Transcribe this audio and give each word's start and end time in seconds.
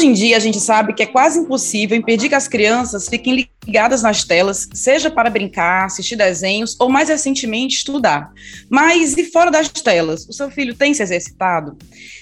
Hoje 0.00 0.08
em 0.08 0.12
dia, 0.14 0.38
a 0.38 0.40
gente 0.40 0.58
sabe 0.58 0.94
que 0.94 1.02
é 1.02 1.06
quase 1.06 1.38
impossível 1.40 1.94
impedir 1.94 2.30
que 2.30 2.34
as 2.34 2.48
crianças 2.48 3.06
fiquem 3.06 3.34
ligadas 3.66 4.02
nas 4.02 4.24
telas, 4.24 4.68
seja 4.72 5.10
para 5.10 5.30
brincar, 5.30 5.84
assistir 5.84 6.16
desenhos 6.16 6.76
ou, 6.78 6.88
mais 6.88 7.08
recentemente, 7.08 7.76
estudar. 7.76 8.32
Mas 8.68 9.16
e 9.16 9.24
fora 9.24 9.50
das 9.50 9.68
telas? 9.68 10.26
O 10.28 10.32
seu 10.32 10.50
filho 10.50 10.74
tem 10.74 10.94
se 10.94 11.02
exercitado? 11.02 11.76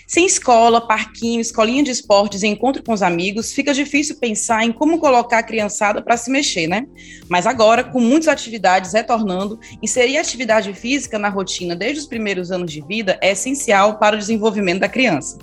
Sem 0.07 0.25
escola, 0.25 0.81
parquinho, 0.81 1.41
escolinha 1.41 1.83
de 1.83 1.91
esportes 1.91 2.43
e 2.43 2.47
encontro 2.47 2.83
com 2.83 2.93
os 2.93 3.03
amigos, 3.03 3.53
fica 3.53 3.75
difícil 3.75 4.17
pensar 4.17 4.65
em 4.65 4.73
como 4.73 4.99
colocar 4.99 5.39
a 5.39 5.43
criançada 5.43 6.03
para 6.03 6.17
se 6.17 6.31
mexer, 6.31 6.67
né? 6.67 6.87
Mas 7.29 7.47
agora, 7.47 7.85
com 7.85 8.01
muitas 8.01 8.29
atividades 8.29 8.95
retornando, 8.95 9.61
inserir 9.83 10.17
atividade 10.17 10.73
física 10.73 11.19
na 11.19 11.29
rotina 11.29 11.77
desde 11.77 12.01
os 12.01 12.07
primeiros 12.07 12.51
anos 12.51 12.73
de 12.73 12.81
vida 12.87 13.19
é 13.21 13.33
essencial 13.33 13.99
para 13.99 14.17
o 14.17 14.19
desenvolvimento 14.19 14.81
da 14.81 14.89
criança. 14.89 15.39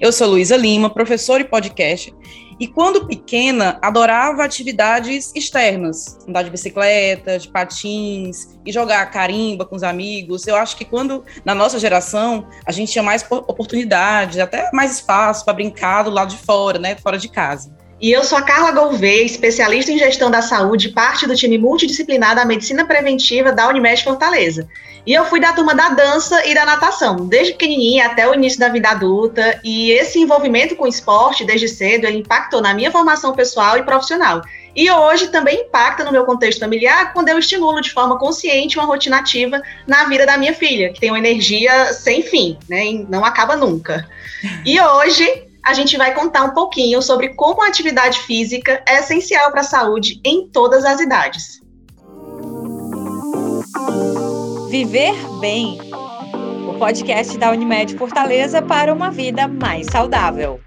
Eu 0.00 0.12
sou 0.12 0.28
Luísa 0.28 0.56
Lima, 0.56 0.92
professora 0.92 1.42
e 1.42 1.48
podcast, 1.48 2.14
e 2.60 2.68
quando 2.68 3.06
pequena, 3.06 3.78
adorava 3.80 4.44
atividades 4.44 5.32
externas, 5.34 6.18
andar 6.28 6.42
de 6.42 6.50
bicicleta, 6.50 7.38
de 7.38 7.48
patins 7.48 8.58
e 8.66 8.70
jogar 8.70 9.10
carimba 9.10 9.64
com 9.64 9.74
os 9.74 9.82
amigos. 9.82 10.46
Eu 10.46 10.56
acho 10.56 10.76
que 10.76 10.84
quando, 10.84 11.24
na 11.42 11.54
nossa 11.54 11.78
geração, 11.78 12.46
a 12.66 12.70
gente 12.70 12.92
tinha 12.92 13.02
mais 13.02 13.24
oportunidades, 13.30 14.38
até 14.38 14.70
mais 14.72 14.92
espaço 14.96 15.42
para 15.42 15.54
brincar 15.54 16.02
do 16.02 16.10
lado 16.10 16.28
de 16.28 16.36
fora, 16.36 16.78
né, 16.78 16.94
fora 16.96 17.16
de 17.16 17.30
casa. 17.30 17.79
E 18.00 18.10
eu 18.10 18.24
sou 18.24 18.38
a 18.38 18.42
Carla 18.42 18.70
Gouveia, 18.70 19.22
especialista 19.22 19.92
em 19.92 19.98
gestão 19.98 20.30
da 20.30 20.40
saúde, 20.40 20.88
parte 20.88 21.26
do 21.26 21.36
time 21.36 21.58
multidisciplinar 21.58 22.34
da 22.34 22.46
medicina 22.46 22.86
preventiva 22.86 23.52
da 23.52 23.68
Unimed 23.68 24.02
Fortaleza. 24.02 24.66
E 25.06 25.12
eu 25.12 25.26
fui 25.26 25.38
da 25.38 25.52
turma 25.52 25.74
da 25.74 25.90
dança 25.90 26.46
e 26.46 26.54
da 26.54 26.64
natação, 26.64 27.26
desde 27.26 27.52
pequenininha 27.52 28.06
até 28.06 28.26
o 28.26 28.34
início 28.34 28.58
da 28.58 28.68
vida 28.68 28.88
adulta. 28.88 29.60
E 29.62 29.90
esse 29.90 30.18
envolvimento 30.18 30.76
com 30.76 30.84
o 30.84 30.88
esporte 30.88 31.44
desde 31.44 31.68
cedo 31.68 32.06
impactou 32.06 32.62
na 32.62 32.72
minha 32.72 32.90
formação 32.90 33.34
pessoal 33.34 33.76
e 33.76 33.82
profissional. 33.82 34.40
E 34.74 34.90
hoje 34.90 35.28
também 35.28 35.62
impacta 35.62 36.02
no 36.02 36.12
meu 36.12 36.24
contexto 36.24 36.60
familiar 36.60 37.12
quando 37.12 37.28
eu 37.28 37.38
estimulo 37.38 37.82
de 37.82 37.92
forma 37.92 38.18
consciente 38.18 38.78
uma 38.78 38.86
rotina 38.86 39.18
ativa 39.18 39.60
na 39.86 40.04
vida 40.04 40.24
da 40.24 40.38
minha 40.38 40.54
filha, 40.54 40.90
que 40.90 41.00
tem 41.00 41.10
uma 41.10 41.18
energia 41.18 41.92
sem 41.92 42.22
fim, 42.22 42.56
né? 42.66 42.86
E 42.86 43.04
não 43.10 43.24
acaba 43.24 43.56
nunca. 43.56 44.08
E 44.64 44.80
hoje 44.80 45.49
a 45.62 45.74
gente 45.74 45.96
vai 45.96 46.14
contar 46.14 46.44
um 46.44 46.54
pouquinho 46.54 47.02
sobre 47.02 47.30
como 47.30 47.62
a 47.62 47.68
atividade 47.68 48.20
física 48.20 48.82
é 48.86 48.98
essencial 48.98 49.50
para 49.50 49.60
a 49.60 49.64
saúde 49.64 50.20
em 50.24 50.48
todas 50.48 50.84
as 50.84 51.00
idades. 51.00 51.60
Viver 54.70 55.14
Bem 55.40 55.78
o 56.68 56.78
podcast 56.78 57.36
da 57.36 57.50
Unimed 57.50 57.96
Fortaleza 57.96 58.62
para 58.62 58.92
uma 58.92 59.10
vida 59.10 59.48
mais 59.48 59.86
saudável. 59.88 60.60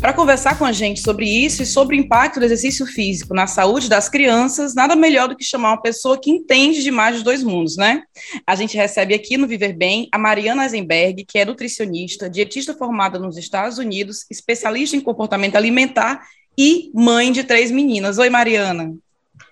Para 0.00 0.12
conversar 0.12 0.56
com 0.56 0.64
a 0.64 0.70
gente 0.70 1.00
sobre 1.00 1.26
isso 1.26 1.62
e 1.62 1.66
sobre 1.66 1.96
o 1.96 1.98
impacto 1.98 2.38
do 2.38 2.46
exercício 2.46 2.86
físico 2.86 3.34
na 3.34 3.48
saúde 3.48 3.88
das 3.88 4.08
crianças, 4.08 4.72
nada 4.72 4.94
melhor 4.94 5.28
do 5.28 5.36
que 5.36 5.44
chamar 5.44 5.70
uma 5.70 5.82
pessoa 5.82 6.18
que 6.20 6.30
entende 6.30 6.84
de 6.84 6.90
mais 6.90 7.16
dos 7.16 7.24
dois 7.24 7.42
mundos, 7.42 7.76
né? 7.76 8.02
A 8.46 8.54
gente 8.54 8.76
recebe 8.76 9.12
aqui 9.12 9.36
no 9.36 9.48
Viver 9.48 9.72
Bem 9.72 10.08
a 10.12 10.18
Mariana 10.18 10.62
Eisenberg, 10.62 11.24
que 11.24 11.38
é 11.38 11.44
nutricionista, 11.44 12.30
dietista 12.30 12.74
formada 12.74 13.18
nos 13.18 13.36
Estados 13.36 13.78
Unidos, 13.78 14.24
especialista 14.30 14.96
em 14.96 15.00
comportamento 15.00 15.56
alimentar 15.56 16.22
e 16.56 16.92
mãe 16.94 17.32
de 17.32 17.42
três 17.42 17.72
meninas. 17.72 18.18
Oi, 18.18 18.30
Mariana. 18.30 18.94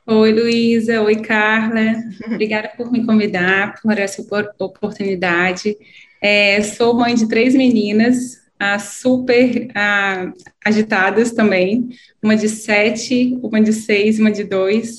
Oi, 0.07 0.33
Luísa. 0.33 1.03
Oi, 1.03 1.17
Carla. 1.17 1.97
Obrigada 2.25 2.69
por 2.77 2.93
me 2.93 3.05
convidar, 3.05 3.81
por 3.83 3.99
essa 3.99 4.23
oportunidade. 4.61 5.77
É, 6.23 6.63
sou 6.63 6.95
mãe 6.95 7.17
de 7.17 7.29
três 7.29 7.55
meninas, 7.55 8.46
ah, 8.59 8.79
super 8.79 9.69
ah, 9.75 10.33
agitadas 10.65 11.33
também, 11.33 11.89
uma 12.23 12.37
de 12.37 12.49
sete, 12.49 13.39
uma 13.43 13.61
de 13.61 13.73
seis, 13.73 14.19
uma 14.19 14.31
de 14.31 14.45
dois, 14.45 14.99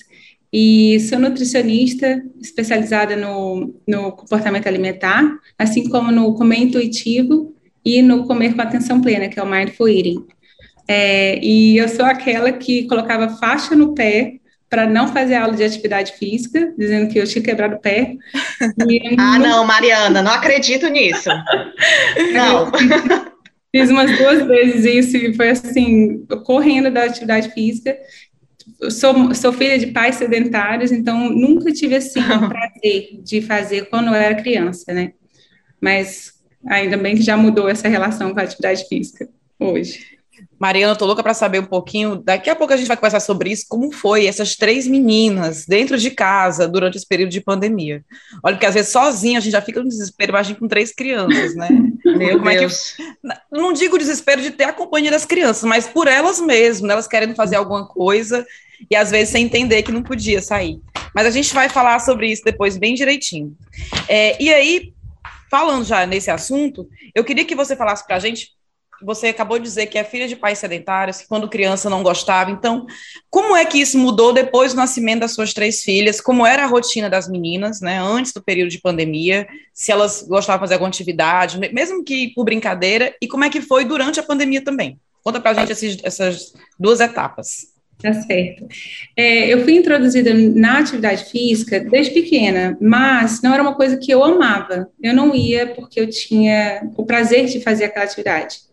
e 0.52 1.00
sou 1.02 1.20
nutricionista 1.20 2.24
especializada 2.42 3.16
no, 3.16 3.76
no 3.88 4.12
comportamento 4.12 4.68
alimentar, 4.68 5.24
assim 5.58 5.90
como 5.90 6.12
no 6.12 6.34
comer 6.36 6.60
intuitivo 6.60 7.54
e 7.84 8.02
no 8.02 8.26
comer 8.26 8.56
com 8.56 8.62
atenção 8.62 9.02
plena, 9.02 9.28
que 9.28 9.40
é 9.40 9.44
o 9.44 9.50
Mindful 9.50 9.90
Eating. 9.90 10.26
É, 10.88 11.38
e 11.44 11.78
eu 11.78 11.90
sou 11.90 12.06
aquela 12.06 12.52
que 12.52 12.88
colocava 12.88 13.30
faixa 13.38 13.76
no 13.76 13.94
pé 13.94 14.40
para 14.70 14.86
não 14.86 15.08
fazer 15.08 15.36
aula 15.36 15.56
de 15.56 15.64
atividade 15.64 16.14
física, 16.14 16.74
dizendo 16.78 17.12
que 17.12 17.20
eu 17.20 17.26
tinha 17.26 17.44
quebrado 17.44 17.76
o 17.76 17.80
pé. 17.80 18.16
ah, 19.18 19.40
não, 19.40 19.66
Mariana, 19.66 20.22
não 20.22 20.32
acredito 20.32 20.88
nisso. 20.88 21.30
não. 22.34 22.72
Fiz 23.78 23.92
umas 23.92 24.18
duas 24.18 24.48
vezes 24.48 24.86
isso 24.86 25.18
e 25.18 25.36
foi 25.36 25.50
assim, 25.50 26.26
correndo 26.44 26.90
da 26.90 27.04
atividade 27.04 27.52
física. 27.52 27.96
Sou, 28.90 29.36
sou 29.36 29.54
filha 29.54 29.78
de 29.78 29.88
pais 29.88 30.16
sedentários, 30.16 30.92
então 30.92 31.30
nunca 31.30 31.72
tive 31.72 31.96
assim 31.96 32.20
o 32.20 32.50
prazer 32.50 33.20
de 33.24 33.40
fazer 33.40 33.86
quando 33.86 34.08
eu 34.08 34.16
era 34.16 34.42
criança, 34.42 34.92
né? 34.92 35.14
Mas 35.80 36.34
ainda 36.66 36.98
bem 36.98 37.16
que 37.16 37.22
já 37.22 37.38
mudou 37.38 37.70
essa 37.70 37.88
relação 37.88 38.34
com 38.34 38.40
a 38.40 38.44
atividade 38.44 38.88
física 38.88 39.30
hoje. 39.60 40.17
Mariana, 40.60 40.94
eu 40.94 40.98
tô 40.98 41.06
louca 41.06 41.22
para 41.22 41.34
saber 41.34 41.60
um 41.60 41.66
pouquinho. 41.66 42.16
Daqui 42.16 42.50
a 42.50 42.56
pouco 42.56 42.74
a 42.74 42.78
gente 42.78 42.88
vai 42.88 42.98
conversar 42.98 43.20
sobre 43.20 43.52
isso, 43.52 43.66
como 43.70 43.92
foi 43.92 44.26
essas 44.26 44.56
três 44.56 44.88
meninas 44.88 45.66
dentro 45.66 45.98
de 45.98 46.10
casa 46.10 46.68
durante 46.68 46.98
esse 46.98 47.08
período 47.08 47.30
de 47.30 47.42
pandemia. 47.42 48.04
Olha, 48.44 48.56
porque 48.56 48.66
às 48.66 48.74
vezes 48.74 48.92
sozinha 48.92 49.38
a 49.38 49.42
gente 49.42 49.52
já 49.52 49.62
fica 49.62 49.82
no 49.82 49.90
desespero, 49.90 50.32
imagina 50.32 50.58
com 50.58 50.68
três 50.68 50.92
crianças, 50.92 51.56
né? 51.56 51.70
Meu 52.04 52.40
como 52.40 52.50
Deus. 52.50 52.96
É 53.00 53.04
que, 53.04 53.40
não 53.52 53.72
digo 53.72 53.98
desespero 53.98 54.42
de 54.42 54.52
ter 54.52 54.64
a 54.64 54.74
companhia 54.74 55.12
das 55.12 55.26
crianças, 55.26 55.64
mas 55.64 55.88
por 55.88 56.08
elas 56.08 56.42
mesmas, 56.42 56.88
né? 56.88 56.94
elas 56.94 57.08
querendo 57.08 57.36
fazer 57.36 57.58
alguma 57.58 57.88
coisa 57.88 58.46
e 58.90 58.96
às 58.96 59.12
vezes 59.12 59.30
sem 59.30 59.46
entender 59.46 59.84
que 59.84 59.92
não 59.92 60.02
podia 60.02 60.42
sair. 60.42 60.80
Mas 61.14 61.28
a 61.28 61.32
gente 61.32 61.54
vai 61.54 61.70
falar 61.70 62.00
sobre 62.00 62.32
isso 62.32 62.44
depois 62.44 62.78
bem 62.78 62.94
direitinho. 62.94 63.56
É, 64.08 64.42
e 64.42 64.54
aí, 64.54 64.94
falando 65.50 65.84
já 65.84 66.06
nesse 66.06 66.32
assunto, 66.32 66.88
eu 67.14 67.24
queria 67.24 67.46
que 67.46 67.56
você 67.56 67.76
falasse 67.76 68.06
para 68.06 68.16
a 68.16 68.20
gente 68.20 68.57
você 69.02 69.28
acabou 69.28 69.58
de 69.58 69.64
dizer 69.64 69.88
que 69.88 69.98
é 69.98 70.04
filha 70.04 70.28
de 70.28 70.36
pais 70.36 70.60
sedentários, 70.60 71.18
que 71.18 71.28
quando 71.28 71.50
criança 71.50 71.90
não 71.90 72.04
gostava. 72.04 72.52
Então, 72.52 72.86
como 73.30 73.56
é 73.56 73.66
que 73.66 73.80
isso 73.80 73.98
mudou 73.98 74.34
depois 74.34 74.74
do 74.74 74.78
nascimento 74.78 75.22
das 75.22 75.34
suas 75.34 75.54
três 75.54 75.84
filhas? 75.84 76.22
Como 76.22 76.46
era 76.46 76.64
a 76.64 76.68
rotina 76.68 77.10
das 77.10 77.30
meninas, 77.30 77.82
né, 77.82 78.00
antes 78.00 78.34
do 78.34 78.42
período 78.42 78.70
de 78.70 78.80
pandemia? 78.80 79.48
Se 79.74 79.92
elas 79.92 80.26
gostavam 80.28 80.60
de 80.60 80.64
fazer 80.64 80.74
alguma 80.76 80.90
atividade, 80.90 81.60
mesmo 81.72 82.04
que 82.04 82.34
por 82.34 82.44
brincadeira, 82.44 83.14
e 83.22 83.28
como 83.28 83.44
é 83.44 83.50
que 83.50 83.62
foi 83.62 83.86
durante 83.86 84.20
a 84.20 84.24
pandemia 84.24 84.64
também? 84.64 85.00
Conta 85.24 85.40
pra 85.42 85.54
gente 85.54 85.72
esses, 85.72 85.98
essas 86.04 86.54
duas 86.80 87.00
etapas. 87.00 87.78
Tá 88.02 88.14
certo. 88.14 88.68
É, 89.16 89.52
eu 89.52 89.64
fui 89.64 89.76
introduzida 89.76 90.32
na 90.34 90.78
atividade 90.78 91.26
física 91.26 91.80
desde 91.80 92.14
pequena, 92.14 92.78
mas 92.80 93.42
não 93.42 93.54
era 93.54 93.64
uma 93.64 93.74
coisa 93.74 93.98
que 93.98 94.12
eu 94.12 94.24
amava. 94.24 94.88
Eu 95.02 95.16
não 95.16 95.34
ia 95.34 95.68
porque 95.74 96.00
eu 96.00 96.08
tinha 96.08 96.88
o 96.96 97.06
prazer 97.06 97.46
de 97.46 97.60
fazer 97.62 97.86
aquela 97.86 98.06
atividade. 98.06 98.67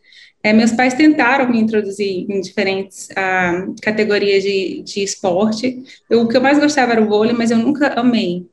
É, 0.44 0.52
meus 0.52 0.72
pais 0.72 0.92
tentaram 0.92 1.50
me 1.50 1.58
introduzir 1.58 2.30
em 2.30 2.38
diferentes 2.38 3.08
ah, 3.16 3.66
categorias 3.80 4.42
de, 4.42 4.82
de 4.82 5.02
esporte. 5.02 5.82
Eu, 6.10 6.20
o 6.20 6.28
que 6.28 6.36
eu 6.36 6.42
mais 6.42 6.58
gostava 6.58 6.92
era 6.92 7.02
o 7.02 7.08
vôlei, 7.08 7.32
mas 7.32 7.50
eu 7.50 7.56
nunca 7.56 7.98
amei. 7.98 8.46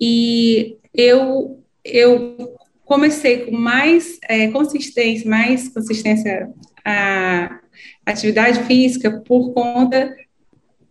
E 0.00 0.78
eu, 0.94 1.62
eu 1.84 2.56
comecei 2.86 3.44
com 3.44 3.50
mais 3.50 4.18
é, 4.30 4.48
consistência, 4.48 5.28
mais 5.28 5.68
consistência 5.68 6.50
a 6.82 7.60
atividade 8.06 8.64
física 8.64 9.20
por 9.20 9.52
conta 9.52 10.16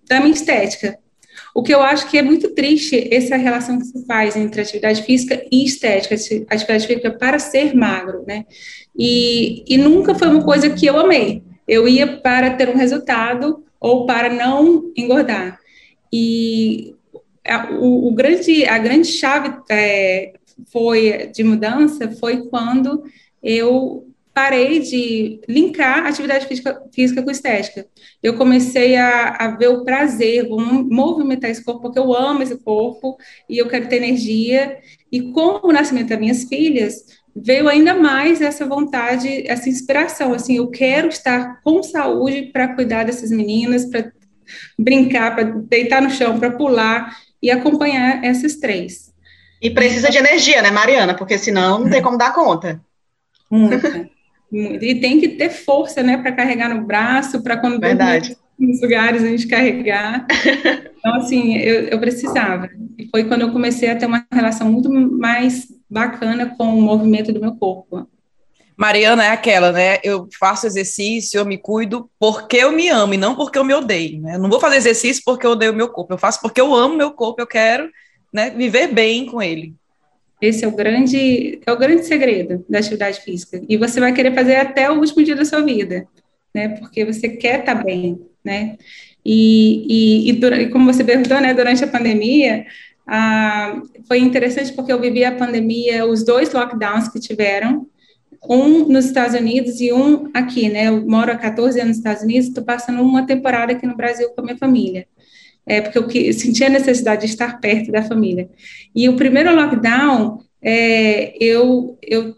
da 0.07 0.19
minha 0.19 0.33
estética. 0.33 0.98
O 1.59 1.61
que 1.61 1.73
eu 1.73 1.81
acho 1.81 2.09
que 2.09 2.17
é 2.17 2.21
muito 2.21 2.55
triste 2.55 3.13
essa 3.13 3.35
relação 3.35 3.77
que 3.77 3.83
se 3.83 4.05
faz 4.05 4.37
entre 4.37 4.61
atividade 4.61 5.03
física 5.03 5.45
e 5.51 5.65
estética, 5.65 6.15
atividade 6.15 6.87
física 6.87 7.11
para 7.11 7.37
ser 7.37 7.75
magro, 7.75 8.23
né? 8.25 8.45
E, 8.97 9.65
e 9.67 9.77
nunca 9.77 10.15
foi 10.15 10.29
uma 10.29 10.41
coisa 10.41 10.69
que 10.69 10.85
eu 10.85 10.97
amei. 10.97 11.43
Eu 11.67 11.85
ia 11.85 12.15
para 12.21 12.51
ter 12.51 12.69
um 12.69 12.77
resultado 12.77 13.61
ou 13.77 14.05
para 14.05 14.29
não 14.29 14.89
engordar. 14.95 15.59
E 16.13 16.95
a, 17.45 17.73
o, 17.73 18.07
o 18.07 18.11
grande, 18.13 18.65
a 18.65 18.77
grande 18.77 19.09
chave 19.09 19.53
é, 19.69 20.31
foi 20.71 21.29
de 21.35 21.43
mudança 21.43 22.09
foi 22.21 22.47
quando 22.47 23.03
eu 23.43 24.07
parei 24.33 24.79
de 24.79 25.41
linkar 25.47 26.05
atividade 26.05 26.45
física, 26.45 26.81
física 26.93 27.21
com 27.21 27.31
estética. 27.31 27.85
Eu 28.21 28.35
comecei 28.35 28.95
a, 28.95 29.29
a, 29.29 29.47
ver 29.55 29.67
o 29.67 29.83
prazer, 29.83 30.47
vou 30.47 30.59
movimentar 30.59 31.49
esse 31.49 31.63
corpo, 31.63 31.81
porque 31.81 31.99
eu 31.99 32.13
amo 32.13 32.43
esse 32.43 32.57
corpo 32.57 33.17
e 33.49 33.57
eu 33.57 33.67
quero 33.67 33.87
ter 33.87 33.97
energia. 33.97 34.77
E 35.11 35.31
com 35.31 35.59
o 35.63 35.71
nascimento 35.71 36.09
das 36.09 36.19
minhas 36.19 36.43
filhas, 36.43 37.05
veio 37.35 37.67
ainda 37.67 37.93
mais 37.93 38.41
essa 38.41 38.65
vontade, 38.65 39.45
essa 39.47 39.69
inspiração. 39.69 40.33
Assim, 40.33 40.57
eu 40.57 40.69
quero 40.69 41.09
estar 41.09 41.61
com 41.61 41.81
saúde 41.83 42.49
para 42.53 42.75
cuidar 42.75 43.05
dessas 43.05 43.31
meninas, 43.31 43.85
para 43.85 44.11
brincar, 44.77 45.35
para 45.35 45.43
deitar 45.43 46.01
no 46.01 46.09
chão, 46.09 46.39
para 46.39 46.51
pular 46.51 47.15
e 47.41 47.49
acompanhar 47.49 48.23
essas 48.23 48.55
três. 48.55 49.13
E 49.61 49.69
precisa 49.69 50.09
de 50.09 50.17
energia, 50.17 50.61
né, 50.61 50.71
Mariana? 50.71 51.13
Porque 51.13 51.37
senão 51.37 51.79
não 51.79 51.89
tem 51.89 52.01
como 52.01 52.17
dar 52.17 52.33
conta. 52.33 52.81
Muita. 53.51 54.09
E 54.51 54.95
tem 54.95 55.19
que 55.19 55.29
ter 55.29 55.49
força, 55.49 56.01
né, 56.01 56.17
para 56.17 56.31
carregar 56.31 56.73
no 56.73 56.83
braço, 56.85 57.43
para 57.43 57.57
quando 57.57 57.79
Verdade. 57.79 58.35
nos 58.57 58.81
lugares 58.81 59.23
a 59.23 59.27
gente 59.27 59.47
carregar. 59.47 60.25
Então, 60.99 61.15
assim, 61.15 61.55
eu, 61.55 61.83
eu 61.83 61.97
precisava. 61.97 62.69
E 62.97 63.07
foi 63.07 63.23
quando 63.23 63.43
eu 63.43 63.53
comecei 63.53 63.89
a 63.89 63.95
ter 63.95 64.05
uma 64.05 64.27
relação 64.33 64.69
muito 64.69 64.91
mais 64.91 65.65
bacana 65.89 66.53
com 66.57 66.77
o 66.77 66.81
movimento 66.81 67.31
do 67.31 67.39
meu 67.39 67.55
corpo. 67.55 68.05
Mariana 68.75 69.25
é 69.25 69.29
aquela, 69.29 69.71
né? 69.71 69.97
Eu 70.03 70.27
faço 70.39 70.67
exercício, 70.67 71.37
eu 71.37 71.45
me 71.45 71.57
cuido 71.57 72.09
porque 72.19 72.57
eu 72.57 72.71
me 72.71 72.89
amo 72.89 73.13
e 73.13 73.17
não 73.17 73.35
porque 73.35 73.57
eu 73.57 73.63
me 73.63 73.73
odeio, 73.73 74.21
né? 74.21 74.35
Eu 74.35 74.39
não 74.39 74.49
vou 74.49 74.59
fazer 74.59 74.75
exercício 74.75 75.21
porque 75.25 75.45
eu 75.45 75.51
odeio 75.51 75.71
o 75.71 75.75
meu 75.75 75.89
corpo. 75.89 76.13
Eu 76.13 76.17
faço 76.17 76.41
porque 76.41 76.59
eu 76.59 76.73
amo 76.73 76.95
meu 76.95 77.11
corpo, 77.11 77.41
eu 77.41 77.47
quero, 77.47 77.89
né, 78.33 78.49
viver 78.49 78.87
bem 78.87 79.25
com 79.25 79.41
ele. 79.41 79.73
Esse 80.41 80.63
é 80.63 80.67
o 80.67 80.71
grande, 80.71 81.59
é 81.65 81.71
o 81.71 81.77
grande 81.77 82.05
segredo 82.05 82.65
da 82.69 82.79
atividade 82.79 83.19
física. 83.21 83.61
E 83.67 83.77
você 83.77 83.99
vai 83.99 84.13
querer 84.13 84.33
fazer 84.33 84.55
até 84.55 84.89
o 84.89 84.99
último 84.99 85.23
dia 85.23 85.35
da 85.35 85.43
sua 85.43 85.61
vida, 85.61 86.07
né? 86.53 86.69
Porque 86.69 87.03
você 87.03 87.27
quer 87.27 87.59
estar 87.59 87.75
bem, 87.75 88.19
né? 88.43 88.77
E, 89.25 89.85
e, 89.89 90.29
e, 90.29 90.33
durante, 90.33 90.71
como 90.71 90.91
você 90.91 91.03
perguntou, 91.03 91.41
né? 91.41 91.53
Durante 91.53 91.83
a 91.83 91.87
pandemia, 91.87 92.65
ah, 93.05 93.81
foi 94.07 94.19
interessante 94.19 94.71
porque 94.73 94.93
eu 94.93 94.99
vivi 94.99 95.25
a 95.25 95.35
pandemia, 95.35 96.05
os 96.05 96.23
dois 96.23 96.53
lockdowns 96.53 97.09
que 97.09 97.19
tiveram, 97.19 97.87
um 98.47 98.87
nos 98.87 99.05
Estados 99.05 99.35
Unidos 99.35 99.81
e 99.81 99.91
um 99.91 100.29
aqui, 100.33 100.69
né? 100.69 100.87
Eu 100.87 101.05
moro 101.05 101.31
há 101.31 101.35
14 101.35 101.79
anos 101.79 101.89
nos 101.89 101.97
Estados 101.97 102.23
Unidos, 102.23 102.47
estou 102.47 102.63
passando 102.63 103.01
uma 103.01 103.25
temporada 103.25 103.73
aqui 103.73 103.85
no 103.85 103.97
Brasil 103.97 104.29
com 104.29 104.41
a 104.41 104.43
minha 104.45 104.57
família. 104.57 105.05
É, 105.69 105.81
porque 105.81 105.99
eu, 105.99 106.09
eu 106.09 106.33
senti 106.33 106.63
a 106.63 106.69
necessidade 106.69 107.21
de 107.21 107.27
estar 107.27 107.59
perto 107.61 107.91
da 107.91 108.01
família. 108.01 108.49
E 108.95 109.07
o 109.07 109.15
primeiro 109.15 109.55
lockdown, 109.55 110.39
é, 110.61 111.31
eu, 111.41 111.95
eu, 112.01 112.35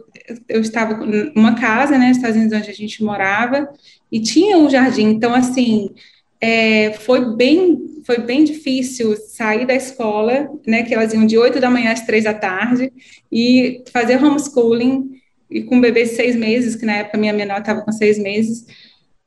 eu 0.50 0.60
estava 0.60 1.06
numa 1.34 1.56
casa, 1.56 1.98
né, 1.98 2.10
nos 2.10 2.18
Estados 2.18 2.36
Unidos, 2.36 2.58
onde 2.58 2.70
a 2.70 2.74
gente 2.74 3.02
morava, 3.02 3.70
e 4.12 4.20
tinha 4.20 4.58
um 4.58 4.70
jardim. 4.70 5.06
Então, 5.06 5.34
assim, 5.34 5.92
é, 6.42 6.92
foi 6.92 7.36
bem 7.36 7.90
foi 8.04 8.18
bem 8.18 8.44
difícil 8.44 9.16
sair 9.16 9.66
da 9.66 9.76
escola, 9.76 10.50
né, 10.66 10.84
que 10.84 10.94
elas 10.94 11.14
iam 11.14 11.26
de 11.26 11.38
8 11.38 11.60
da 11.60 11.70
manhã 11.70 11.92
às 11.92 12.02
3 12.02 12.24
da 12.24 12.34
tarde, 12.34 12.92
e 13.32 13.84
fazer 13.94 14.22
homeschooling, 14.22 15.22
e 15.50 15.62
com 15.64 15.76
um 15.76 15.82
bebê 15.82 16.04
de 16.04 16.10
seis 16.10 16.36
meses, 16.36 16.76
que 16.76 16.86
na 16.86 16.98
época 16.98 17.18
minha 17.18 17.32
menor 17.32 17.60
estava 17.60 17.82
com 17.82 17.92
seis 17.92 18.18
meses, 18.18 18.66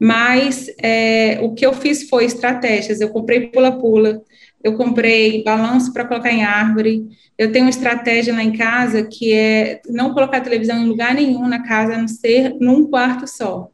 mas 0.00 0.66
é, 0.82 1.38
o 1.42 1.54
que 1.54 1.64
eu 1.64 1.72
fiz 1.72 2.08
foi 2.08 2.24
estratégias, 2.24 3.00
eu 3.00 3.10
comprei 3.10 3.48
pula-pula, 3.48 4.22
eu 4.62 4.76
comprei 4.76 5.42
balanço 5.44 5.92
para 5.92 6.04
colocar 6.04 6.32
em 6.32 6.42
árvore, 6.42 7.06
eu 7.36 7.52
tenho 7.52 7.64
uma 7.66 7.70
estratégia 7.70 8.32
lá 8.32 8.42
em 8.42 8.52
casa 8.52 9.04
que 9.04 9.32
é 9.32 9.80
não 9.88 10.14
colocar 10.14 10.40
televisão 10.40 10.82
em 10.82 10.88
lugar 10.88 11.14
nenhum 11.14 11.46
na 11.48 11.62
casa, 11.66 11.94
a 11.94 11.98
não 11.98 12.08
ser 12.08 12.54
num 12.60 12.88
quarto 12.88 13.26
só, 13.26 13.68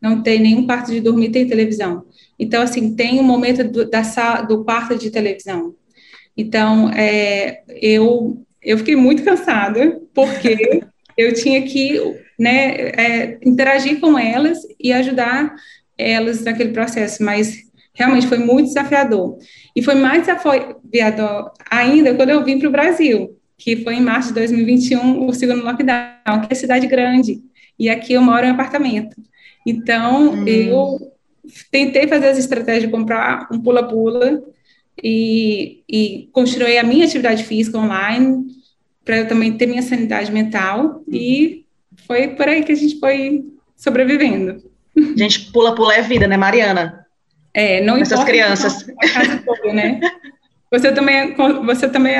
não 0.00 0.22
tem 0.22 0.40
nenhum 0.40 0.66
quarto 0.66 0.90
de 0.90 1.00
dormir, 1.00 1.30
tem 1.30 1.46
televisão. 1.46 2.04
Então, 2.38 2.62
assim, 2.62 2.94
tem 2.94 3.18
um 3.20 3.22
momento 3.22 3.64
do, 3.64 3.88
da 3.88 4.04
sala, 4.04 4.42
do 4.42 4.64
quarto 4.64 4.98
de 4.98 5.10
televisão. 5.10 5.74
Então, 6.36 6.90
é, 6.90 7.62
eu, 7.80 8.44
eu 8.62 8.76
fiquei 8.78 8.96
muito 8.96 9.22
cansada, 9.22 10.00
porque 10.12 10.82
eu 11.16 11.32
tinha 11.34 11.62
que 11.62 12.00
né, 12.38 12.88
é, 12.88 13.38
interagir 13.42 14.00
com 14.00 14.18
elas 14.18 14.58
e 14.78 14.92
ajudar 14.92 15.54
elas 15.96 16.42
naquele 16.42 16.72
processo, 16.72 17.22
mas 17.22 17.64
realmente 17.92 18.26
foi 18.26 18.38
muito 18.38 18.66
desafiador. 18.66 19.38
E 19.74 19.82
foi 19.82 19.94
mais 19.94 20.20
desafiador 20.20 21.52
ainda 21.70 22.14
quando 22.14 22.30
eu 22.30 22.44
vim 22.44 22.58
para 22.58 22.68
o 22.68 22.72
Brasil, 22.72 23.38
que 23.56 23.76
foi 23.76 23.94
em 23.94 24.00
março 24.00 24.28
de 24.28 24.34
2021, 24.34 25.26
o 25.26 25.32
segundo 25.32 25.64
lockdown, 25.64 26.40
que 26.46 26.52
é 26.52 26.54
cidade 26.54 26.86
grande, 26.86 27.40
e 27.78 27.88
aqui 27.88 28.12
eu 28.12 28.22
moro 28.22 28.44
em 28.44 28.50
apartamento. 28.50 29.16
Então, 29.66 30.32
hum. 30.32 30.46
eu 30.46 31.12
tentei 31.70 32.06
fazer 32.06 32.28
as 32.28 32.38
estratégias 32.38 32.84
de 32.84 32.90
comprar 32.90 33.48
um 33.50 33.60
pula-pula 33.60 34.42
e, 35.02 35.82
e 35.88 36.28
continuei 36.32 36.78
a 36.78 36.84
minha 36.84 37.04
atividade 37.04 37.44
física 37.44 37.78
online, 37.78 38.46
para 39.04 39.18
eu 39.18 39.28
também 39.28 39.56
ter 39.56 39.66
minha 39.66 39.82
sanidade 39.82 40.32
mental 40.32 41.02
e 41.10 41.64
foi 42.06 42.28
por 42.28 42.48
aí 42.48 42.62
que 42.62 42.72
a 42.72 42.76
gente 42.76 42.98
foi 42.98 43.44
sobrevivendo. 43.76 44.62
Gente, 45.16 45.52
pula-pula 45.52 45.94
é 45.94 46.02
vida, 46.02 46.26
né, 46.26 46.36
Mariana? 46.36 47.06
É, 47.52 47.80
não 47.80 47.96
Essas 47.96 48.12
importa. 48.12 48.30
crianças. 48.30 48.86
A 49.16 49.38
toda, 49.44 49.72
né? 49.72 50.00
Você 50.70 50.90
também, 50.92 51.34
você 51.64 51.88
também 51.88 52.16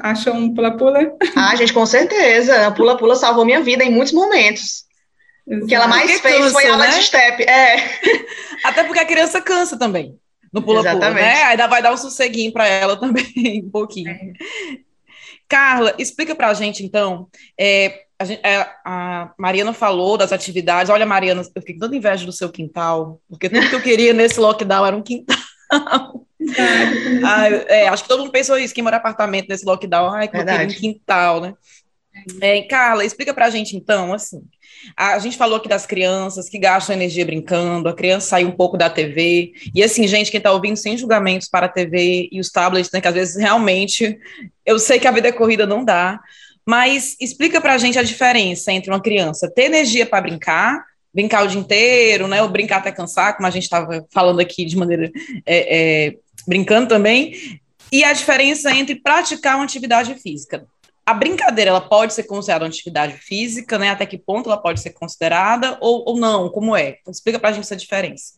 achou 0.00 0.34
um 0.34 0.52
pula-pula? 0.52 1.12
Ah, 1.36 1.54
gente, 1.54 1.72
com 1.72 1.86
certeza. 1.86 2.66
A 2.66 2.70
pula-pula 2.72 3.14
salvou 3.14 3.44
minha 3.44 3.60
vida 3.60 3.84
em 3.84 3.92
muitos 3.92 4.12
momentos. 4.12 4.84
Exato. 5.46 5.64
O 5.64 5.68
que 5.68 5.74
ela 5.74 5.86
mais 5.86 6.10
porque 6.10 6.28
fez 6.28 6.40
cansa, 6.40 6.52
foi 6.52 6.66
aula 6.68 6.86
né? 6.86 6.98
de 6.98 7.04
step. 7.04 7.42
É. 7.44 7.76
Até 8.64 8.84
porque 8.84 9.00
a 9.00 9.04
criança 9.04 9.40
cansa 9.40 9.78
também 9.78 10.16
no 10.52 10.62
pula-pula, 10.62 11.10
né? 11.10 11.44
Ainda 11.44 11.66
vai 11.66 11.80
dar 11.80 11.92
um 11.92 11.96
sosseguinho 11.96 12.52
para 12.52 12.66
ela 12.66 12.96
também, 12.96 13.62
um 13.64 13.70
pouquinho. 13.70 14.10
É. 14.10 14.32
Carla, 15.52 15.94
explica 15.98 16.34
para 16.34 16.48
a 16.48 16.54
gente, 16.54 16.82
então, 16.82 17.28
é, 17.60 18.04
a, 18.18 18.24
gente, 18.24 18.40
é, 18.42 18.66
a, 18.86 19.34
Mariana 19.38 19.74
falou 19.74 20.16
das 20.16 20.32
atividades, 20.32 20.88
olha, 20.88 21.04
Mariana, 21.04 21.42
eu 21.42 21.60
fiquei 21.60 21.76
dando 21.76 21.94
inveja 21.94 22.24
do 22.24 22.32
seu 22.32 22.48
quintal, 22.48 23.20
porque 23.28 23.50
tudo 23.50 23.68
que 23.68 23.74
eu 23.74 23.82
queria 23.82 24.14
nesse 24.14 24.40
lockdown 24.40 24.86
era 24.86 24.96
um 24.96 25.02
quintal. 25.02 25.36
ah, 25.70 27.48
é, 27.68 27.86
acho 27.86 28.04
que 28.04 28.08
todo 28.08 28.20
mundo 28.20 28.32
pensou 28.32 28.56
isso, 28.56 28.72
quem 28.72 28.82
mora 28.82 28.96
em 28.96 28.98
apartamento 28.98 29.46
nesse 29.46 29.66
lockdown, 29.66 30.14
ai, 30.14 30.26
que 30.26 30.38
eu 30.38 30.46
queria 30.46 30.66
um 30.66 30.70
quintal, 30.80 31.42
né? 31.42 31.52
É, 32.40 32.62
Carla, 32.62 33.04
explica 33.04 33.32
para 33.32 33.46
a 33.46 33.50
gente, 33.50 33.76
então, 33.76 34.12
assim, 34.12 34.42
a 34.96 35.18
gente 35.18 35.36
falou 35.36 35.56
aqui 35.56 35.68
das 35.68 35.86
crianças 35.86 36.48
que 36.48 36.58
gastam 36.58 36.94
energia 36.94 37.24
brincando, 37.24 37.88
a 37.88 37.94
criança 37.94 38.28
sai 38.28 38.44
um 38.44 38.50
pouco 38.50 38.76
da 38.76 38.90
TV. 38.90 39.52
E 39.74 39.82
assim, 39.82 40.06
gente, 40.06 40.30
quem 40.30 40.38
está 40.38 40.52
ouvindo 40.52 40.76
sem 40.76 40.96
julgamentos 40.96 41.48
para 41.48 41.66
a 41.66 41.68
TV 41.68 42.28
e 42.30 42.40
os 42.40 42.50
tablets, 42.50 42.90
né? 42.90 43.00
Que 43.00 43.08
às 43.08 43.14
vezes 43.14 43.36
realmente 43.36 44.18
eu 44.66 44.78
sei 44.78 44.98
que 44.98 45.06
a 45.06 45.12
vida 45.12 45.28
é 45.28 45.32
corrida, 45.32 45.66
não 45.66 45.84
dá. 45.84 46.20
Mas 46.66 47.16
explica 47.20 47.60
para 47.60 47.74
a 47.74 47.78
gente 47.78 47.98
a 47.98 48.02
diferença 48.02 48.72
entre 48.72 48.90
uma 48.90 49.00
criança 49.00 49.50
ter 49.50 49.64
energia 49.64 50.06
para 50.06 50.20
brincar, 50.20 50.84
brincar 51.12 51.44
o 51.44 51.48
dia 51.48 51.60
inteiro, 51.60 52.28
né? 52.28 52.42
Ou 52.42 52.48
brincar 52.48 52.78
até 52.78 52.92
cansar, 52.92 53.36
como 53.36 53.46
a 53.46 53.50
gente 53.50 53.64
estava 53.64 54.04
falando 54.12 54.40
aqui 54.40 54.64
de 54.64 54.76
maneira 54.76 55.10
é, 55.46 56.06
é, 56.06 56.16
brincando 56.46 56.88
também, 56.88 57.60
e 57.90 58.04
a 58.04 58.12
diferença 58.12 58.70
entre 58.72 58.96
praticar 58.96 59.56
uma 59.56 59.64
atividade 59.64 60.14
física 60.16 60.66
a 61.04 61.14
brincadeira 61.14 61.70
ela 61.70 61.80
pode 61.80 62.14
ser 62.14 62.24
considerada 62.24 62.64
uma 62.64 62.70
atividade 62.70 63.14
física, 63.14 63.78
né? 63.78 63.90
Até 63.90 64.06
que 64.06 64.16
ponto 64.16 64.48
ela 64.48 64.56
pode 64.56 64.80
ser 64.80 64.90
considerada 64.90 65.76
ou, 65.80 66.04
ou 66.06 66.16
não? 66.16 66.48
Como 66.48 66.76
é? 66.76 66.98
Então, 67.00 67.10
explica 67.10 67.38
para 67.38 67.50
a 67.50 67.52
gente 67.52 67.64
essa 67.64 67.76
diferença. 67.76 68.34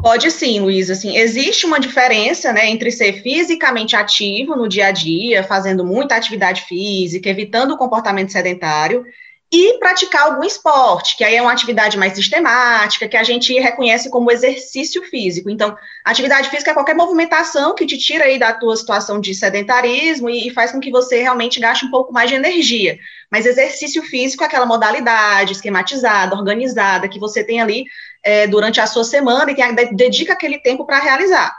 Pode 0.00 0.30
sim, 0.30 0.60
Luiz. 0.60 0.90
Assim, 0.90 1.16
existe 1.16 1.66
uma 1.66 1.78
diferença 1.78 2.52
né, 2.52 2.70
entre 2.70 2.90
ser 2.90 3.22
fisicamente 3.22 3.94
ativo 3.94 4.56
no 4.56 4.68
dia 4.68 4.86
a 4.86 4.90
dia, 4.90 5.44
fazendo 5.44 5.84
muita 5.84 6.16
atividade 6.16 6.62
física, 6.62 7.28
evitando 7.28 7.72
o 7.72 7.76
comportamento 7.76 8.32
sedentário, 8.32 9.04
e 9.52 9.78
praticar 9.78 10.22
algum 10.22 10.44
esporte, 10.44 11.14
que 11.14 11.22
aí 11.22 11.36
é 11.36 11.42
uma 11.42 11.52
atividade 11.52 11.98
mais 11.98 12.14
sistemática, 12.14 13.06
que 13.06 13.18
a 13.18 13.22
gente 13.22 13.52
reconhece 13.60 14.08
como 14.08 14.30
exercício 14.30 15.02
físico. 15.02 15.50
Então, 15.50 15.76
atividade 16.02 16.48
física 16.48 16.70
é 16.70 16.74
qualquer 16.74 16.96
movimentação 16.96 17.74
que 17.74 17.84
te 17.84 17.98
tira 17.98 18.24
aí 18.24 18.38
da 18.38 18.54
tua 18.54 18.74
situação 18.74 19.20
de 19.20 19.34
sedentarismo 19.34 20.30
e, 20.30 20.48
e 20.48 20.50
faz 20.50 20.72
com 20.72 20.80
que 20.80 20.90
você 20.90 21.20
realmente 21.20 21.60
gaste 21.60 21.84
um 21.84 21.90
pouco 21.90 22.14
mais 22.14 22.30
de 22.30 22.36
energia. 22.36 22.98
Mas 23.30 23.44
exercício 23.44 24.02
físico 24.02 24.42
é 24.42 24.46
aquela 24.46 24.64
modalidade 24.64 25.52
esquematizada, 25.52 26.34
organizada, 26.34 27.06
que 27.06 27.20
você 27.20 27.44
tem 27.44 27.60
ali 27.60 27.84
é, 28.22 28.46
durante 28.46 28.80
a 28.80 28.86
sua 28.86 29.04
semana 29.04 29.50
e 29.50 29.54
tem, 29.54 29.74
dedica 29.94 30.32
aquele 30.32 30.60
tempo 30.60 30.86
para 30.86 30.98
realizar 30.98 31.54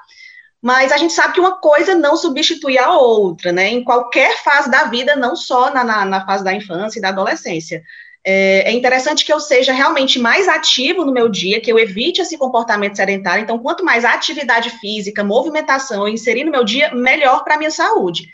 mas 0.63 0.93
a 0.93 0.97
gente 0.97 1.11
sabe 1.11 1.33
que 1.33 1.41
uma 1.41 1.57
coisa 1.57 1.93
não 1.93 2.15
substitui 2.15 2.77
a 2.77 2.93
outra, 2.93 3.51
né? 3.51 3.67
Em 3.67 3.83
qualquer 3.83 4.41
fase 4.41 4.71
da 4.71 4.85
vida, 4.85 5.13
não 5.13 5.35
só 5.35 5.69
na, 5.73 5.83
na, 5.83 6.05
na 6.05 6.25
fase 6.25 6.41
da 6.41 6.53
infância 6.53 6.99
e 6.99 7.01
da 7.01 7.09
adolescência. 7.09 7.83
É, 8.25 8.69
é, 8.69 8.71
interessante 8.71 9.25
que 9.25 9.33
eu 9.33 9.41
seja 9.41 9.73
realmente 9.73 10.17
mais 10.19 10.47
ativo 10.47 11.03
no 11.03 11.11
meu 11.11 11.27
dia, 11.27 11.59
que 11.59 11.69
eu 11.69 11.77
evite 11.77 12.21
esse 12.21 12.37
comportamento 12.37 12.95
sedentário. 12.95 13.43
Então, 13.43 13.59
quanto 13.59 13.83
mais 13.83 14.05
atividade 14.05 14.69
física, 14.69 15.21
movimentação 15.21 16.07
eu 16.07 16.13
inserir 16.13 16.45
no 16.45 16.51
meu 16.51 16.63
dia, 16.63 16.95
melhor 16.95 17.43
para 17.43 17.55
a 17.55 17.57
minha 17.57 17.71
saúde. 17.71 18.29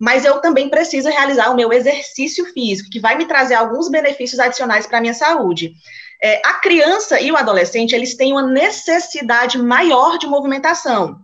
Mas 0.00 0.24
eu 0.24 0.40
também 0.40 0.68
preciso 0.68 1.08
realizar 1.08 1.50
o 1.50 1.56
meu 1.56 1.72
exercício 1.72 2.44
físico, 2.52 2.90
que 2.90 3.00
vai 3.00 3.18
me 3.18 3.26
trazer 3.26 3.56
alguns 3.56 3.88
benefícios 3.88 4.38
adicionais 4.38 4.86
para 4.86 4.98
a 4.98 5.00
minha 5.00 5.14
saúde. 5.14 5.72
É, 6.22 6.40
a 6.46 6.54
criança 6.60 7.20
e 7.20 7.32
o 7.32 7.36
adolescente, 7.36 7.92
eles 7.92 8.14
têm 8.14 8.30
uma 8.30 8.46
necessidade 8.46 9.58
maior 9.58 10.16
de 10.16 10.28
movimentação. 10.28 11.20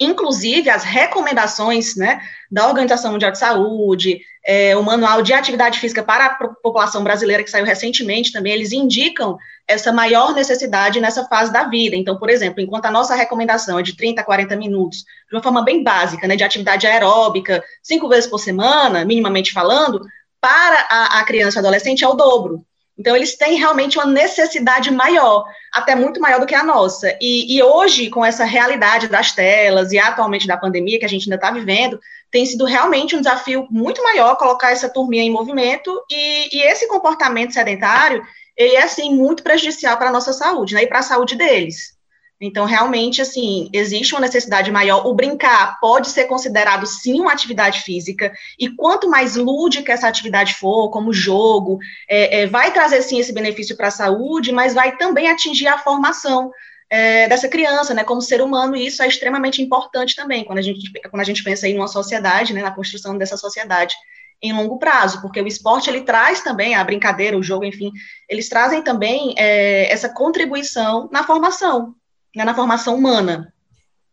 Inclusive, 0.00 0.70
as 0.70 0.82
recomendações 0.82 1.94
né, 1.94 2.22
da 2.50 2.66
Organização 2.66 3.12
Mundial 3.12 3.30
de 3.30 3.38
Saúde, 3.38 4.22
é, 4.46 4.74
o 4.74 4.82
Manual 4.82 5.20
de 5.20 5.34
Atividade 5.34 5.78
Física 5.78 6.02
para 6.02 6.24
a 6.24 6.48
População 6.48 7.04
Brasileira, 7.04 7.44
que 7.44 7.50
saiu 7.50 7.66
recentemente 7.66 8.32
também, 8.32 8.54
eles 8.54 8.72
indicam 8.72 9.36
essa 9.68 9.92
maior 9.92 10.34
necessidade 10.34 11.00
nessa 11.00 11.26
fase 11.26 11.52
da 11.52 11.64
vida. 11.64 11.94
Então, 11.94 12.18
por 12.18 12.30
exemplo, 12.30 12.62
enquanto 12.62 12.86
a 12.86 12.90
nossa 12.90 13.14
recomendação 13.14 13.78
é 13.78 13.82
de 13.82 13.94
30 13.94 14.22
a 14.22 14.24
40 14.24 14.56
minutos, 14.56 15.04
de 15.28 15.36
uma 15.36 15.42
forma 15.42 15.62
bem 15.62 15.84
básica, 15.84 16.26
né, 16.26 16.34
de 16.34 16.44
atividade 16.44 16.86
aeróbica, 16.86 17.62
cinco 17.82 18.08
vezes 18.08 18.28
por 18.28 18.38
semana, 18.38 19.04
minimamente 19.04 19.52
falando, 19.52 20.00
para 20.40 20.86
a, 20.88 21.20
a 21.20 21.24
criança 21.24 21.58
e 21.58 21.60
adolescente 21.60 22.02
é 22.02 22.08
o 22.08 22.14
dobro. 22.14 22.64
Então, 23.00 23.16
eles 23.16 23.34
têm 23.34 23.54
realmente 23.54 23.96
uma 23.96 24.04
necessidade 24.04 24.90
maior, 24.90 25.46
até 25.72 25.94
muito 25.94 26.20
maior 26.20 26.38
do 26.38 26.46
que 26.46 26.54
a 26.54 26.62
nossa. 26.62 27.16
E, 27.18 27.56
e 27.56 27.62
hoje, 27.62 28.10
com 28.10 28.22
essa 28.22 28.44
realidade 28.44 29.08
das 29.08 29.32
telas 29.32 29.90
e 29.90 29.98
atualmente 29.98 30.46
da 30.46 30.58
pandemia 30.58 30.98
que 30.98 31.06
a 31.06 31.08
gente 31.08 31.24
ainda 31.24 31.36
está 31.36 31.50
vivendo, 31.50 31.98
tem 32.30 32.44
sido 32.44 32.66
realmente 32.66 33.16
um 33.16 33.20
desafio 33.20 33.66
muito 33.70 34.02
maior 34.02 34.36
colocar 34.36 34.70
essa 34.70 34.86
turminha 34.86 35.22
em 35.22 35.30
movimento 35.30 35.90
e, 36.10 36.58
e 36.58 36.62
esse 36.62 36.86
comportamento 36.88 37.54
sedentário, 37.54 38.22
ele 38.54 38.76
é, 38.76 38.82
assim, 38.82 39.14
muito 39.14 39.42
prejudicial 39.42 39.96
para 39.96 40.10
a 40.10 40.12
nossa 40.12 40.34
saúde, 40.34 40.74
né, 40.74 40.82
e 40.82 40.86
para 40.86 40.98
a 40.98 41.02
saúde 41.02 41.36
deles. 41.36 41.98
Então, 42.40 42.64
realmente, 42.64 43.20
assim, 43.20 43.68
existe 43.70 44.14
uma 44.14 44.20
necessidade 44.22 44.70
maior. 44.70 45.06
O 45.06 45.12
brincar 45.12 45.78
pode 45.78 46.08
ser 46.08 46.24
considerado, 46.24 46.86
sim, 46.86 47.20
uma 47.20 47.32
atividade 47.32 47.80
física, 47.80 48.32
e 48.58 48.70
quanto 48.70 49.10
mais 49.10 49.36
lúdica 49.36 49.92
essa 49.92 50.08
atividade 50.08 50.54
for, 50.54 50.88
como 50.88 51.12
jogo, 51.12 51.78
é, 52.08 52.40
é, 52.40 52.46
vai 52.46 52.72
trazer, 52.72 53.02
sim, 53.02 53.20
esse 53.20 53.32
benefício 53.32 53.76
para 53.76 53.88
a 53.88 53.92
saúde, 53.92 54.52
mas 54.52 54.72
vai 54.72 54.96
também 54.96 55.28
atingir 55.28 55.68
a 55.68 55.76
formação 55.76 56.50
é, 56.88 57.28
dessa 57.28 57.46
criança, 57.46 57.92
né, 57.92 58.02
como 58.04 58.22
ser 58.22 58.40
humano, 58.40 58.74
e 58.74 58.86
isso 58.86 59.02
é 59.02 59.06
extremamente 59.06 59.60
importante 59.60 60.16
também, 60.16 60.44
quando 60.44 60.58
a 60.58 60.62
gente, 60.62 60.90
quando 61.10 61.20
a 61.20 61.24
gente 61.24 61.44
pensa 61.44 61.68
em 61.68 61.76
uma 61.76 61.86
sociedade, 61.88 62.52
né, 62.54 62.62
na 62.62 62.72
construção 62.72 63.18
dessa 63.18 63.36
sociedade 63.36 63.94
em 64.42 64.52
longo 64.54 64.78
prazo, 64.78 65.20
porque 65.20 65.40
o 65.40 65.46
esporte 65.46 65.90
ele 65.90 66.00
traz 66.00 66.40
também 66.40 66.74
a 66.74 66.82
brincadeira, 66.82 67.36
o 67.36 67.42
jogo, 67.42 67.64
enfim, 67.64 67.92
eles 68.28 68.48
trazem 68.48 68.82
também 68.82 69.34
é, 69.36 69.92
essa 69.92 70.08
contribuição 70.08 71.08
na 71.12 71.22
formação, 71.22 71.94
né, 72.34 72.44
na 72.44 72.54
formação 72.54 72.94
humana. 72.94 73.52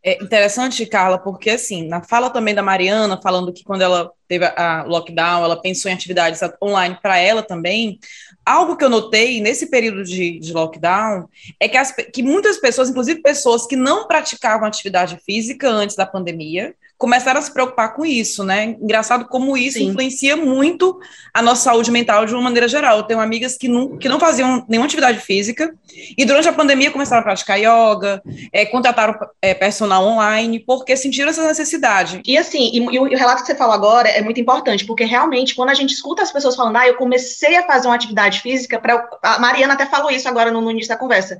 É 0.02 0.22
interessante, 0.22 0.86
Carla, 0.86 1.18
porque 1.18 1.50
assim, 1.50 1.88
na 1.88 2.00
fala 2.00 2.30
também 2.30 2.54
da 2.54 2.62
Mariana, 2.62 3.20
falando 3.20 3.52
que 3.52 3.64
quando 3.64 3.82
ela 3.82 4.10
teve 4.28 4.44
a 4.44 4.84
lockdown, 4.84 5.44
ela 5.44 5.60
pensou 5.60 5.90
em 5.90 5.94
atividades 5.94 6.40
online 6.62 6.96
para 7.02 7.18
ela 7.18 7.42
também. 7.42 7.98
Algo 8.46 8.76
que 8.76 8.84
eu 8.84 8.88
notei 8.88 9.40
nesse 9.40 9.68
período 9.68 10.04
de, 10.04 10.38
de 10.38 10.52
lockdown 10.52 11.28
é 11.58 11.68
que, 11.68 11.76
as, 11.76 11.92
que 11.92 12.22
muitas 12.22 12.58
pessoas, 12.58 12.88
inclusive 12.88 13.20
pessoas 13.20 13.66
que 13.66 13.74
não 13.74 14.06
praticavam 14.06 14.68
atividade 14.68 15.18
física 15.26 15.68
antes 15.68 15.96
da 15.96 16.06
pandemia, 16.06 16.74
começaram 16.98 17.38
a 17.38 17.42
se 17.42 17.52
preocupar 17.52 17.94
com 17.94 18.04
isso, 18.04 18.42
né? 18.42 18.76
Engraçado 18.82 19.26
como 19.26 19.56
isso 19.56 19.78
Sim. 19.78 19.86
influencia 19.86 20.36
muito 20.36 20.98
a 21.32 21.40
nossa 21.40 21.62
saúde 21.62 21.92
mental 21.92 22.26
de 22.26 22.34
uma 22.34 22.42
maneira 22.42 22.66
geral. 22.66 22.98
Eu 22.98 23.02
tenho 23.04 23.20
amigas 23.20 23.56
que 23.56 23.68
não, 23.68 23.96
que 23.96 24.08
não 24.08 24.18
faziam 24.18 24.66
nenhuma 24.68 24.86
atividade 24.86 25.20
física 25.20 25.72
e 26.16 26.24
durante 26.24 26.48
a 26.48 26.52
pandemia 26.52 26.90
começaram 26.90 27.20
a 27.20 27.24
praticar 27.24 27.56
yoga, 27.56 28.20
é, 28.52 28.66
contrataram 28.66 29.16
é, 29.40 29.54
personal 29.54 30.04
online, 30.04 30.58
porque 30.58 30.96
sentiram 30.96 31.30
essa 31.30 31.46
necessidade. 31.46 32.20
E 32.26 32.36
assim, 32.36 32.70
e, 32.72 32.78
e, 32.78 32.98
o 32.98 33.16
relato 33.16 33.42
que 33.42 33.46
você 33.46 33.54
falou 33.54 33.74
agora 33.74 34.08
é 34.08 34.20
muito 34.20 34.40
importante, 34.40 34.84
porque 34.84 35.04
realmente, 35.04 35.54
quando 35.54 35.70
a 35.70 35.74
gente 35.74 35.94
escuta 35.94 36.22
as 36.22 36.32
pessoas 36.32 36.56
falando, 36.56 36.76
ah, 36.76 36.88
eu 36.88 36.96
comecei 36.96 37.56
a 37.56 37.64
fazer 37.64 37.86
uma 37.86 37.94
atividade 37.94 38.40
física, 38.40 38.80
pra, 38.80 39.08
a 39.22 39.38
Mariana 39.38 39.74
até 39.74 39.86
falou 39.86 40.10
isso 40.10 40.28
agora 40.28 40.50
no, 40.50 40.60
no 40.60 40.70
início 40.72 40.88
da 40.88 40.96
conversa, 40.96 41.38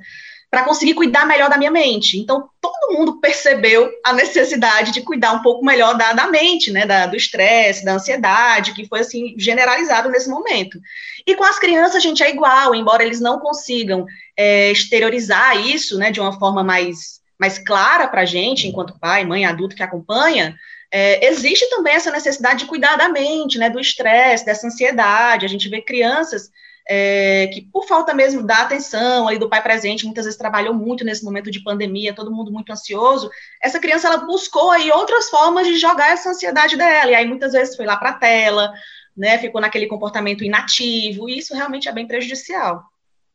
para 0.49 0.63
conseguir 0.63 0.95
cuidar 0.95 1.27
melhor 1.27 1.49
da 1.49 1.57
minha 1.57 1.69
mente. 1.69 2.17
Então, 2.17 2.49
todo 2.59 2.97
mundo 2.97 3.19
percebeu 3.19 3.89
a 4.03 4.13
necessidade 4.13 4.91
de 4.91 5.01
cuidar 5.01 5.33
um 5.33 5.43
pouco 5.43 5.63
melhor 5.63 5.95
da, 5.95 6.11
da 6.11 6.27
mente, 6.27 6.71
né, 6.71 6.85
da, 6.87 7.05
do 7.05 7.15
estresse, 7.15 7.85
da 7.85 7.93
ansiedade, 7.93 8.73
que 8.73 8.87
foi, 8.87 9.01
assim, 9.01 9.35
generalizado 9.37 10.09
nesse 10.09 10.27
momento. 10.27 10.79
E 11.25 11.35
com 11.35 11.43
as 11.43 11.59
crianças, 11.59 11.97
a 11.97 11.99
gente 11.99 12.23
é 12.23 12.29
igual, 12.31 12.73
embora 12.73 13.03
eles 13.03 13.19
não 13.19 13.39
consigam 13.39 14.05
é, 14.35 14.71
exteriorizar 14.71 15.55
isso, 15.57 15.99
né, 15.99 16.09
de 16.09 16.19
uma 16.19 16.37
forma 16.39 16.63
mais, 16.63 17.19
mais 17.39 17.59
clara 17.59 18.07
para 18.07 18.21
a 18.21 18.25
gente, 18.25 18.67
enquanto 18.67 18.99
pai, 18.99 19.23
mãe, 19.25 19.45
adulto 19.45 19.75
que 19.75 19.83
acompanha, 19.83 20.55
é, 20.91 21.27
existe 21.27 21.69
também 21.69 21.93
essa 21.93 22.09
necessidade 22.09 22.61
de 22.61 22.65
cuidar 22.65 22.95
da 22.95 23.07
mente, 23.07 23.59
né, 23.59 23.69
do 23.69 23.79
estresse, 23.79 24.43
dessa 24.43 24.65
ansiedade. 24.65 25.45
A 25.45 25.49
gente 25.49 25.69
vê 25.69 25.79
crianças 25.79 26.49
é, 26.91 27.47
que 27.53 27.61
por 27.61 27.85
falta 27.87 28.15
mesmo 28.15 28.41
da 28.41 28.63
atenção 28.63 29.27
aí 29.27 29.37
do 29.37 29.47
pai 29.47 29.61
presente, 29.61 30.05
muitas 30.05 30.25
vezes 30.25 30.39
trabalhou 30.39 30.73
muito 30.73 31.05
nesse 31.05 31.23
momento 31.23 31.51
de 31.51 31.63
pandemia, 31.63 32.15
todo 32.15 32.31
mundo 32.31 32.51
muito 32.51 32.71
ansioso, 32.71 33.29
essa 33.61 33.79
criança 33.79 34.07
ela 34.07 34.17
buscou 34.17 34.71
aí 34.71 34.89
outras 34.91 35.29
formas 35.29 35.67
de 35.67 35.77
jogar 35.77 36.11
essa 36.11 36.31
ansiedade 36.31 36.75
dela, 36.75 37.11
e 37.11 37.15
aí 37.15 37.27
muitas 37.27 37.53
vezes 37.53 37.75
foi 37.75 37.85
lá 37.85 37.95
para 37.95 38.09
a 38.09 38.13
tela, 38.13 38.73
né, 39.15 39.37
ficou 39.37 39.61
naquele 39.61 39.85
comportamento 39.85 40.43
inativo, 40.43 41.29
e 41.29 41.37
isso 41.37 41.53
realmente 41.53 41.87
é 41.87 41.91
bem 41.91 42.07
prejudicial. 42.07 42.83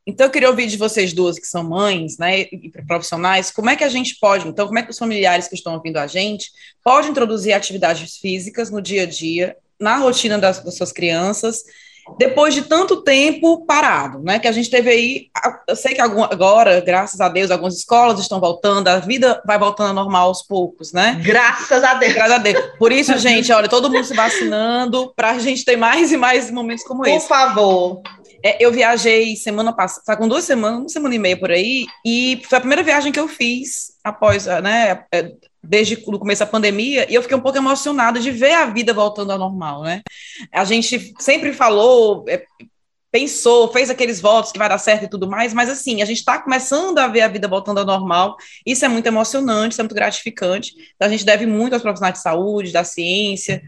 Então, 0.06 0.26
eu 0.26 0.30
queria 0.30 0.50
ouvir 0.50 0.66
de 0.66 0.76
vocês 0.76 1.12
duas 1.12 1.38
que 1.38 1.46
são 1.46 1.62
mães, 1.62 2.18
né, 2.18 2.40
e 2.40 2.70
profissionais, 2.86 3.52
como 3.52 3.70
é 3.70 3.76
que 3.76 3.84
a 3.84 3.88
gente 3.88 4.18
pode, 4.18 4.48
então, 4.48 4.66
como 4.66 4.80
é 4.80 4.82
que 4.82 4.90
os 4.90 4.98
familiares 4.98 5.46
que 5.46 5.54
estão 5.54 5.74
ouvindo 5.74 5.98
a 5.98 6.08
gente 6.08 6.50
podem 6.82 7.12
introduzir 7.12 7.52
atividades 7.52 8.16
físicas 8.16 8.68
no 8.68 8.82
dia 8.82 9.04
a 9.04 9.06
dia, 9.06 9.56
na 9.78 9.96
rotina 9.98 10.38
das, 10.38 10.58
das 10.58 10.76
suas 10.76 10.90
crianças, 10.90 11.62
depois 12.18 12.54
de 12.54 12.62
tanto 12.62 13.02
tempo 13.02 13.64
parado, 13.64 14.20
né? 14.22 14.38
Que 14.38 14.48
a 14.48 14.52
gente 14.52 14.70
teve 14.70 14.90
aí, 14.90 15.26
eu 15.66 15.76
sei 15.76 15.94
que 15.94 16.00
agora, 16.00 16.80
graças 16.80 17.20
a 17.20 17.28
Deus, 17.28 17.50
algumas 17.50 17.76
escolas 17.76 18.20
estão 18.20 18.40
voltando, 18.40 18.88
a 18.88 18.98
vida 18.98 19.42
vai 19.46 19.58
voltando 19.58 19.88
ao 19.88 19.94
normal 19.94 20.28
aos 20.28 20.42
poucos, 20.42 20.92
né? 20.92 21.20
Graças 21.22 21.82
a 21.82 21.94
Deus. 21.94 22.12
Graças 22.12 22.34
a 22.34 22.38
Deus. 22.38 22.64
Por 22.78 22.92
isso, 22.92 23.16
gente, 23.18 23.52
olha, 23.52 23.68
todo 23.68 23.90
mundo 23.90 24.04
se 24.04 24.14
vacinando 24.14 25.12
para 25.16 25.30
a 25.30 25.38
gente 25.38 25.64
ter 25.64 25.76
mais 25.76 26.12
e 26.12 26.16
mais 26.16 26.50
momentos 26.50 26.84
como 26.84 27.02
por 27.02 27.08
esse. 27.08 27.26
Por 27.26 27.36
favor. 27.36 28.02
É, 28.44 28.62
eu 28.62 28.70
viajei 28.70 29.36
semana 29.36 29.72
passada, 29.72 30.02
tá 30.04 30.16
com 30.16 30.28
duas 30.28 30.44
semanas, 30.44 30.80
uma 30.80 30.88
semana 30.90 31.14
e 31.14 31.18
meia 31.18 31.38
por 31.38 31.50
aí, 31.50 31.86
e 32.04 32.42
foi 32.46 32.58
a 32.58 32.60
primeira 32.60 32.82
viagem 32.82 33.10
que 33.10 33.18
eu 33.18 33.26
fiz 33.26 33.94
após, 34.04 34.44
né, 34.44 35.02
é, 35.10 35.32
desde 35.64 35.94
o 35.94 36.18
começo 36.18 36.40
da 36.40 36.46
pandemia, 36.46 37.10
e 37.10 37.14
eu 37.14 37.22
fiquei 37.22 37.36
um 37.36 37.40
pouco 37.40 37.58
emocionada 37.58 38.20
de 38.20 38.30
ver 38.30 38.52
a 38.52 38.66
vida 38.66 38.92
voltando 38.92 39.32
ao 39.32 39.38
normal, 39.38 39.82
né? 39.82 40.02
A 40.52 40.64
gente 40.64 41.14
sempre 41.18 41.52
falou, 41.52 42.24
é, 42.28 42.44
pensou, 43.10 43.72
fez 43.72 43.90
aqueles 43.90 44.20
votos 44.20 44.50
que 44.50 44.58
vai 44.58 44.68
dar 44.68 44.78
certo 44.78 45.04
e 45.04 45.08
tudo 45.08 45.28
mais, 45.28 45.54
mas 45.54 45.70
assim, 45.70 46.02
a 46.02 46.04
gente 46.04 46.18
está 46.18 46.38
começando 46.38 46.98
a 46.98 47.06
ver 47.06 47.20
a 47.20 47.28
vida 47.28 47.46
voltando 47.46 47.78
ao 47.78 47.86
normal, 47.86 48.36
isso 48.66 48.84
é 48.84 48.88
muito 48.88 49.06
emocionante, 49.06 49.72
isso 49.72 49.80
é 49.80 49.84
muito 49.84 49.94
gratificante, 49.94 50.74
então 50.94 51.06
a 51.06 51.10
gente 51.10 51.24
deve 51.24 51.46
muito 51.46 51.74
aos 51.74 51.82
profissionais 51.82 52.16
de 52.16 52.22
saúde, 52.22 52.72
da 52.72 52.84
ciência, 52.84 53.62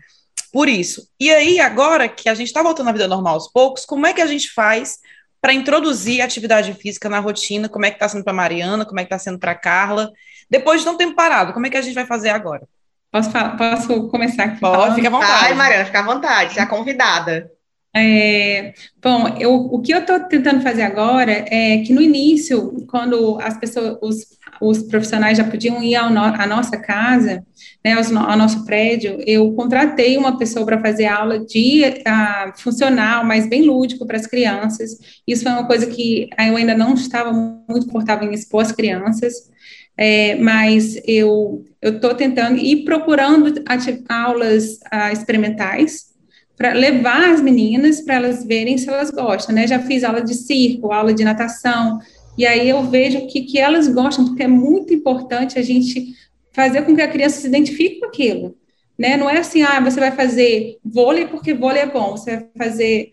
por 0.52 0.68
isso. 0.68 1.08
E 1.20 1.30
aí, 1.30 1.60
agora 1.60 2.08
que 2.08 2.28
a 2.28 2.34
gente 2.34 2.48
está 2.48 2.62
voltando 2.62 2.88
à 2.88 2.92
vida 2.92 3.06
normal 3.06 3.34
aos 3.34 3.50
poucos, 3.52 3.84
como 3.84 4.06
é 4.06 4.12
que 4.12 4.22
a 4.22 4.26
gente 4.26 4.52
faz 4.52 4.98
para 5.40 5.52
introduzir 5.52 6.20
a 6.20 6.24
atividade 6.24 6.72
física 6.74 7.08
na 7.08 7.20
rotina? 7.20 7.68
Como 7.68 7.84
é 7.84 7.90
que 7.90 7.96
está 7.96 8.08
sendo 8.08 8.24
para 8.24 8.32
Mariana? 8.32 8.84
Como 8.84 8.98
é 8.98 9.04
que 9.04 9.14
está 9.14 9.18
sendo 9.18 9.38
para 9.38 9.54
Carla? 9.54 10.10
Depois 10.48 10.82
de 10.82 10.88
um 10.88 10.96
tempo 10.96 11.14
parado, 11.14 11.52
como 11.52 11.66
é 11.66 11.70
que 11.70 11.76
a 11.76 11.82
gente 11.82 11.94
vai 11.94 12.06
fazer 12.06 12.30
agora? 12.30 12.62
Posso, 13.10 13.30
posso 13.30 14.08
começar 14.08 14.44
aqui? 14.44 14.60
Pode, 14.60 14.96
fica 14.96 15.08
à 15.08 15.10
vontade. 15.10 15.44
Ai, 15.44 15.54
Mariana, 15.54 15.84
fica 15.84 16.00
à 16.00 16.02
vontade, 16.02 16.54
você 16.54 16.60
é 16.60 16.62
a 16.62 16.66
convidada. 16.66 17.50
É, 17.98 18.74
bom, 19.02 19.26
eu, 19.40 19.54
o 19.54 19.80
que 19.80 19.90
eu 19.90 20.00
estou 20.00 20.20
tentando 20.20 20.60
fazer 20.60 20.82
agora 20.82 21.32
é 21.32 21.78
que 21.78 21.94
no 21.94 22.02
início, 22.02 22.84
quando 22.90 23.38
as 23.40 23.56
pessoas, 23.56 23.96
os, 24.02 24.26
os 24.60 24.82
profissionais 24.82 25.38
já 25.38 25.44
podiam 25.44 25.82
ir 25.82 25.94
ao 25.94 26.10
no, 26.10 26.20
à 26.20 26.46
nossa 26.46 26.76
casa, 26.76 27.42
né, 27.82 27.94
aos, 27.94 28.14
ao 28.14 28.36
nosso 28.36 28.66
prédio, 28.66 29.18
eu 29.26 29.50
contratei 29.54 30.18
uma 30.18 30.36
pessoa 30.36 30.66
para 30.66 30.78
fazer 30.78 31.06
aula 31.06 31.38
de 31.38 31.84
uh, 31.84 32.60
funcional, 32.60 33.24
mas 33.24 33.48
bem 33.48 33.62
lúdico 33.62 34.06
para 34.06 34.18
as 34.18 34.26
crianças. 34.26 34.98
Isso 35.26 35.44
foi 35.44 35.52
uma 35.52 35.66
coisa 35.66 35.86
que 35.86 36.28
eu 36.38 36.54
ainda 36.54 36.76
não 36.76 36.92
estava 36.92 37.32
muito 37.32 37.86
confortável 37.86 38.30
em 38.30 38.34
expor 38.34 38.60
as 38.60 38.72
crianças. 38.72 39.50
É, 39.98 40.34
mas 40.36 41.00
eu 41.06 41.64
estou 41.80 42.14
tentando 42.14 42.58
e 42.58 42.84
procurando 42.84 43.54
aulas 44.08 44.74
uh, 44.92 45.12
experimentais 45.12 46.14
para 46.56 46.72
levar 46.72 47.30
as 47.30 47.40
meninas 47.40 48.00
para 48.00 48.14
elas 48.14 48.44
verem 48.44 48.78
se 48.78 48.88
elas 48.88 49.10
gostam, 49.10 49.54
né? 49.54 49.66
Já 49.66 49.78
fiz 49.78 50.04
aula 50.04 50.22
de 50.22 50.34
circo, 50.34 50.92
aula 50.92 51.12
de 51.12 51.24
natação, 51.24 51.98
e 52.36 52.46
aí 52.46 52.68
eu 52.68 52.82
vejo 52.84 53.18
o 53.18 53.26
que, 53.26 53.42
que 53.42 53.58
elas 53.58 53.88
gostam, 53.88 54.26
porque 54.26 54.42
é 54.42 54.48
muito 54.48 54.92
importante 54.92 55.58
a 55.58 55.62
gente 55.62 56.14
fazer 56.52 56.82
com 56.82 56.94
que 56.94 57.02
a 57.02 57.08
criança 57.08 57.40
se 57.40 57.46
identifique 57.46 58.00
com 58.00 58.06
aquilo, 58.06 58.56
né? 58.98 59.16
Não 59.16 59.28
é 59.28 59.38
assim, 59.38 59.62
ah, 59.62 59.80
você 59.80 60.00
vai 60.00 60.12
fazer 60.12 60.78
vôlei 60.84 61.26
porque 61.26 61.54
vôlei 61.54 61.82
é 61.82 61.86
bom, 61.86 62.12
você 62.12 62.36
vai 62.36 62.68
fazer 62.68 63.12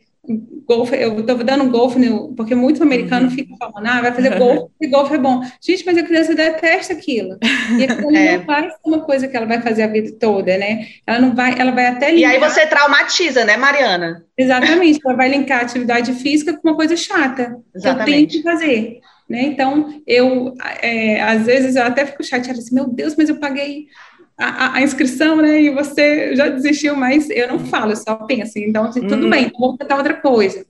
golfe, 0.65 0.95
eu 0.95 1.19
estou 1.19 1.37
dando 1.43 1.69
golfe, 1.69 1.99
porque 2.35 2.55
muitos 2.55 2.81
americanos 2.81 3.31
uhum. 3.31 3.37
ficam 3.37 3.57
falando, 3.57 3.85
ah, 3.85 4.01
vai 4.01 4.13
fazer 4.13 4.37
golfe, 4.39 4.67
porque 4.79 4.87
golfe 4.87 5.15
é 5.15 5.17
bom. 5.17 5.41
Gente, 5.61 5.85
mas 5.85 5.97
a 5.97 6.03
criança 6.03 6.33
detesta 6.33 6.93
aquilo. 6.93 7.37
E 7.77 7.83
aquilo 7.83 8.15
é. 8.15 8.37
não 8.37 8.45
vai 8.45 8.69
ser 8.69 8.77
uma 8.85 9.01
coisa 9.01 9.27
que 9.27 9.35
ela 9.35 9.45
vai 9.45 9.61
fazer 9.61 9.83
a 9.83 9.87
vida 9.87 10.15
toda, 10.19 10.57
né? 10.57 10.87
Ela 11.05 11.19
não 11.19 11.35
vai, 11.35 11.59
ela 11.59 11.71
vai 11.71 11.87
até 11.87 12.11
linkar... 12.11 12.31
E 12.31 12.35
aí 12.35 12.39
você 12.39 12.65
traumatiza, 12.65 13.43
né, 13.43 13.57
Mariana? 13.57 14.25
Exatamente, 14.37 14.99
ela 15.05 15.15
vai 15.15 15.29
linkar 15.29 15.59
a 15.59 15.63
atividade 15.63 16.13
física 16.13 16.53
com 16.53 16.69
uma 16.69 16.75
coisa 16.75 16.95
chata, 16.95 17.57
Exatamente. 17.75 18.05
que 18.05 18.11
eu 18.11 18.15
tenho 18.15 18.27
que 18.27 18.41
fazer. 18.41 18.99
Né? 19.29 19.41
Então, 19.43 20.01
eu, 20.05 20.53
é, 20.81 21.21
às 21.21 21.45
vezes, 21.45 21.75
eu 21.75 21.83
até 21.83 22.05
fico 22.05 22.23
chateada 22.23 22.59
assim, 22.59 22.75
meu 22.75 22.87
Deus, 22.87 23.15
mas 23.15 23.29
eu 23.29 23.39
paguei 23.39 23.87
a, 24.43 24.75
a, 24.75 24.81
inscrição, 24.81 25.38
né? 25.38 25.62
E 25.62 25.69
você 25.69 26.35
já 26.35 26.50
desistiu, 26.50 26.95
mas 26.95 27.29
eu 27.29 27.47
não 27.47 27.59
falo, 27.59 27.91
eu 27.91 27.95
só 27.95 28.15
penso. 28.15 28.59
Então, 28.59 28.85
assim, 28.85 29.01
tudo 29.01 29.27
hum. 29.27 29.29
bem, 29.29 29.51
vou 29.57 29.77
tentar 29.77 29.97
outra 29.97 30.13
coisa. 30.15 30.65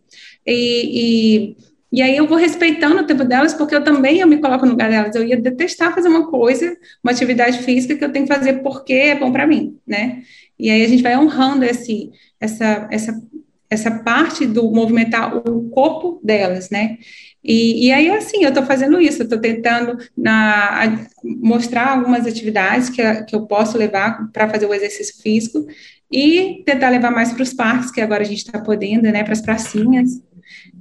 E, 0.45 1.53
e, 1.53 1.57
e, 1.91 2.01
aí 2.01 2.15
eu 2.15 2.27
vou 2.27 2.37
respeitando 2.37 3.01
o 3.01 3.05
tempo 3.05 3.23
delas, 3.23 3.53
porque 3.53 3.75
eu 3.75 3.83
também 3.83 4.19
eu 4.19 4.27
me 4.27 4.37
coloco 4.37 4.65
no 4.65 4.71
lugar 4.71 4.89
delas. 4.89 5.15
Eu 5.15 5.25
ia 5.25 5.39
detestar 5.39 5.93
fazer 5.93 6.09
uma 6.09 6.29
coisa, 6.29 6.77
uma 7.03 7.11
atividade 7.11 7.59
física 7.59 7.95
que 7.95 8.03
eu 8.03 8.11
tenho 8.11 8.27
que 8.27 8.33
fazer 8.33 8.61
porque 8.61 8.93
é 8.93 9.15
bom 9.15 9.31
para 9.31 9.47
mim, 9.47 9.77
né? 9.87 10.21
E 10.59 10.69
aí 10.69 10.83
a 10.83 10.87
gente 10.87 11.03
vai 11.03 11.17
honrando 11.17 11.65
esse, 11.65 12.11
essa, 12.39 12.87
essa, 12.91 13.21
essa 13.69 13.91
parte 14.03 14.45
do 14.45 14.71
movimentar 14.71 15.35
o 15.35 15.69
corpo 15.69 16.19
delas, 16.23 16.69
né? 16.69 16.97
E, 17.43 17.87
e 17.87 17.91
aí, 17.91 18.09
assim, 18.09 18.43
eu 18.43 18.49
estou 18.49 18.65
fazendo 18.65 19.01
isso, 19.01 19.21
eu 19.21 19.25
estou 19.25 19.39
tentando 19.39 19.97
na, 20.15 20.83
a, 20.83 20.99
mostrar 21.23 21.89
algumas 21.89 22.25
atividades 22.25 22.89
que, 22.89 23.01
que 23.23 23.35
eu 23.35 23.45
posso 23.45 23.77
levar 23.77 24.31
para 24.31 24.47
fazer 24.49 24.65
o 24.65 24.73
exercício 24.73 25.21
físico 25.21 25.65
e 26.09 26.63
tentar 26.65 26.89
levar 26.89 27.11
mais 27.11 27.33
para 27.33 27.43
os 27.43 27.53
parques, 27.53 27.91
que 27.91 27.99
agora 27.99 28.21
a 28.21 28.25
gente 28.25 28.45
está 28.45 28.59
podendo, 28.59 29.03
né, 29.03 29.23
para 29.23 29.33
as 29.33 29.41
pracinhas. 29.41 30.21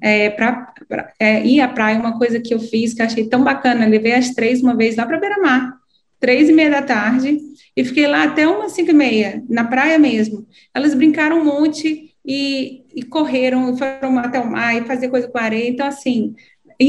É, 0.01 0.31
para 0.31 0.75
é, 1.19 1.47
ir 1.47 1.61
à 1.61 1.69
praia, 1.69 1.99
uma 1.99 2.19
coisa 2.19 2.41
que 2.41 2.53
eu 2.53 2.59
fiz 2.59 2.93
que 2.93 3.01
eu 3.01 3.07
achei 3.07 3.27
tão 3.29 3.43
bacana, 3.43 3.87
levei 3.87 4.13
as 4.13 4.31
três 4.31 4.61
uma 4.61 4.77
vez 4.77 4.97
lá 4.97 5.07
para 5.07 5.19
Beira-Mar, 5.19 5.75
três 6.21 6.49
e 6.49 6.53
meia 6.53 6.71
da 6.71 6.83
tarde, 6.83 7.39
e 7.75 7.85
fiquei 7.85 8.07
lá 8.07 8.25
até 8.25 8.47
umas 8.47 8.73
cinco 8.73 8.91
e 8.91 8.95
meia, 8.95 9.43
na 9.49 9.65
praia 9.65 9.99
mesmo. 9.99 10.47
Elas 10.75 10.95
brincaram 10.95 11.41
um 11.41 11.45
monte 11.45 12.13
e, 12.25 12.85
e 12.95 13.03
correram, 13.03 13.77
foram 13.77 14.19
até 14.19 14.39
o 14.39 14.51
mar 14.51 14.77
e 14.77 14.87
fazer 14.87 15.09
coisa 15.09 15.29
com 15.29 15.39
a 15.39 15.43
areia. 15.43 15.69
Então, 15.69 15.87
assim, 15.87 16.35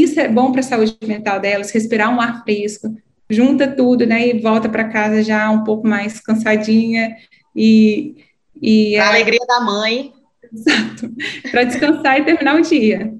isso 0.02 0.20
é 0.20 0.28
bom 0.28 0.52
para 0.52 0.62
a 0.62 0.64
saúde 0.64 0.98
mental 1.06 1.40
delas, 1.40 1.72
respirar 1.72 2.14
um 2.14 2.22
ar 2.22 2.44
fresco, 2.44 2.96
junta 3.30 3.68
tudo, 3.68 4.06
né, 4.06 4.28
e 4.28 4.40
volta 4.40 4.70
para 4.70 4.90
casa 4.90 5.24
já 5.24 5.50
um 5.50 5.64
pouco 5.64 5.88
mais 5.88 6.20
cansadinha 6.20 7.16
e... 7.56 8.16
e 8.62 8.96
a 8.98 9.06
é, 9.06 9.08
alegria 9.08 9.46
da 9.48 9.62
mãe. 9.62 10.14
Exato, 10.52 11.12
para 11.52 11.64
descansar 11.64 12.20
e 12.20 12.26
terminar 12.26 12.56
o 12.56 12.62
dia. 12.62 13.14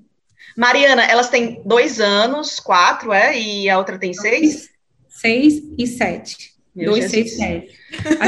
Mariana, 0.56 1.04
elas 1.06 1.30
têm 1.30 1.62
dois 1.66 2.00
anos, 2.00 2.60
quatro, 2.60 3.12
é? 3.12 3.40
E 3.40 3.70
a 3.70 3.78
outra 3.78 3.98
tem 3.98 4.14
seis? 4.14 4.70
Seis 5.10 5.62
e 5.78 5.88
sete. 5.88 6.53
Meu 6.76 6.92
dois, 6.92 7.12
Jesus. 7.12 7.36
seis, 7.36 7.38
sete. 7.38 7.80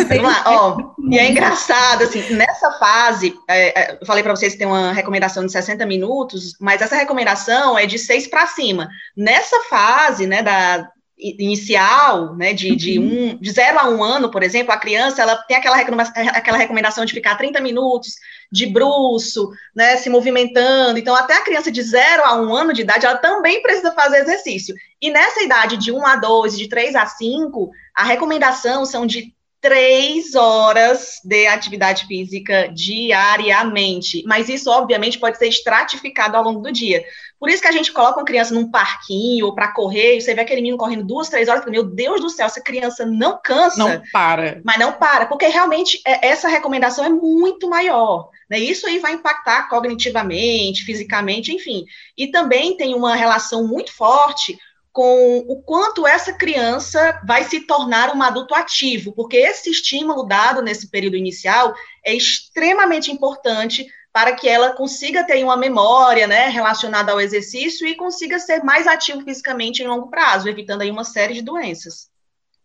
Vamos 0.08 0.24
lá, 0.24 0.44
ó, 0.46 0.94
e 1.10 1.18
é 1.18 1.30
engraçado, 1.30 2.04
assim, 2.04 2.22
nessa 2.34 2.72
fase, 2.74 3.34
é, 3.48 3.80
é, 3.80 3.98
eu 4.00 4.06
falei 4.06 4.22
para 4.22 4.36
vocês 4.36 4.54
que 4.54 4.60
tem 4.60 4.68
uma 4.68 4.92
recomendação 4.92 5.46
de 5.46 5.52
60 5.52 5.86
minutos, 5.86 6.56
mas 6.60 6.82
essa 6.82 6.96
recomendação 6.96 7.78
é 7.78 7.86
de 7.88 7.98
seis 7.98 8.28
para 8.28 8.46
cima. 8.46 8.88
Nessa 9.18 9.60
fase, 9.64 10.28
né, 10.28 10.44
da 10.44 10.88
inicial, 11.18 12.36
né, 12.36 12.54
de, 12.54 12.76
de, 12.76 13.00
uhum. 13.00 13.30
um, 13.32 13.38
de 13.38 13.52
zero 13.52 13.80
a 13.80 13.90
um 13.90 14.04
ano, 14.04 14.30
por 14.30 14.44
exemplo, 14.44 14.74
a 14.74 14.78
criança, 14.78 15.22
ela 15.22 15.38
tem 15.38 15.56
aquela 15.56 15.78
recomendação, 15.78 16.14
aquela 16.30 16.58
recomendação 16.58 17.06
de 17.06 17.14
ficar 17.14 17.36
30 17.36 17.62
minutos 17.62 18.16
de 18.52 18.66
bruço, 18.66 19.50
né, 19.74 19.96
se 19.96 20.10
movimentando, 20.10 21.00
então 21.00 21.16
até 21.16 21.36
a 21.36 21.44
criança 21.44 21.72
de 21.72 21.82
zero 21.82 22.24
a 22.26 22.36
um 22.36 22.54
ano 22.54 22.74
de 22.74 22.82
idade, 22.82 23.06
ela 23.06 23.18
também 23.18 23.62
precisa 23.62 23.94
fazer 23.94 24.18
exercício, 24.18 24.76
e 25.02 25.10
nessa 25.10 25.42
idade 25.42 25.78
de 25.78 25.90
um 25.90 26.06
a 26.06 26.18
dois, 26.18 26.58
de 26.58 26.68
três 26.68 26.96
a 26.96 27.06
cinco, 27.06 27.72
a 27.96 28.04
recomendação 28.04 28.86
são 28.86 29.06
de 29.06 29.34
três 29.66 30.36
horas 30.36 31.20
de 31.24 31.48
atividade 31.48 32.06
física 32.06 32.68
diariamente. 32.72 34.24
Mas 34.28 34.48
isso, 34.48 34.70
obviamente, 34.70 35.18
pode 35.18 35.40
ser 35.40 35.48
estratificado 35.48 36.38
ao 36.38 36.44
longo 36.44 36.62
do 36.62 36.72
dia. 36.72 37.04
Por 37.40 37.50
isso 37.50 37.64
que 37.64 37.68
a 37.68 37.72
gente 37.72 37.92
coloca 37.92 38.20
uma 38.20 38.26
criança 38.26 38.54
num 38.54 38.70
parquinho 38.70 39.48
ou 39.48 39.56
para 39.56 39.74
correr, 39.74 40.18
e 40.18 40.22
você 40.22 40.36
vê 40.36 40.42
aquele 40.42 40.62
menino 40.62 40.78
correndo 40.78 41.04
duas, 41.04 41.30
três 41.30 41.50
horas, 41.50 41.66
meu 41.66 41.84
Deus 41.84 42.22
do 42.22 42.30
céu, 42.30 42.46
essa 42.46 42.62
criança 42.62 43.08
não 43.08 43.40
cansa. 43.44 43.78
Não 43.78 44.04
para. 44.14 44.62
Mas 44.64 44.78
não 44.78 44.94
para, 44.94 45.26
porque 45.26 45.48
realmente 45.48 46.00
é, 46.06 46.28
essa 46.28 46.48
recomendação 46.48 47.04
é 47.04 47.10
muito 47.10 47.68
maior. 47.68 48.30
Né? 48.48 48.60
Isso 48.60 48.86
aí 48.86 49.00
vai 49.00 49.14
impactar 49.14 49.68
cognitivamente, 49.68 50.84
fisicamente, 50.84 51.52
enfim. 51.52 51.86
E 52.16 52.28
também 52.28 52.78
tem 52.78 52.94
uma 52.94 53.16
relação 53.16 53.68
muito 53.68 53.92
forte 53.92 54.56
com 54.96 55.40
o 55.40 55.62
quanto 55.62 56.08
essa 56.08 56.32
criança 56.32 57.20
vai 57.28 57.44
se 57.44 57.60
tornar 57.68 58.16
um 58.16 58.24
adulto 58.24 58.56
ativo, 58.56 59.12
porque 59.12 59.36
esse 59.36 59.70
estímulo 59.70 60.24
dado 60.24 60.62
nesse 60.62 60.90
período 60.90 61.18
inicial 61.18 61.76
é 62.02 62.16
extremamente 62.16 63.12
importante 63.12 63.86
para 64.14 64.34
que 64.34 64.48
ela 64.48 64.72
consiga 64.72 65.26
ter 65.26 65.44
uma 65.44 65.58
memória, 65.58 66.28
né, 66.28 66.48
relacionada 66.48 67.12
ao 67.12 67.20
exercício 67.20 67.86
e 67.86 67.98
consiga 67.98 68.40
ser 68.40 68.64
mais 68.64 68.88
ativo 68.88 69.22
fisicamente 69.22 69.84
em 69.84 69.88
longo 69.88 70.10
prazo, 70.10 70.48
evitando 70.48 70.84
aí 70.84 70.90
uma 70.90 71.04
série 71.04 71.34
de 71.34 71.42
doenças. 71.42 72.08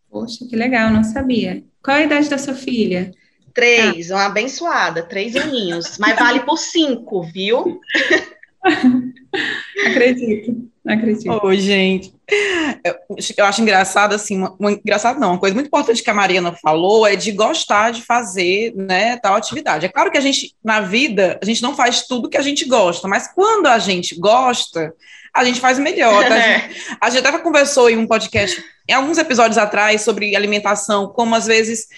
Poxa, 0.09 0.46
que 0.48 0.55
legal, 0.55 0.88
não 0.88 1.02
sabia. 1.02 1.64
Qual 1.83 1.96
a 1.96 2.02
idade 2.02 2.31
da 2.31 2.38
sua 2.38 2.55
filha? 2.55 3.11
Três, 3.52 4.12
ah. 4.12 4.14
uma 4.14 4.26
abençoada, 4.26 5.02
três 5.02 5.35
aninhos, 5.35 5.98
mas 5.98 6.16
vale 6.16 6.38
por 6.44 6.59
cinco, 6.59 7.24
viu? 7.24 7.81
Acredito, 9.85 10.69
acredito. 10.92 11.31
Ô, 11.31 11.40
oh, 11.42 11.55
gente, 11.55 12.12
eu, 12.85 12.94
eu, 13.37 13.44
acho 13.44 13.61
engraçado, 13.61 14.14
assim, 14.14 14.37
uma, 14.37 14.55
uma, 14.59 14.72
engraçado 14.72 15.18
não, 15.18 15.31
uma 15.31 15.38
coisa 15.38 15.55
muito 15.55 15.66
importante 15.66 16.03
que 16.03 16.11
a 16.11 16.14
Mariana 16.14 16.53
falou 16.53 17.07
é 17.07 17.16
de 17.16 17.33
gostar 17.33 17.90
de 17.90 18.03
fazer, 18.03 18.72
né, 18.74 19.16
tal 19.18 19.35
atividade. 19.35 19.87
É 19.87 19.88
claro 19.88 20.11
que 20.11 20.18
a 20.18 20.20
gente, 20.20 20.55
na 20.62 20.81
vida, 20.81 21.38
a 21.42 21.44
gente 21.44 21.62
não 21.62 21.74
faz 21.74 22.07
tudo 22.07 22.29
que 22.29 22.37
a 22.37 22.42
gente 22.42 22.64
gosta, 22.64 23.09
mas 23.09 23.29
quando 23.33 23.66
a 23.66 23.79
gente 23.79 24.18
gosta, 24.18 24.94
a 25.35 25.44
gente 25.44 25.61
faz 25.61 25.79
melhor. 25.79 26.26
Tá? 26.26 26.35
A, 26.35 26.40
gente, 26.40 26.96
a 27.00 27.11
gente 27.11 27.26
até 27.26 27.38
conversou 27.38 27.88
em 27.90 27.96
um 27.96 28.07
podcast, 28.07 28.62
em 28.88 28.92
alguns 28.92 29.18
episódios 29.18 29.59
atrás, 29.59 30.03
sobre 30.03 30.37
alimentação, 30.37 31.09
como 31.09 31.35
às 31.35 31.46
vezes 31.46 31.88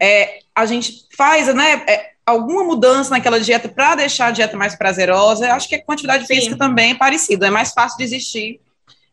é, 0.00 0.38
a 0.54 0.66
gente 0.66 1.06
faz, 1.16 1.52
né, 1.54 1.82
é, 1.86 2.11
alguma 2.24 2.64
mudança 2.64 3.10
naquela 3.10 3.40
dieta 3.40 3.68
para 3.68 3.96
deixar 3.96 4.28
a 4.28 4.30
dieta 4.30 4.56
mais 4.56 4.74
prazerosa. 4.74 5.46
Eu 5.46 5.54
acho 5.54 5.68
que 5.68 5.74
a 5.74 5.84
quantidade 5.84 6.26
Sim. 6.26 6.34
física 6.34 6.56
também 6.56 6.92
é 6.92 6.94
parecido. 6.94 7.44
É 7.44 7.50
mais 7.50 7.72
fácil 7.72 7.98
desistir 7.98 8.60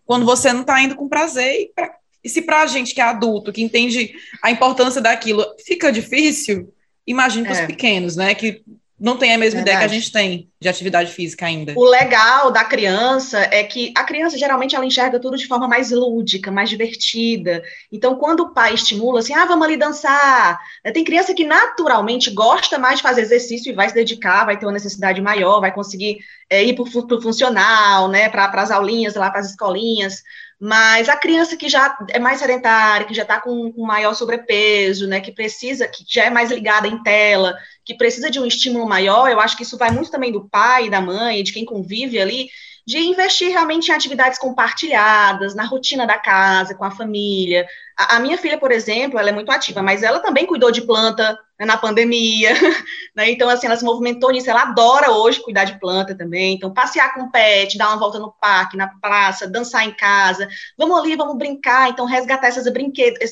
quando 0.05 0.25
você 0.25 0.51
não 0.53 0.61
está 0.61 0.81
indo 0.81 0.95
com 0.95 1.09
prazer. 1.09 1.61
E, 1.61 1.71
pra, 1.73 1.95
e 2.23 2.29
se 2.29 2.41
para 2.41 2.61
a 2.61 2.67
gente 2.67 2.93
que 2.93 3.01
é 3.01 3.03
adulto, 3.03 3.51
que 3.51 3.61
entende 3.61 4.13
a 4.41 4.51
importância 4.51 5.01
daquilo, 5.01 5.45
fica 5.65 5.91
difícil, 5.91 6.73
imagine 7.05 7.45
para 7.45 7.53
os 7.53 7.59
é. 7.59 7.67
pequenos, 7.67 8.15
né? 8.15 8.35
Que 8.35 8.63
não 8.99 9.17
tem 9.17 9.33
a 9.33 9.37
mesma 9.37 9.59
Verdade. 9.59 9.77
ideia 9.77 9.89
que 9.89 9.95
a 9.95 9.99
gente 9.99 10.11
tem 10.11 10.49
de 10.59 10.67
atividade 10.67 11.11
física 11.11 11.45
ainda. 11.45 11.73
O 11.75 11.85
legal 11.85 12.51
da 12.51 12.65
criança 12.65 13.39
é 13.51 13.63
que 13.63 13.93
a 13.95 14.03
criança 14.03 14.37
geralmente 14.37 14.75
ela 14.75 14.85
enxerga 14.85 15.19
tudo 15.19 15.37
de 15.37 15.47
forma 15.47 15.67
mais 15.67 15.91
lúdica, 15.91 16.51
mais 16.51 16.69
divertida. 16.69 17.63
Então, 17.91 18.15
quando 18.15 18.41
o 18.41 18.53
pai 18.53 18.73
estimula 18.73 19.19
assim, 19.19 19.33
ah, 19.33 19.45
vamos 19.45 19.65
ali 19.65 19.77
dançar. 19.77 20.59
Né, 20.83 20.91
tem 20.91 21.05
criança 21.05 21.33
que 21.33 21.45
naturalmente 21.45 22.29
gosta 22.31 22.77
mais 22.77 22.97
de 22.97 23.03
fazer 23.03 23.21
exercício 23.21 23.71
e 23.71 23.75
vai 23.75 23.87
se 23.87 23.95
dedicar, 23.95 24.45
vai 24.45 24.57
ter 24.57 24.65
uma 24.65 24.73
necessidade 24.73 25.21
maior, 25.21 25.61
vai 25.61 25.73
conseguir 25.73 26.17
é, 26.49 26.63
ir 26.63 26.75
para 26.75 26.83
o 26.83 27.21
funcional, 27.21 28.09
né, 28.09 28.27
para 28.27 28.49
as 28.61 28.71
aulinhas 28.71 29.15
lá, 29.15 29.29
para 29.29 29.39
as 29.39 29.51
escolinhas. 29.51 30.21
Mas 30.59 31.07
a 31.07 31.15
criança 31.15 31.55
que 31.55 31.69
já 31.69 31.97
é 32.09 32.19
mais 32.19 32.39
sedentária, 32.39 33.07
que 33.07 33.13
já 33.13 33.21
está 33.21 33.39
com, 33.39 33.71
com 33.71 33.85
maior 33.85 34.13
sobrepeso, 34.13 35.07
né, 35.07 35.21
que 35.21 35.31
precisa, 35.31 35.87
que 35.87 36.03
já 36.05 36.25
é 36.25 36.29
mais 36.29 36.51
ligada 36.51 36.85
em 36.85 37.01
tela, 37.01 37.55
que 37.85 37.95
precisa 37.95 38.29
de 38.29 38.41
um 38.41 38.45
estímulo 38.45 38.85
maior, 38.85 39.29
eu 39.29 39.39
acho 39.39 39.55
que 39.55 39.63
isso 39.63 39.77
vai 39.77 39.89
muito 39.89 40.11
também 40.11 40.33
do 40.33 40.49
pai, 40.49 40.89
da 40.89 40.99
mãe, 40.99 41.43
de 41.43 41.53
quem 41.53 41.63
convive 41.63 42.19
ali, 42.19 42.49
de 42.85 42.97
investir 42.97 43.49
realmente 43.49 43.89
em 43.89 43.93
atividades 43.93 44.37
compartilhadas, 44.37 45.55
na 45.55 45.63
rotina 45.63 46.05
da 46.05 46.17
casa, 46.17 46.75
com 46.75 46.83
a 46.83 46.91
família. 46.91 47.65
A, 47.97 48.17
a 48.17 48.19
minha 48.19 48.37
filha, 48.37 48.57
por 48.57 48.71
exemplo, 48.71 49.17
ela 49.17 49.29
é 49.29 49.33
muito 49.33 49.51
ativa, 49.51 49.81
mas 49.81 50.03
ela 50.03 50.19
também 50.19 50.45
cuidou 50.45 50.71
de 50.71 50.81
planta 50.81 51.39
né, 51.59 51.65
na 51.65 51.75
pandemia, 51.75 52.51
né? 53.13 53.29
Então, 53.29 53.49
assim, 53.49 53.67
ela 53.67 53.75
se 53.75 53.83
movimentou 53.83 54.31
nisso, 54.31 54.49
ela 54.49 54.61
adora 54.61 55.11
hoje 55.11 55.41
cuidar 55.41 55.65
de 55.65 55.77
planta 55.77 56.15
também. 56.15 56.55
Então, 56.55 56.73
passear 56.73 57.13
com 57.13 57.23
o 57.23 57.31
pet, 57.31 57.77
dar 57.77 57.89
uma 57.89 57.99
volta 57.99 58.17
no 58.17 58.31
parque, 58.31 58.77
na 58.77 58.87
praça, 58.87 59.47
dançar 59.47 59.85
em 59.85 59.91
casa, 59.91 60.47
vamos 60.77 60.97
ali, 60.97 61.17
vamos 61.17 61.37
brincar, 61.37 61.89
então 61.89 62.05
resgatar 62.05 62.47
essas, 62.47 62.65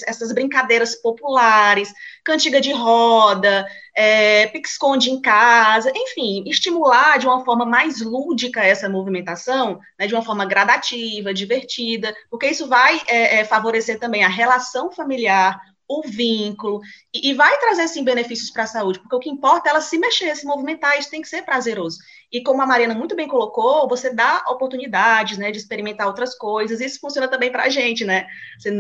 essas 0.06 0.34
brincadeiras 0.34 0.96
populares, 0.96 1.94
cantiga 2.24 2.60
de 2.60 2.74
roda, 2.74 3.66
é, 3.96 4.48
pique-esconde 4.48 5.10
em 5.10 5.22
casa, 5.22 5.92
enfim, 5.96 6.44
estimular 6.46 7.18
de 7.18 7.26
uma 7.26 7.46
forma 7.46 7.66
mais 7.66 8.02
lúdica 8.02 8.62
essa 8.62 8.90
movimentação, 8.90 9.80
né, 9.98 10.06
de 10.06 10.14
uma 10.14 10.22
forma 10.22 10.46
gradativa, 10.46 11.34
divertida, 11.34 12.14
porque 12.30 12.48
isso 12.48 12.68
vai 12.68 13.02
é, 13.08 13.40
é, 13.40 13.46
favorecer 13.46 13.98
também 13.98 14.24
a 14.24 14.28
relação 14.28 14.92
familiar, 14.92 15.60
o 15.88 16.02
vínculo, 16.06 16.82
e, 17.14 17.30
e 17.30 17.34
vai 17.34 17.58
trazer, 17.60 17.88
sim, 17.88 18.04
benefícios 18.04 18.52
para 18.52 18.64
a 18.64 18.68
saúde, 18.68 19.00
porque 19.00 19.16
o 19.16 19.20
que 19.20 19.30
importa 19.30 19.70
é 19.70 19.72
ela 19.72 19.82
se 19.82 19.98
mexer, 19.98 20.36
se 20.36 20.46
movimentar, 20.46 21.00
isso 21.00 21.10
tem 21.10 21.22
que 21.22 21.30
ser 21.30 21.44
prazeroso. 21.44 21.98
E 22.32 22.44
como 22.44 22.62
a 22.62 22.66
Mariana 22.66 22.94
muito 22.94 23.16
bem 23.16 23.28
colocou, 23.28 23.88
você 23.88 24.14
dá 24.14 24.44
oportunidades, 24.50 25.38
né, 25.38 25.50
de 25.50 25.58
experimentar 25.58 26.08
outras 26.08 26.36
coisas, 26.36 26.82
isso 26.82 27.00
funciona 27.00 27.28
também 27.28 27.50
para 27.52 27.64
a 27.64 27.70
gente, 27.70 28.04
né? 28.04 28.28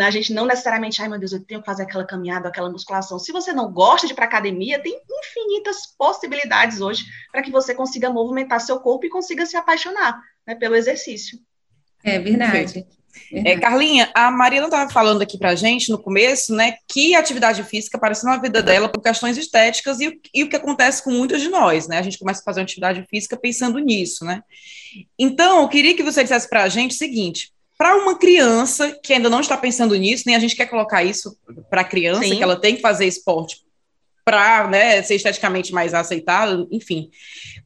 A 0.05 0.11
gente 0.11 0.33
não 0.33 0.45
necessariamente, 0.45 1.01
ai 1.01 1.07
meu 1.07 1.17
Deus, 1.17 1.31
eu 1.31 1.43
tenho 1.45 1.61
que 1.61 1.65
fazer 1.65 1.83
aquela 1.83 2.05
caminhada, 2.05 2.49
aquela 2.49 2.69
musculação. 2.69 3.17
Se 3.17 3.31
você 3.31 3.53
não 3.53 3.71
gosta 3.71 4.05
de 4.05 4.13
ir 4.13 4.15
para 4.15 4.25
academia, 4.25 4.81
tem 4.81 4.99
infinitas 5.09 5.87
possibilidades 5.97 6.81
hoje 6.81 7.05
para 7.31 7.41
que 7.41 7.51
você 7.51 7.73
consiga 7.73 8.09
movimentar 8.09 8.59
seu 8.59 8.79
corpo 8.81 9.05
e 9.05 9.09
consiga 9.09 9.45
se 9.45 9.55
apaixonar 9.55 10.19
né, 10.45 10.55
pelo 10.55 10.75
exercício. 10.75 11.39
É 12.03 12.19
verdade. 12.19 12.69
Sim. 12.69 12.87
É, 13.31 13.57
Carlinha, 13.57 14.09
a 14.13 14.31
Marina 14.31 14.65
estava 14.65 14.91
falando 14.91 15.21
aqui 15.21 15.37
para 15.37 15.51
a 15.51 15.55
gente 15.55 15.89
no 15.89 15.97
começo, 15.97 16.53
né, 16.53 16.75
que 16.87 17.15
a 17.15 17.19
atividade 17.19 17.63
física 17.63 17.97
apareceu 17.97 18.29
na 18.29 18.37
vida 18.37 18.61
dela 18.61 18.89
por 18.89 19.01
questões 19.01 19.37
estéticas 19.37 19.99
e, 19.99 20.19
e, 20.33 20.43
o 20.43 20.49
que 20.49 20.55
acontece 20.55 21.03
com 21.03 21.11
muitos 21.11 21.41
de 21.41 21.49
nós, 21.49 21.87
né? 21.87 21.99
A 21.99 22.01
gente 22.01 22.17
começa 22.17 22.41
a 22.41 22.43
fazer 22.43 22.59
uma 22.59 22.65
atividade 22.65 23.05
física 23.09 23.37
pensando 23.37 23.79
nisso, 23.79 24.25
né? 24.25 24.41
Então, 25.17 25.61
eu 25.61 25.67
queria 25.67 25.95
que 25.95 26.03
você 26.03 26.23
dissesse 26.23 26.49
para 26.49 26.63
a 26.63 26.69
gente 26.69 26.91
o 26.91 26.97
seguinte: 26.97 27.51
para 27.77 27.95
uma 27.95 28.17
criança 28.17 28.97
que 29.03 29.13
ainda 29.13 29.29
não 29.29 29.41
está 29.41 29.57
pensando 29.57 29.95
nisso, 29.95 30.23
nem 30.25 30.35
a 30.35 30.39
gente 30.39 30.55
quer 30.55 30.65
colocar 30.65 31.03
isso 31.03 31.37
para 31.69 31.81
a 31.81 31.85
criança, 31.85 32.23
Sim. 32.23 32.37
que 32.37 32.43
ela 32.43 32.59
tem 32.59 32.75
que 32.75 32.81
fazer 32.81 33.05
esporte 33.05 33.66
para 34.27 34.67
né, 34.67 35.01
ser 35.03 35.15
esteticamente 35.15 35.71
mais 35.71 35.93
aceitável, 35.93 36.67
enfim. 36.69 37.09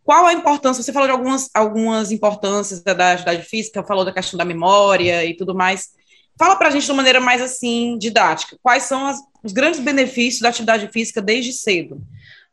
Qual 0.04 0.28
a 0.28 0.34
importância? 0.34 0.84
Você 0.84 0.93
falou 0.93 1.08
de 1.08 1.12
algumas, 1.12 1.50
algumas 1.56 2.12
importâncias 2.12 2.84
da, 2.84 2.93
da 2.93 3.13
atividade 3.13 3.41
física, 3.41 3.84
falou 3.84 4.06
da 4.06 4.13
questão 4.13 4.38
da 4.38 4.45
memória 4.45 5.26
e 5.26 5.36
tudo 5.36 5.56
mais. 5.56 5.89
Fala 6.38 6.56
para 6.56 6.67
a 6.67 6.71
gente 6.71 6.86
de 6.86 6.91
uma 6.91 6.97
maneira 6.97 7.19
mais 7.19 7.41
assim, 7.41 7.97
didática. 7.97 8.60
Quais 8.62 8.84
são 8.84 9.08
as, 9.08 9.17
os 9.43 9.52
grandes 9.52 9.80
benefícios 9.80 10.39
da 10.39 10.50
atividade 10.50 10.88
física 10.89 11.19
desde 11.19 11.52
cedo? 11.52 12.00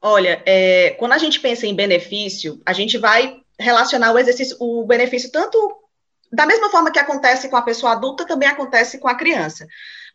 Olha, 0.00 0.42
é, 0.46 0.96
quando 0.98 1.12
a 1.12 1.18
gente 1.18 1.38
pensa 1.38 1.66
em 1.66 1.74
benefício, 1.74 2.62
a 2.64 2.72
gente 2.72 2.96
vai 2.96 3.36
relacionar 3.60 4.10
o 4.14 4.18
exercício, 4.18 4.56
o 4.58 4.86
benefício 4.86 5.30
tanto 5.30 5.58
da 6.32 6.46
mesma 6.46 6.70
forma 6.70 6.90
que 6.90 6.98
acontece 6.98 7.50
com 7.50 7.56
a 7.56 7.62
pessoa 7.62 7.92
adulta, 7.92 8.26
também 8.26 8.48
acontece 8.48 8.98
com 8.98 9.08
a 9.08 9.14
criança. 9.14 9.66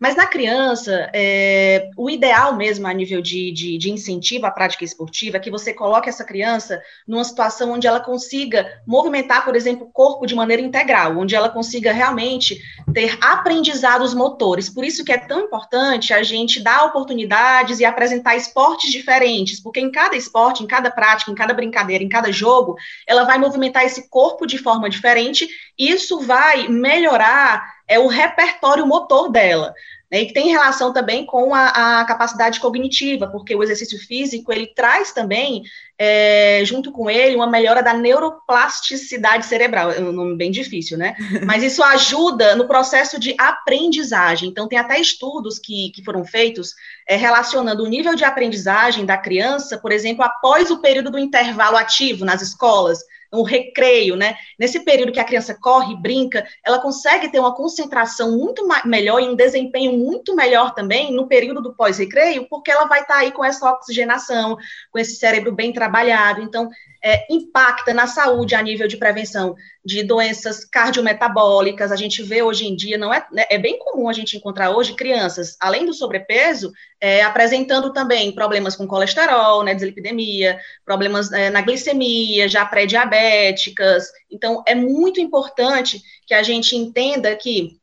Mas 0.03 0.17
na 0.17 0.27
criança, 0.27 1.09
é, 1.13 1.89
o 1.95 2.09
ideal 2.09 2.57
mesmo 2.57 2.85
a 2.85 2.91
nível 2.91 3.21
de, 3.21 3.53
de, 3.53 3.77
de, 3.77 3.89
incentivo 3.89 4.45
à 4.45 4.51
prática 4.51 4.83
esportiva 4.83 5.37
é 5.37 5.39
que 5.39 5.49
você 5.49 5.73
coloque 5.73 6.09
essa 6.09 6.25
criança 6.25 6.81
numa 7.07 7.23
situação 7.23 7.71
onde 7.71 7.87
ela 7.87 8.01
consiga 8.01 8.81
movimentar, 8.85 9.45
por 9.45 9.55
exemplo, 9.55 9.87
o 9.87 9.89
corpo 9.89 10.25
de 10.25 10.35
maneira 10.35 10.61
integral, 10.61 11.17
onde 11.17 11.35
ela 11.35 11.47
consiga 11.47 11.93
realmente 11.93 12.61
ter 12.93 13.17
aprendizados 13.21 14.13
motores. 14.13 14.69
Por 14.69 14.83
isso 14.83 15.05
que 15.05 15.11
é 15.13 15.17
tão 15.17 15.39
importante 15.39 16.13
a 16.13 16.21
gente 16.21 16.61
dar 16.61 16.83
oportunidades 16.83 17.79
e 17.79 17.85
apresentar 17.85 18.35
esportes 18.35 18.91
diferentes, 18.91 19.61
porque 19.61 19.79
em 19.79 19.89
cada 19.89 20.17
esporte, 20.17 20.61
em 20.61 20.67
cada 20.67 20.91
prática, 20.91 21.31
em 21.31 21.35
cada 21.35 21.53
brincadeira, 21.53 22.03
em 22.03 22.09
cada 22.09 22.29
jogo, 22.29 22.75
ela 23.07 23.23
vai 23.23 23.37
movimentar 23.37 23.85
esse 23.85 24.09
corpo 24.09 24.45
de 24.45 24.57
forma 24.57 24.89
diferente, 24.89 25.47
e 25.79 25.89
isso 25.89 26.19
vai 26.19 26.67
melhorar 26.67 27.83
é 27.88 28.00
o 28.00 28.08
repertório 28.08 28.86
motor 28.86 29.32
dela. 29.32 29.74
Né, 30.13 30.22
e 30.22 30.26
que 30.28 30.34
tem 30.34 30.52
relação 30.52 30.93
também 30.93 31.26
com 31.26 31.56
a, 31.56 32.02
a, 32.02 32.06
capacidade 32.06 32.60
cognitiva, 32.60 33.26
porque 33.26 33.56
o 33.56 33.63
exercício 33.63 33.98
físico 33.98 34.54
ele 34.54 34.67
traz 34.67 35.12
também, 35.12 35.63
é, 35.98 36.62
junto 36.63 36.91
com 36.91 37.10
ele, 37.10 37.36
uma 37.36 37.48
melhora 37.48 37.82
da 37.82 37.96
neuroplasticidade 37.96 39.48
cerebral. 39.48 39.89
É 39.89 40.00
um 40.00 40.12
nome 40.12 40.36
bem 40.36 40.52
difícil, 40.52 41.00
né? 41.00 41.15
Mas 41.43 41.63
isso 41.63 41.82
ajuda 41.82 42.56
no 42.56 42.67
processo 42.67 43.19
de 43.19 43.36
aprendizagem. 43.39 44.50
Então, 44.50 44.67
tem 44.67 44.78
até 44.78 45.00
estudos 45.00 45.58
que, 45.58 45.89
que 45.96 46.04
foram 46.04 46.24
feitos 46.24 46.76
é, 47.08 47.15
relacionando 47.15 47.84
o 47.84 47.88
nível 47.88 48.13
de 48.13 48.24
aprendizagem 48.24 49.08
da 49.08 49.17
criança, 49.17 49.80
por 49.80 49.91
exemplo, 49.91 50.24
após 50.24 50.69
o 50.69 50.78
período 50.78 51.10
do 51.10 51.17
intervalo 51.17 51.76
ativo 51.76 52.24
nas 52.24 52.39
escolas 52.39 53.00
o 53.34 53.43
recreio, 53.43 54.15
né? 54.15 54.36
Nesse 54.60 54.80
período 54.82 55.12
que 55.12 55.19
a 55.19 55.24
criança 55.24 55.58
corre, 55.60 55.96
brinca, 55.96 56.46
ela 56.63 56.80
consegue 56.80 57.30
ter 57.32 57.39
uma 57.39 57.56
concentração 57.56 58.38
muito 58.38 58.67
melhor 58.86 59.19
e 59.19 59.28
um 59.28 59.36
desempenho 59.36 59.98
muito 59.98 60.36
melhor 60.36 60.74
também 60.74 61.12
no 61.12 61.28
período 61.28 61.62
do 61.62 61.74
pós-recreio, 61.74 62.48
porque 62.48 62.72
ela 62.72 62.86
vai 62.86 63.02
estar 63.02 63.15
tá 63.15 63.19
aí 63.22 63.32
com 63.32 63.43
essa 63.43 63.69
oxigenação, 63.72 64.56
com 64.91 65.00
esse 65.00 65.15
cérebro 65.15 65.52
bem 65.52 65.74
trabalhado. 65.74 66.41
Então, 66.41 66.69
é, 67.03 67.25
impacta 67.29 67.93
na 67.93 68.07
saúde 68.07 68.55
a 68.55 68.61
nível 68.61 68.87
de 68.87 68.95
prevenção 68.95 69.55
de 69.83 70.01
doenças 70.03 70.63
cardiometabólicas. 70.63 71.91
A 71.91 71.97
gente 71.97 72.23
vê 72.23 72.41
hoje 72.41 72.65
em 72.65 72.75
dia, 72.75 72.97
não 72.97 73.13
é, 73.13 73.27
né, 73.29 73.43
é 73.49 73.57
bem 73.57 73.77
comum 73.77 74.07
a 74.07 74.13
gente 74.13 74.37
encontrar 74.37 74.71
hoje 74.71 74.93
crianças, 74.93 75.57
além 75.59 75.85
do 75.85 75.93
sobrepeso, 75.93 76.71
é, 77.01 77.21
apresentando 77.21 77.91
também 77.91 78.31
problemas 78.31 78.75
com 78.75 78.87
colesterol, 78.87 79.63
né, 79.63 79.75
dislipidemia, 79.75 80.57
problemas 80.85 81.29
é, 81.33 81.49
na 81.49 81.61
glicemia, 81.61 82.47
já 82.47 82.65
pré-diabéticas. 82.65 84.09
Então, 84.31 84.63
é 84.65 84.73
muito 84.73 85.19
importante 85.19 86.01
que 86.25 86.33
a 86.33 86.41
gente 86.41 86.77
entenda 86.77 87.35
que, 87.35 87.77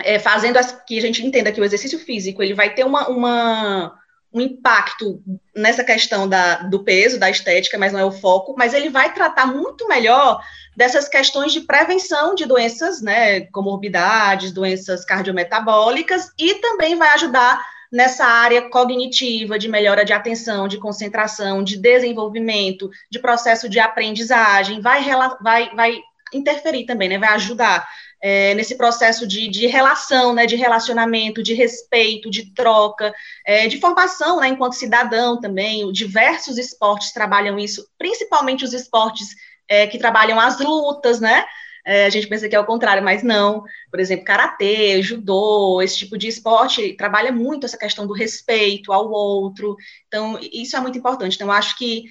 é, 0.00 0.18
fazendo 0.18 0.56
as, 0.56 0.72
que 0.86 0.96
a 0.96 1.02
gente 1.02 1.24
entenda 1.24 1.52
que 1.52 1.60
o 1.60 1.64
exercício 1.64 1.98
físico 1.98 2.42
ele 2.42 2.54
vai 2.54 2.74
ter 2.74 2.84
uma, 2.84 3.06
uma 3.08 4.01
um 4.32 4.40
impacto 4.40 5.22
nessa 5.54 5.84
questão 5.84 6.28
da, 6.28 6.56
do 6.62 6.82
peso, 6.82 7.18
da 7.18 7.30
estética, 7.30 7.78
mas 7.78 7.92
não 7.92 8.00
é 8.00 8.04
o 8.04 8.12
foco, 8.12 8.54
mas 8.56 8.72
ele 8.72 8.88
vai 8.88 9.12
tratar 9.12 9.46
muito 9.46 9.86
melhor 9.86 10.42
dessas 10.76 11.08
questões 11.08 11.52
de 11.52 11.60
prevenção 11.60 12.34
de 12.34 12.46
doenças, 12.46 13.02
né, 13.02 13.42
comorbidades, 13.52 14.52
doenças 14.52 15.04
cardiometabólicas, 15.04 16.30
e 16.38 16.54
também 16.54 16.96
vai 16.96 17.08
ajudar 17.10 17.62
nessa 17.92 18.24
área 18.24 18.70
cognitiva, 18.70 19.58
de 19.58 19.68
melhora 19.68 20.02
de 20.02 20.14
atenção, 20.14 20.66
de 20.66 20.78
concentração, 20.78 21.62
de 21.62 21.76
desenvolvimento, 21.76 22.90
de 23.10 23.18
processo 23.18 23.68
de 23.68 23.78
aprendizagem, 23.78 24.80
vai, 24.80 25.04
vai, 25.42 25.74
vai 25.74 26.00
interferir 26.32 26.86
também, 26.86 27.10
né, 27.10 27.18
vai 27.18 27.34
ajudar 27.34 27.86
é, 28.22 28.54
nesse 28.54 28.76
processo 28.76 29.26
de, 29.26 29.48
de, 29.48 29.66
relação, 29.66 30.32
né, 30.32 30.46
de 30.46 30.54
relacionamento, 30.54 31.42
de 31.42 31.54
respeito, 31.54 32.30
de 32.30 32.54
troca, 32.54 33.12
é, 33.44 33.66
de 33.66 33.80
formação, 33.80 34.38
né, 34.38 34.48
enquanto 34.48 34.74
cidadão 34.74 35.40
também. 35.40 35.90
Diversos 35.90 36.56
esportes 36.56 37.12
trabalham 37.12 37.58
isso, 37.58 37.84
principalmente 37.98 38.64
os 38.64 38.72
esportes 38.72 39.34
é, 39.68 39.88
que 39.88 39.98
trabalham 39.98 40.38
as 40.38 40.60
lutas, 40.60 41.20
né? 41.20 41.44
É, 41.84 42.06
a 42.06 42.10
gente 42.10 42.28
pensa 42.28 42.48
que 42.48 42.54
é 42.54 42.60
o 42.60 42.64
contrário, 42.64 43.02
mas 43.02 43.24
não. 43.24 43.64
Por 43.90 43.98
exemplo, 43.98 44.24
karatê, 44.24 45.02
judô, 45.02 45.82
esse 45.82 45.98
tipo 45.98 46.16
de 46.16 46.28
esporte 46.28 46.94
trabalha 46.94 47.32
muito 47.32 47.66
essa 47.66 47.76
questão 47.76 48.06
do 48.06 48.14
respeito 48.14 48.92
ao 48.92 49.10
outro. 49.10 49.76
Então, 50.06 50.38
isso 50.40 50.76
é 50.76 50.80
muito 50.80 50.96
importante. 50.96 51.34
Então, 51.34 51.50
acho 51.50 51.76
que, 51.76 52.04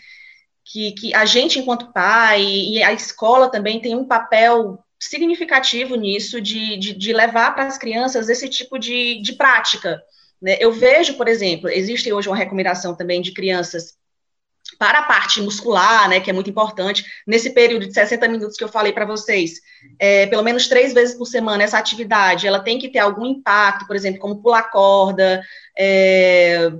que, 0.65 0.91
que 0.91 1.15
a 1.15 1.23
gente, 1.23 1.57
enquanto 1.57 1.93
pai, 1.93 2.43
e 2.43 2.83
a 2.83 2.91
escola 2.91 3.49
também 3.49 3.79
tem 3.79 3.95
um 3.95 4.05
papel 4.05 4.83
significativo 5.01 5.95
nisso, 5.95 6.39
de, 6.39 6.77
de, 6.77 6.93
de 6.93 7.11
levar 7.11 7.55
para 7.55 7.65
as 7.65 7.77
crianças 7.77 8.29
esse 8.29 8.47
tipo 8.47 8.77
de, 8.77 9.19
de 9.19 9.33
prática. 9.33 10.01
Né? 10.39 10.57
Eu 10.59 10.71
vejo, 10.71 11.15
por 11.15 11.27
exemplo, 11.27 11.67
existe 11.69 12.13
hoje 12.13 12.29
uma 12.29 12.37
recomendação 12.37 12.95
também 12.95 13.19
de 13.19 13.33
crianças 13.33 13.95
para 14.77 14.99
a 14.99 15.03
parte 15.03 15.41
muscular, 15.41 16.07
né, 16.07 16.19
que 16.19 16.29
é 16.29 16.33
muito 16.33 16.49
importante, 16.49 17.03
nesse 17.27 17.49
período 17.49 17.87
de 17.87 17.93
60 17.93 18.27
minutos 18.27 18.55
que 18.55 18.63
eu 18.63 18.69
falei 18.69 18.93
para 18.93 19.05
vocês, 19.05 19.59
é, 19.99 20.27
pelo 20.27 20.43
menos 20.43 20.67
três 20.67 20.93
vezes 20.93 21.15
por 21.15 21.25
semana, 21.25 21.63
essa 21.63 21.77
atividade, 21.77 22.47
ela 22.47 22.59
tem 22.59 22.79
que 22.79 22.87
ter 22.89 22.99
algum 22.99 23.25
impacto, 23.25 23.85
por 23.85 23.95
exemplo, 23.95 24.21
como 24.21 24.41
pular 24.41 24.71
corda, 24.71 25.41
é, 25.77 26.71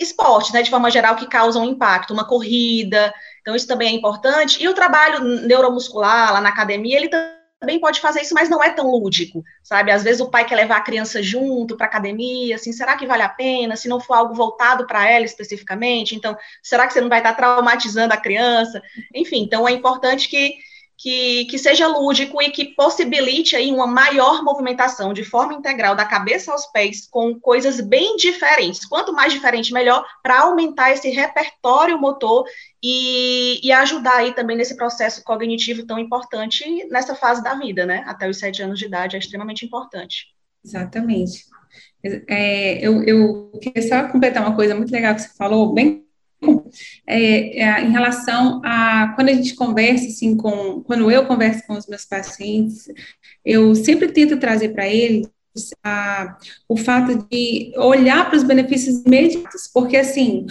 esporte, 0.00 0.52
né, 0.52 0.62
de 0.62 0.70
forma 0.70 0.90
geral, 0.90 1.16
que 1.16 1.28
causam 1.28 1.64
impacto, 1.64 2.12
uma 2.12 2.26
corrida, 2.26 3.14
então 3.40 3.54
isso 3.54 3.68
também 3.68 3.88
é 3.88 3.92
importante, 3.92 4.62
e 4.62 4.68
o 4.68 4.74
trabalho 4.74 5.22
neuromuscular 5.46 6.32
lá 6.32 6.40
na 6.40 6.48
academia, 6.48 6.96
ele 6.96 7.08
também 7.08 7.37
também 7.60 7.80
pode 7.80 8.00
fazer 8.00 8.20
isso, 8.22 8.34
mas 8.34 8.48
não 8.48 8.62
é 8.62 8.70
tão 8.70 8.90
lúdico, 8.90 9.44
sabe? 9.62 9.90
Às 9.90 10.02
vezes 10.02 10.20
o 10.20 10.30
pai 10.30 10.44
quer 10.44 10.54
levar 10.54 10.76
a 10.76 10.82
criança 10.82 11.22
junto 11.22 11.76
para 11.76 11.86
academia, 11.86 12.54
assim, 12.54 12.72
será 12.72 12.96
que 12.96 13.06
vale 13.06 13.22
a 13.22 13.28
pena? 13.28 13.76
Se 13.76 13.88
não 13.88 14.00
for 14.00 14.14
algo 14.14 14.34
voltado 14.34 14.86
para 14.86 15.08
ela 15.10 15.24
especificamente, 15.24 16.14
então, 16.14 16.36
será 16.62 16.86
que 16.86 16.92
você 16.92 17.00
não 17.00 17.08
vai 17.08 17.18
estar 17.18 17.34
traumatizando 17.34 18.14
a 18.14 18.16
criança? 18.16 18.80
Enfim, 19.14 19.42
então 19.42 19.66
é 19.66 19.72
importante 19.72 20.28
que 20.28 20.54
que, 20.98 21.44
que 21.44 21.56
seja 21.56 21.86
lúdico 21.86 22.42
e 22.42 22.50
que 22.50 22.74
possibilite 22.74 23.54
aí 23.54 23.70
uma 23.70 23.86
maior 23.86 24.42
movimentação 24.42 25.12
de 25.12 25.22
forma 25.22 25.54
integral 25.54 25.94
da 25.94 26.04
cabeça 26.04 26.50
aos 26.50 26.66
pés 26.66 27.06
com 27.08 27.38
coisas 27.38 27.80
bem 27.80 28.16
diferentes. 28.16 28.84
Quanto 28.84 29.12
mais 29.12 29.32
diferente, 29.32 29.72
melhor, 29.72 30.04
para 30.20 30.40
aumentar 30.40 30.90
esse 30.90 31.08
repertório 31.08 32.00
motor 32.00 32.44
e, 32.82 33.60
e, 33.62 33.70
ajudar 33.70 34.16
aí 34.16 34.34
também 34.34 34.56
nesse 34.56 34.76
processo 34.76 35.22
cognitivo 35.22 35.86
tão 35.86 36.00
importante 36.00 36.64
nessa 36.88 37.14
fase 37.14 37.42
da 37.44 37.54
vida, 37.54 37.86
né? 37.86 38.02
Até 38.06 38.28
os 38.28 38.38
sete 38.38 38.60
anos 38.60 38.78
de 38.78 38.86
idade 38.86 39.14
é 39.14 39.20
extremamente 39.20 39.64
importante. 39.64 40.26
Exatamente. 40.64 41.44
É, 42.28 42.84
eu, 42.84 43.04
eu 43.04 43.52
queria 43.62 43.88
só 43.88 44.08
completar 44.08 44.42
uma 44.42 44.56
coisa 44.56 44.74
muito 44.74 44.90
legal 44.90 45.14
que 45.14 45.22
você 45.22 45.36
falou, 45.36 45.72
bem 45.72 46.07
é, 47.06 47.62
é, 47.62 47.80
em 47.82 47.90
relação 47.90 48.60
a 48.64 49.12
quando 49.14 49.28
a 49.28 49.32
gente 49.32 49.54
conversa 49.54 50.06
assim 50.06 50.36
com 50.36 50.82
quando 50.82 51.10
eu 51.10 51.26
converso 51.26 51.66
com 51.66 51.74
os 51.74 51.86
meus 51.86 52.04
pacientes, 52.04 52.88
eu 53.44 53.74
sempre 53.74 54.08
tento 54.08 54.38
trazer 54.38 54.70
para 54.70 54.86
eles 54.86 55.28
a, 55.82 56.38
o 56.68 56.76
fato 56.76 57.26
de 57.30 57.72
olhar 57.76 58.28
para 58.28 58.36
os 58.36 58.44
benefícios 58.44 59.02
imediatos, 59.04 59.68
porque 59.72 59.96
assim 59.96 60.46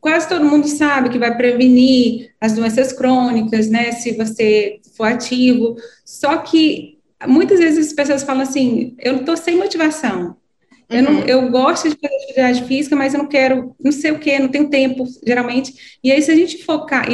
quase 0.00 0.28
todo 0.28 0.44
mundo 0.44 0.66
sabe 0.66 1.10
que 1.10 1.18
vai 1.18 1.36
prevenir 1.36 2.34
as 2.40 2.54
doenças 2.54 2.92
crônicas, 2.92 3.68
né? 3.68 3.92
Se 3.92 4.12
você 4.12 4.80
for 4.96 5.04
ativo, 5.04 5.76
só 6.04 6.38
que 6.38 6.98
muitas 7.26 7.58
vezes 7.58 7.88
as 7.88 7.92
pessoas 7.92 8.22
falam 8.22 8.42
assim, 8.42 8.96
eu 8.98 9.16
estou 9.16 9.36
sem 9.36 9.56
motivação, 9.56 10.36
eu, 10.90 11.02
não, 11.02 11.12
uhum. 11.12 11.24
eu 11.24 11.48
gosto 11.50 11.88
de 11.88 11.96
fazer 11.96 12.14
atividade 12.16 12.64
física, 12.64 12.96
mas 12.96 13.14
eu 13.14 13.18
não 13.18 13.28
quero, 13.28 13.74
não 13.78 13.92
sei 13.92 14.10
o 14.10 14.18
que, 14.18 14.38
não 14.38 14.48
tenho 14.48 14.68
tempo, 14.68 15.04
geralmente. 15.24 15.98
E 16.02 16.10
aí, 16.10 16.20
se 16.20 16.30
a 16.30 16.34
gente 16.34 16.64
focar 16.64 17.06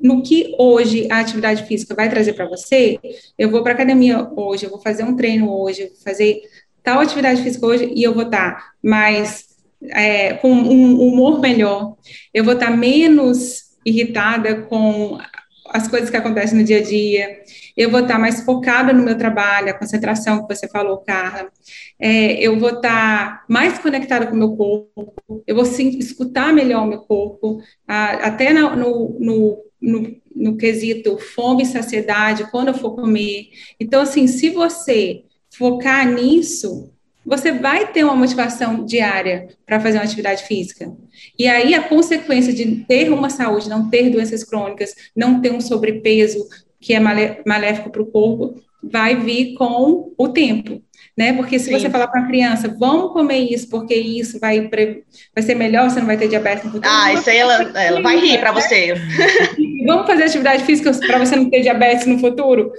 no 0.00 0.22
que 0.22 0.54
hoje 0.58 1.08
a 1.10 1.20
atividade 1.20 1.64
física 1.64 1.94
vai 1.94 2.10
trazer 2.10 2.34
para 2.34 2.48
você, 2.48 2.98
eu 3.38 3.50
vou 3.50 3.62
para 3.62 3.72
academia 3.72 4.28
hoje, 4.36 4.66
eu 4.66 4.70
vou 4.70 4.80
fazer 4.80 5.04
um 5.04 5.16
treino 5.16 5.50
hoje, 5.50 5.82
eu 5.82 5.88
vou 5.88 5.98
fazer 6.04 6.42
tal 6.82 7.00
atividade 7.00 7.42
física 7.42 7.64
hoje 7.64 7.90
e 7.94 8.02
eu 8.02 8.12
vou 8.12 8.24
estar 8.24 8.56
tá 8.56 8.64
mais 8.82 9.46
é, 9.90 10.34
com 10.34 10.52
um 10.52 11.00
humor 11.00 11.40
melhor, 11.40 11.96
eu 12.34 12.44
vou 12.44 12.54
estar 12.54 12.70
tá 12.70 12.76
menos 12.76 13.62
irritada 13.84 14.62
com 14.62 15.18
as 15.66 15.88
coisas 15.88 16.10
que 16.10 16.16
acontecem 16.16 16.58
no 16.58 16.64
dia 16.64 16.78
a 16.78 16.82
dia, 16.82 17.42
eu 17.76 17.90
vou 17.90 18.00
estar 18.00 18.18
mais 18.18 18.42
focada 18.42 18.92
no 18.92 19.02
meu 19.02 19.16
trabalho, 19.16 19.70
a 19.70 19.78
concentração 19.78 20.46
que 20.46 20.54
você 20.54 20.68
falou, 20.68 20.98
Carla, 20.98 21.50
é, 21.98 22.34
eu 22.34 22.58
vou 22.58 22.70
estar 22.70 23.44
mais 23.48 23.78
conectada 23.78 24.26
com 24.26 24.34
o 24.34 24.38
meu 24.38 24.56
corpo, 24.56 25.42
eu 25.46 25.54
vou 25.54 25.64
sim, 25.64 25.88
escutar 25.98 26.52
melhor 26.52 26.84
o 26.84 26.88
meu 26.88 27.00
corpo, 27.00 27.62
até 27.86 28.52
no, 28.52 28.76
no, 28.76 29.64
no, 29.80 30.16
no 30.34 30.56
quesito 30.56 31.18
fome 31.18 31.62
e 31.62 31.66
saciedade, 31.66 32.50
quando 32.50 32.68
eu 32.68 32.74
for 32.74 32.94
comer. 32.94 33.48
Então, 33.78 34.02
assim, 34.02 34.26
se 34.26 34.50
você 34.50 35.24
focar 35.50 36.06
nisso, 36.08 36.91
você 37.24 37.52
vai 37.52 37.86
ter 37.86 38.04
uma 38.04 38.16
motivação 38.16 38.84
diária 38.84 39.48
para 39.64 39.80
fazer 39.80 39.98
uma 39.98 40.04
atividade 40.04 40.44
física. 40.44 40.92
E 41.38 41.46
aí 41.46 41.74
a 41.74 41.82
consequência 41.82 42.52
de 42.52 42.84
ter 42.84 43.10
uma 43.12 43.30
saúde, 43.30 43.68
não 43.68 43.88
ter 43.88 44.10
doenças 44.10 44.42
crônicas, 44.42 44.94
não 45.14 45.40
ter 45.40 45.52
um 45.52 45.60
sobrepeso 45.60 46.38
que 46.80 46.92
é 46.94 47.00
maléfico 47.00 47.90
para 47.90 48.02
o 48.02 48.06
corpo, 48.06 48.60
vai 48.82 49.14
vir 49.14 49.54
com 49.54 50.12
o 50.18 50.28
tempo. 50.28 50.82
Né? 51.16 51.32
Porque 51.34 51.58
se 51.58 51.66
Sim. 51.66 51.78
você 51.78 51.90
falar 51.90 52.08
para 52.08 52.22
uma 52.22 52.26
criança, 52.26 52.74
vamos 52.78 53.12
comer 53.12 53.38
isso, 53.38 53.68
porque 53.68 53.94
isso 53.94 54.40
vai, 54.40 54.68
vai 54.68 55.42
ser 55.42 55.54
melhor, 55.54 55.88
você 55.88 56.00
não 56.00 56.06
vai 56.06 56.16
ter 56.16 56.26
diabetes 56.26 56.64
no 56.64 56.72
futuro. 56.72 56.90
Ah, 56.92 57.12
isso 57.12 57.28
aí 57.28 57.36
ela, 57.36 57.54
ela 57.78 58.02
vai 58.02 58.18
rir 58.18 58.38
para 58.38 58.50
você. 58.50 58.94
vamos 59.86 60.06
fazer 60.06 60.24
atividade 60.24 60.64
física 60.64 60.90
para 61.06 61.18
você 61.18 61.36
não 61.36 61.50
ter 61.50 61.60
diabetes 61.60 62.06
no 62.06 62.18
futuro? 62.18 62.72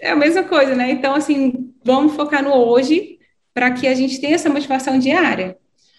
É 0.00 0.10
a 0.10 0.16
mesma 0.16 0.42
coisa, 0.42 0.74
né? 0.74 0.90
Então, 0.90 1.14
assim, 1.14 1.72
vamos 1.84 2.14
focar 2.14 2.42
no 2.42 2.52
hoje 2.52 3.17
para 3.58 3.72
que 3.72 3.88
a 3.88 3.94
gente 3.94 4.20
tenha 4.20 4.36
essa 4.36 4.48
motivação 4.48 5.00
diária. 5.00 5.56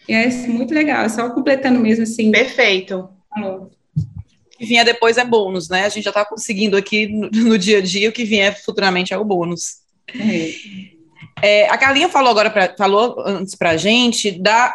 E 0.08 0.14
é 0.14 0.30
muito 0.48 0.74
legal, 0.74 1.10
só 1.10 1.30
completando 1.30 1.78
mesmo 1.78 2.04
assim. 2.04 2.32
Perfeito. 2.32 3.10
O 3.38 3.70
que 4.58 4.66
vier 4.66 4.86
depois 4.86 5.18
é 5.18 5.26
bônus, 5.26 5.68
né? 5.68 5.84
A 5.84 5.90
gente 5.90 6.06
já 6.06 6.10
está 6.10 6.24
conseguindo 6.24 6.78
aqui 6.78 7.08
no, 7.08 7.30
no, 7.30 7.58
dia 7.58 7.80
a 7.80 7.82
dia, 7.82 8.08
o 8.08 8.14
que 8.14 8.24
vier 8.24 8.58
futuramente 8.64 9.14
é 9.14 9.18
o 9.18 9.26
bônus. 9.26 9.80
É. 10.16 10.54
É, 11.42 11.70
a 11.70 11.78
Carlinha 11.78 12.08
falou 12.08 12.32
agora, 12.32 12.50
pra, 12.50 12.74
falou 12.78 13.22
antes 13.26 13.56
para 13.56 13.72
a 13.72 13.78
gente 13.78 14.32
da 14.32 14.74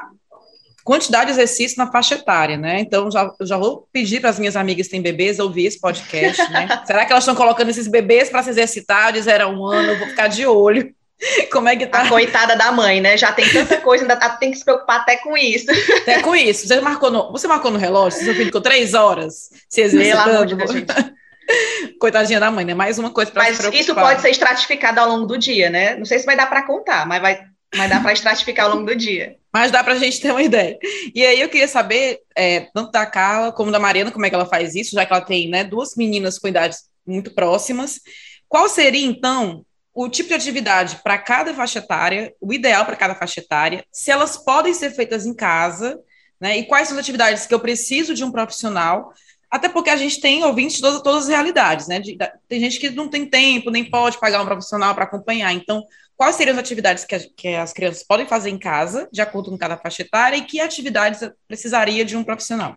quantidade 0.85 1.27
de 1.27 1.33
exercício 1.33 1.79
na 1.79 1.91
faixa 1.91 2.17
etária, 2.17 2.59
né? 2.59 2.81
Então, 2.81 3.11
já, 3.11 3.33
eu 3.41 3.47
já 3.47 3.57
vou 3.57 3.89
pedir 3.91 4.21
para 4.21 4.29
as 4.29 4.39
minhas 4.39 4.57
amigas 4.57 4.89
que 4.89 4.91
têm 4.91 5.01
bebês 5.01 5.39
ouvir 5.39 5.65
esse 5.65 5.81
podcast, 5.81 6.43
né? 6.51 6.69
Será 6.85 7.07
que 7.07 7.13
elas 7.13 7.25
estão 7.25 7.35
colocando 7.35 7.71
esses 7.71 7.89
bebês 7.89 8.29
para 8.29 8.43
se 8.43 8.51
exercitar 8.51 9.11
de 9.11 9.23
zero 9.23 9.45
a 9.45 9.49
um 9.49 9.65
ano? 9.65 9.93
Eu 9.93 9.99
vou 9.99 10.09
ficar 10.09 10.29
de 10.29 10.47
olho. 10.47 10.95
Como 11.53 11.69
é 11.69 11.77
que 11.77 11.87
tá? 11.87 12.03
A 12.03 12.09
coitada 12.09 12.57
da 12.57 12.73
mãe, 12.73 13.01
né? 13.01 13.17
Já 13.17 13.33
tem 13.33 13.49
tanta 13.49 13.81
coisa, 13.81 14.05
ainda 14.05 14.17
tá, 14.17 14.31
tem 14.31 14.51
que 14.51 14.59
se 14.59 14.65
preocupar 14.65 15.01
até 15.01 15.17
com 15.17 15.37
isso. 15.37 15.67
Até 16.03 16.21
com 16.21 16.35
isso. 16.35 16.67
Você 16.67 16.81
marcou 16.81 17.11
no, 17.11 17.33
você 17.33 17.47
marcou 17.47 17.71
no 17.71 17.79
relógio? 17.79 18.21
Seu 18.21 18.35
filho 18.35 18.47
ficou 18.47 18.61
três 18.61 18.95
horas 18.95 19.51
se 19.69 19.81
exercitando. 19.81 20.47
De 20.47 20.55
Deus, 20.55 20.71
Coitadinha 22.01 22.41
da 22.41 22.51
mãe, 22.51 22.65
né? 22.65 22.75
Mais 22.75 22.99
uma 22.99 23.11
coisa 23.11 23.31
para 23.31 23.43
Mas 23.43 23.59
isso 23.73 23.95
pode 23.95 24.21
ser 24.21 24.31
estratificado 24.31 25.01
ao 25.01 25.09
longo 25.09 25.27
do 25.27 25.39
dia, 25.39 25.71
né? 25.71 25.95
Não 25.97 26.05
sei 26.05 26.19
se 26.19 26.27
vai 26.27 26.37
dar 26.37 26.47
para 26.47 26.63
contar, 26.63 27.07
mas 27.07 27.21
vai, 27.21 27.41
vai 27.75 27.89
dar 27.89 28.03
para 28.03 28.13
estratificar 28.13 28.67
ao 28.67 28.77
longo 28.77 28.87
do 28.87 28.97
dia. 28.97 29.37
Mas 29.53 29.71
dá 29.71 29.85
para 29.85 29.93
a 29.93 29.99
gente 29.99 30.21
ter 30.21 30.31
uma 30.31 30.43
ideia. 30.43 30.79
E 31.15 31.25
aí 31.25 31.41
eu 31.41 31.49
queria 31.49 31.69
saber, 31.69 32.19
é, 32.37 32.61
tanto 32.75 32.91
da 32.91 33.07
Carla 33.07 33.53
como 33.53 33.71
da 33.71 33.79
Mariana, 33.79 34.11
como 34.11 34.25
é 34.25 34.29
que 34.29 34.35
ela 34.35 34.47
faz 34.47 34.75
isso, 34.75 34.95
já 34.95 35.05
que 35.05 35.13
ela 35.13 35.23
tem 35.23 35.49
né, 35.49 35.63
duas 35.65 35.95
meninas 35.97 36.39
com 36.39 36.49
idades 36.49 36.85
muito 37.07 37.33
próximas. 37.35 38.01
Qual 38.49 38.69
seria, 38.69 39.07
então, 39.07 39.65
o 39.95 40.09
tipo 40.09 40.29
de 40.29 40.35
atividade 40.35 41.01
para 41.05 41.17
cada 41.17 41.55
faixa 41.55 41.79
etária, 41.79 42.35
o 42.41 42.53
ideal 42.53 42.85
para 42.85 42.97
cada 42.97 43.15
faixa 43.15 43.41
etária, 43.41 43.85
se 43.93 44.11
elas 44.11 44.37
podem 44.37 44.75
ser 44.75 44.91
feitas 44.91 45.25
em 45.25 45.33
casa, 45.33 46.01
né? 46.41 46.59
E 46.59 46.65
quais 46.65 46.89
são 46.89 46.97
as 46.97 47.03
atividades 47.03 47.47
que 47.47 47.55
eu 47.55 47.61
preciso 47.61 48.13
de 48.13 48.25
um 48.25 48.33
profissional, 48.33 49.13
até 49.49 49.69
porque 49.69 49.91
a 49.91 49.97
gente 49.97 50.21
tem 50.21 50.43
ouvintes 50.43 50.77
de 50.77 50.83
todas, 50.83 51.01
todas 51.01 51.23
as 51.25 51.29
realidades, 51.29 51.87
né? 51.87 52.01
De, 52.01 52.19
tem 52.49 52.59
gente 52.59 52.81
que 52.81 52.91
não 52.91 53.09
tem 53.09 53.25
tempo, 53.25 53.71
nem 53.71 53.89
pode 53.89 54.19
pagar 54.19 54.43
um 54.43 54.47
profissional 54.47 54.95
para 54.97 55.05
acompanhar. 55.05 55.53
Então, 55.53 55.85
quais 56.17 56.35
seriam 56.35 56.55
as 56.55 56.59
atividades 56.59 57.05
que, 57.05 57.15
a, 57.15 57.21
que, 57.37 57.49
as 57.55 57.73
crianças 57.73 58.03
podem 58.03 58.27
fazer 58.27 58.51
em 58.51 58.59
casa, 58.59 59.09
de 59.13 59.23
acordo 59.23 59.51
com 59.51 59.57
cada 59.57 59.77
faixa 59.77 60.03
etária, 60.03 60.37
e 60.37 60.43
que 60.43 60.61
atividades 60.61 61.21
precisaria 61.47 62.05
de 62.05 62.17
um 62.17 62.25
profissional? 62.25 62.77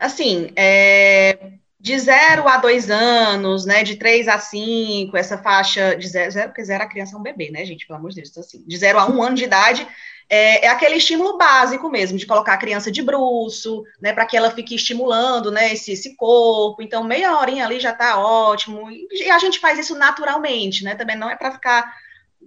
Assim, 0.00 0.50
é, 0.56 1.38
de 1.80 1.98
0 1.98 2.46
a 2.46 2.58
2 2.58 2.90
anos, 2.90 3.64
né, 3.64 3.82
de 3.82 3.96
3 3.96 4.28
a 4.28 4.38
5, 4.38 5.16
essa 5.16 5.38
faixa 5.38 5.96
de 5.96 6.06
0, 6.06 6.30
zero, 6.30 6.48
porque 6.48 6.62
0 6.62 6.84
a 6.84 6.86
criança 6.86 7.16
é 7.16 7.18
um 7.18 7.22
bebê, 7.22 7.50
né, 7.50 7.64
gente, 7.64 7.86
pelo 7.86 7.98
amor 7.98 8.10
de 8.10 8.16
Deus, 8.16 8.28
então, 8.28 8.42
assim, 8.42 8.62
de 8.66 8.76
0 8.76 8.98
a 8.98 9.06
1 9.06 9.16
um 9.16 9.22
ano 9.22 9.34
de 9.34 9.44
idade, 9.44 9.88
é, 10.28 10.66
é, 10.66 10.68
aquele 10.68 10.96
estímulo 10.96 11.38
básico 11.38 11.88
mesmo, 11.88 12.18
de 12.18 12.26
colocar 12.26 12.52
a 12.52 12.58
criança 12.58 12.90
de 12.92 13.02
bruço, 13.02 13.82
né, 13.98 14.12
para 14.12 14.26
que 14.26 14.36
ela 14.36 14.50
fique 14.50 14.74
estimulando, 14.74 15.50
né, 15.50 15.72
esse, 15.72 15.92
esse 15.92 16.14
corpo, 16.16 16.82
então 16.82 17.02
meia 17.02 17.34
horinha 17.38 17.64
ali 17.64 17.80
já 17.80 17.94
tá 17.94 18.18
ótimo, 18.20 18.90
e, 18.90 19.08
e 19.12 19.30
a 19.30 19.38
gente 19.38 19.58
faz 19.58 19.78
isso 19.78 19.96
naturalmente, 19.96 20.84
né, 20.84 20.94
também 20.94 21.16
não 21.16 21.30
é 21.30 21.36
para 21.36 21.50
ficar 21.50 21.90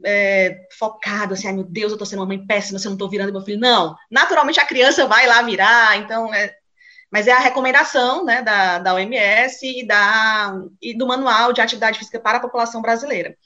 é, 0.06 0.60
focado, 0.78 1.34
assim, 1.34 1.48
ai 1.48 1.54
meu 1.54 1.64
Deus, 1.64 1.92
eu 1.92 1.98
tô 1.98 2.06
sendo 2.06 2.20
uma 2.20 2.28
mãe 2.28 2.46
péssima 2.46 2.78
se 2.78 2.86
eu 2.86 2.92
não 2.92 2.98
tô 3.00 3.10
virando 3.10 3.34
meu 3.34 3.42
filho, 3.42 3.60
não, 3.60 3.96
naturalmente 4.12 4.60
a 4.60 4.66
criança 4.66 5.08
vai 5.08 5.26
lá 5.26 5.42
virar, 5.42 5.98
então 5.98 6.32
é, 6.32 6.56
mas 7.14 7.28
é 7.28 7.32
a 7.32 7.38
recomendação 7.38 8.26
né, 8.26 8.42
da, 8.42 8.80
da 8.80 8.96
OMS 8.96 9.62
e, 9.62 9.86
da, 9.86 10.60
e 10.82 10.98
do 10.98 11.06
Manual 11.06 11.54
de 11.54 11.62
Atividade 11.62 12.00
Física 12.00 12.20
para 12.20 12.40
a 12.40 12.42
População 12.42 12.82
Brasileira. 12.82 13.38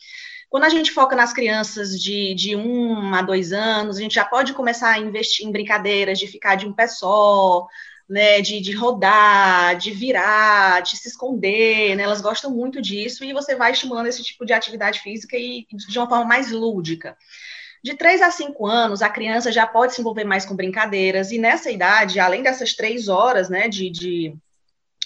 Quando 0.50 0.64
a 0.64 0.70
gente 0.70 0.90
foca 0.90 1.18
nas 1.18 1.34
crianças 1.34 2.02
de, 2.02 2.34
de 2.34 2.56
um 2.56 3.14
a 3.14 3.22
dois 3.22 3.52
anos, 3.52 3.98
a 3.98 4.02
gente 4.02 4.16
já 4.16 4.24
pode 4.24 4.54
começar 4.54 4.92
a 4.92 5.00
investir 5.00 5.46
em 5.46 5.52
brincadeiras 5.52 6.18
de 6.18 6.28
ficar 6.28 6.56
de 6.56 6.66
um 6.66 6.72
pé 6.72 6.88
só, 6.88 7.68
né, 8.10 8.40
de, 8.40 8.62
de 8.62 8.72
rodar, 8.72 9.76
de 9.76 9.92
virar, 9.92 10.82
de 10.82 10.96
se 10.96 11.10
esconder, 11.10 11.94
né, 11.98 12.04
elas 12.04 12.22
gostam 12.22 12.50
muito 12.50 12.82
disso, 12.82 13.26
e 13.26 13.34
você 13.34 13.54
vai 13.54 13.74
estimulando 13.74 14.08
esse 14.08 14.24
tipo 14.24 14.46
de 14.46 14.54
atividade 14.54 15.02
física 15.02 15.36
e 15.36 15.68
de 15.70 16.00
uma 16.00 16.08
forma 16.08 16.24
mais 16.24 16.52
lúdica. 16.54 17.18
De 17.84 17.96
3 17.96 18.22
a 18.22 18.32
5 18.32 18.66
anos, 18.66 19.02
a 19.02 19.10
criança 19.10 19.52
já 19.52 19.66
pode 19.66 19.94
se 19.94 20.02
envolver 20.02 20.24
mais 20.24 20.46
com 20.46 20.56
brincadeiras, 20.56 21.32
e 21.32 21.38
nessa 21.38 21.72
idade, 21.72 22.20
além 22.20 22.44
dessas 22.44 22.74
três 22.74 23.08
horas 23.08 23.50
né, 23.50 23.68
de, 23.68 23.90
de, 23.90 24.34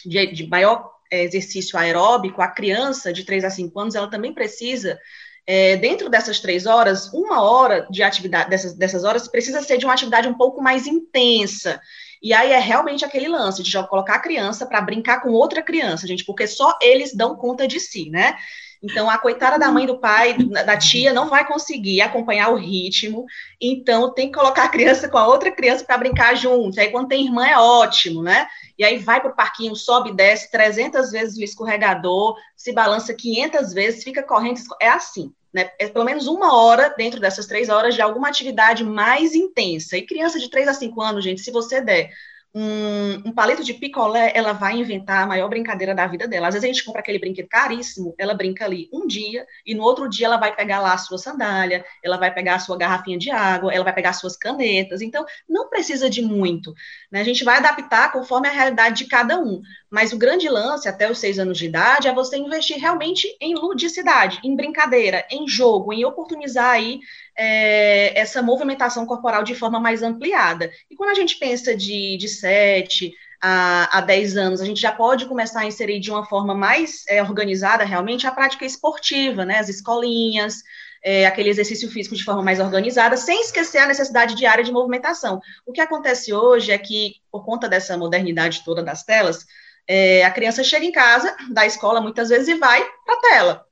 de, 0.05 0.47
maior 0.47 0.91
é, 1.11 1.23
exercício 1.23 1.77
aeróbico, 1.77 2.41
a 2.41 2.47
criança 2.47 3.11
de 3.11 3.23
3 3.23 3.43
a 3.43 3.49
5 3.49 3.79
anos, 3.79 3.95
ela 3.95 4.09
também 4.09 4.33
precisa 4.33 4.97
é, 5.45 5.75
dentro 5.75 6.09
dessas 6.09 6.39
três 6.39 6.65
horas, 6.65 7.11
uma 7.13 7.41
hora 7.41 7.87
de 7.89 8.03
atividade, 8.03 8.49
dessas, 8.49 8.73
dessas 8.73 9.03
horas, 9.03 9.27
precisa 9.27 9.61
ser 9.61 9.77
de 9.77 9.85
uma 9.85 9.93
atividade 9.93 10.27
um 10.27 10.33
pouco 10.33 10.61
mais 10.61 10.87
intensa. 10.87 11.81
E 12.21 12.33
aí 12.33 12.51
é 12.51 12.59
realmente 12.59 13.03
aquele 13.03 13.27
lance 13.27 13.63
de 13.63 13.71
já 13.71 13.83
colocar 13.83 14.15
a 14.15 14.19
criança 14.19 14.65
para 14.65 14.81
brincar 14.81 15.21
com 15.21 15.31
outra 15.31 15.61
criança, 15.61 16.05
gente, 16.05 16.23
porque 16.23 16.45
só 16.45 16.77
eles 16.81 17.15
dão 17.15 17.35
conta 17.35 17.67
de 17.67 17.79
si, 17.79 18.09
né? 18.09 18.37
Então, 18.83 19.09
a 19.09 19.17
coitada 19.17 19.59
da 19.59 19.71
mãe 19.71 19.85
do 19.85 19.99
pai, 19.99 20.33
da 20.33 20.75
tia, 20.75 21.13
não 21.13 21.29
vai 21.29 21.47
conseguir 21.47 22.01
acompanhar 22.01 22.49
o 22.49 22.55
ritmo. 22.55 23.25
Então, 23.61 24.11
tem 24.11 24.31
que 24.31 24.37
colocar 24.37 24.63
a 24.63 24.69
criança 24.69 25.07
com 25.07 25.17
a 25.17 25.27
outra 25.27 25.51
criança 25.51 25.85
para 25.85 25.99
brincar 25.99 26.35
junto. 26.35 26.79
Aí, 26.79 26.89
quando 26.89 27.07
tem 27.07 27.25
irmã, 27.25 27.45
é 27.45 27.57
ótimo, 27.57 28.23
né? 28.23 28.47
E 28.79 28.83
aí, 28.83 28.97
vai 28.97 29.21
para 29.21 29.31
o 29.31 29.35
parquinho, 29.35 29.75
sobe 29.75 30.09
e 30.09 30.15
desce 30.15 30.49
300 30.49 31.11
vezes 31.11 31.37
o 31.37 31.43
escorregador, 31.43 32.35
se 32.55 32.73
balança 32.73 33.13
500 33.13 33.71
vezes, 33.71 34.03
fica 34.03 34.23
correndo. 34.23 34.59
É 34.79 34.89
assim. 34.89 35.31
Né, 35.53 35.69
é 35.77 35.89
pelo 35.89 36.05
menos 36.05 36.27
uma 36.27 36.55
hora 36.55 36.95
dentro 36.97 37.19
dessas 37.19 37.45
três 37.45 37.67
horas 37.67 37.93
de 37.93 38.01
alguma 38.01 38.29
atividade 38.29 38.85
mais 38.85 39.35
intensa. 39.35 39.97
E 39.97 40.05
criança 40.05 40.39
de 40.39 40.49
3 40.49 40.69
a 40.69 40.73
5 40.73 41.01
anos, 41.01 41.23
gente, 41.25 41.41
se 41.41 41.51
você 41.51 41.81
der 41.81 42.09
um, 42.53 43.29
um, 43.29 43.31
palito 43.31 43.63
de 43.63 43.73
picolé, 43.73 44.31
ela 44.35 44.51
vai 44.51 44.77
inventar 44.77 45.23
a 45.23 45.25
maior 45.25 45.47
brincadeira 45.47 45.95
da 45.95 46.05
vida 46.05 46.27
dela. 46.27 46.49
Às 46.49 46.53
vezes 46.55 46.69
a 46.69 46.73
gente 46.73 46.83
compra 46.83 46.99
aquele 46.99 47.17
brinquedo 47.17 47.47
caríssimo, 47.47 48.13
ela 48.17 48.33
brinca 48.33 48.65
ali 48.65 48.89
um 48.91 49.07
dia, 49.07 49.45
e 49.65 49.73
no 49.73 49.83
outro 49.83 50.09
dia 50.09 50.27
ela 50.27 50.37
vai 50.37 50.53
pegar 50.53 50.81
lá 50.81 50.93
a 50.93 50.97
sua 50.97 51.17
sandália, 51.17 51.85
ela 52.03 52.17
vai 52.17 52.33
pegar 52.33 52.55
a 52.55 52.59
sua 52.59 52.77
garrafinha 52.77 53.17
de 53.17 53.31
água, 53.31 53.73
ela 53.73 53.85
vai 53.85 53.93
pegar 53.93 54.09
as 54.09 54.19
suas 54.19 54.35
canetas. 54.35 55.01
Então, 55.01 55.25
não 55.47 55.69
precisa 55.69 56.09
de 56.09 56.21
muito. 56.21 56.73
Né? 57.09 57.21
A 57.21 57.25
gente 57.25 57.43
vai 57.43 57.57
adaptar 57.57 58.11
conforme 58.11 58.49
a 58.49 58.51
realidade 58.51 59.03
de 59.03 59.09
cada 59.09 59.39
um. 59.39 59.61
Mas 59.89 60.11
o 60.11 60.17
grande 60.17 60.47
lance, 60.49 60.87
até 60.87 61.09
os 61.09 61.19
seis 61.19 61.39
anos 61.39 61.57
de 61.57 61.65
idade, 61.65 62.07
é 62.07 62.13
você 62.13 62.37
investir 62.37 62.77
realmente 62.77 63.27
em 63.39 63.55
ludicidade, 63.55 64.39
em 64.43 64.55
brincadeira, 64.55 65.25
em 65.29 65.47
jogo, 65.47 65.93
em 65.93 66.05
oportunizar 66.05 66.71
aí 66.71 66.99
é, 67.37 68.19
essa 68.19 68.41
movimentação 68.41 69.05
corporal 69.05 69.43
de 69.43 69.55
forma 69.55 69.79
mais 69.79 70.03
ampliada. 70.03 70.71
E 70.89 70.95
quando 70.95 71.11
a 71.11 71.15
gente 71.15 71.37
pensa 71.37 71.75
de, 71.75 72.17
de 72.17 72.27
7 72.27 73.13
a, 73.41 73.97
a 73.97 74.01
10 74.01 74.37
anos, 74.37 74.61
a 74.61 74.65
gente 74.65 74.81
já 74.81 74.91
pode 74.91 75.25
começar 75.25 75.61
a 75.61 75.65
inserir 75.65 75.99
de 75.99 76.11
uma 76.11 76.25
forma 76.25 76.53
mais 76.53 77.03
é, 77.07 77.21
organizada 77.21 77.83
realmente 77.83 78.27
a 78.27 78.31
prática 78.31 78.65
esportiva, 78.65 79.45
né? 79.45 79.59
As 79.59 79.69
escolinhas, 79.69 80.61
é, 81.03 81.25
aquele 81.25 81.49
exercício 81.49 81.89
físico 81.89 82.15
de 82.15 82.23
forma 82.23 82.43
mais 82.43 82.59
organizada, 82.59 83.17
sem 83.17 83.41
esquecer 83.41 83.79
a 83.79 83.87
necessidade 83.87 84.35
diária 84.35 84.63
de 84.63 84.71
movimentação. 84.71 85.41
O 85.65 85.71
que 85.71 85.81
acontece 85.81 86.33
hoje 86.33 86.71
é 86.71 86.77
que, 86.77 87.15
por 87.31 87.43
conta 87.43 87.67
dessa 87.67 87.97
modernidade 87.97 88.63
toda 88.63 88.83
das 88.83 89.03
telas, 89.03 89.45
é, 89.87 90.23
a 90.23 90.31
criança 90.31 90.63
chega 90.63 90.85
em 90.85 90.91
casa 90.91 91.35
da 91.51 91.65
escola 91.65 91.99
muitas 91.99 92.29
vezes 92.29 92.47
e 92.47 92.55
vai 92.55 92.87
para 93.03 93.15
a 93.15 93.19
tela 93.21 93.70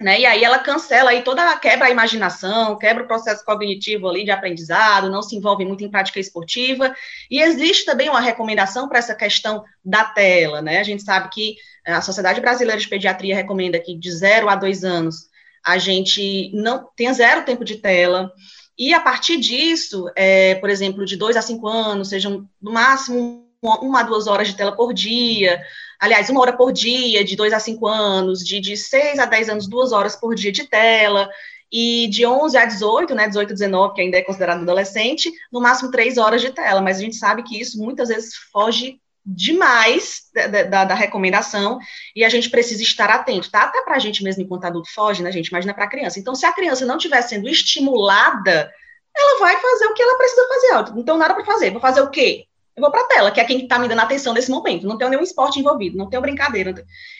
né? 0.00 0.20
E 0.20 0.26
aí 0.26 0.44
ela 0.44 0.58
cancela 0.60 1.10
aí 1.10 1.22
toda 1.22 1.56
quebra 1.56 1.86
a 1.86 1.90
imaginação, 1.90 2.78
quebra 2.78 3.02
o 3.02 3.06
processo 3.06 3.44
cognitivo 3.44 4.08
ali 4.08 4.24
de 4.24 4.30
aprendizado, 4.30 5.10
não 5.10 5.22
se 5.22 5.34
envolve 5.34 5.64
muito 5.64 5.82
em 5.82 5.90
prática 5.90 6.20
esportiva. 6.20 6.94
E 7.30 7.40
existe 7.40 7.84
também 7.84 8.08
uma 8.08 8.20
recomendação 8.20 8.88
para 8.88 8.98
essa 8.98 9.14
questão 9.14 9.64
da 9.84 10.04
tela, 10.04 10.62
né? 10.62 10.78
A 10.78 10.84
gente 10.84 11.02
sabe 11.02 11.28
que 11.30 11.56
a 11.84 12.00
Sociedade 12.00 12.40
Brasileira 12.40 12.80
de 12.80 12.88
Pediatria 12.88 13.34
recomenda 13.34 13.80
que 13.80 13.96
de 13.96 14.10
0 14.12 14.48
a 14.48 14.54
2 14.54 14.84
anos 14.84 15.28
a 15.66 15.78
gente 15.78 16.52
não 16.54 16.88
tenha 16.96 17.12
zero 17.12 17.44
tempo 17.44 17.64
de 17.64 17.76
tela. 17.76 18.32
E 18.78 18.94
a 18.94 19.00
partir 19.00 19.38
disso, 19.38 20.08
é, 20.14 20.54
por 20.56 20.70
exemplo, 20.70 21.04
de 21.04 21.16
2 21.16 21.36
a 21.36 21.42
5 21.42 21.66
anos, 21.66 22.08
sejam 22.08 22.48
no 22.62 22.72
máximo 22.72 23.48
uma 23.60 24.00
a 24.00 24.02
duas 24.04 24.28
horas 24.28 24.46
de 24.46 24.56
tela 24.56 24.70
por 24.70 24.94
dia, 24.94 25.60
aliás, 25.98 26.30
uma 26.30 26.40
hora 26.40 26.56
por 26.56 26.72
dia, 26.72 27.24
de 27.24 27.36
2 27.36 27.52
a 27.52 27.58
5 27.58 27.86
anos, 27.86 28.40
de, 28.40 28.60
de 28.60 28.76
6 28.76 29.18
a 29.18 29.26
10 29.26 29.48
anos, 29.48 29.68
duas 29.68 29.92
horas 29.92 30.16
por 30.16 30.34
dia 30.34 30.52
de 30.52 30.64
tela, 30.64 31.28
e 31.70 32.08
de 32.08 32.24
11 32.24 32.56
a 32.56 32.64
18, 32.64 33.14
né, 33.14 33.28
18 33.28 33.50
a 33.50 33.54
19, 33.54 33.94
que 33.94 34.00
ainda 34.00 34.16
é 34.16 34.22
considerado 34.22 34.62
adolescente, 34.62 35.30
no 35.52 35.60
máximo 35.60 35.90
três 35.90 36.16
horas 36.16 36.40
de 36.40 36.50
tela, 36.50 36.80
mas 36.80 36.98
a 36.98 37.00
gente 37.00 37.16
sabe 37.16 37.42
que 37.42 37.60
isso 37.60 37.78
muitas 37.78 38.08
vezes 38.08 38.34
foge 38.52 38.98
demais 39.24 40.22
da, 40.34 40.62
da, 40.62 40.84
da 40.84 40.94
recomendação 40.94 41.78
e 42.16 42.24
a 42.24 42.30
gente 42.30 42.48
precisa 42.48 42.82
estar 42.82 43.10
atento, 43.10 43.50
tá? 43.50 43.64
Até 43.64 43.82
para 43.82 43.96
a 43.96 43.98
gente 43.98 44.24
mesmo, 44.24 44.42
enquanto 44.42 44.64
adulto, 44.64 44.90
foge, 44.94 45.22
né, 45.22 45.30
gente? 45.30 45.48
Imagina 45.48 45.74
para 45.74 45.84
a 45.84 45.88
criança. 45.88 46.18
Então, 46.18 46.34
se 46.34 46.46
a 46.46 46.52
criança 46.52 46.86
não 46.86 46.96
estiver 46.96 47.20
sendo 47.20 47.46
estimulada, 47.46 48.72
ela 49.14 49.38
vai 49.40 49.60
fazer 49.60 49.84
o 49.86 49.94
que 49.94 50.02
ela 50.02 50.16
precisa 50.16 50.48
fazer. 50.48 51.04
Tenho 51.04 51.18
nada 51.18 51.34
para 51.34 51.44
fazer. 51.44 51.70
Vou 51.70 51.80
fazer 51.80 52.00
o 52.00 52.10
quê? 52.10 52.47
Eu 52.78 52.80
vou 52.80 52.90
para 52.92 53.02
a 53.02 53.06
tela, 53.06 53.30
que 53.32 53.40
é 53.40 53.44
quem 53.44 53.62
está 53.62 53.78
me 53.78 53.88
dando 53.88 54.00
atenção 54.00 54.32
nesse 54.32 54.50
momento. 54.50 54.86
Não 54.86 54.96
tenho 54.96 55.10
nenhum 55.10 55.22
esporte 55.22 55.58
envolvido, 55.58 55.98
não 55.98 56.08
tenho 56.08 56.22
brincadeira. 56.22 56.72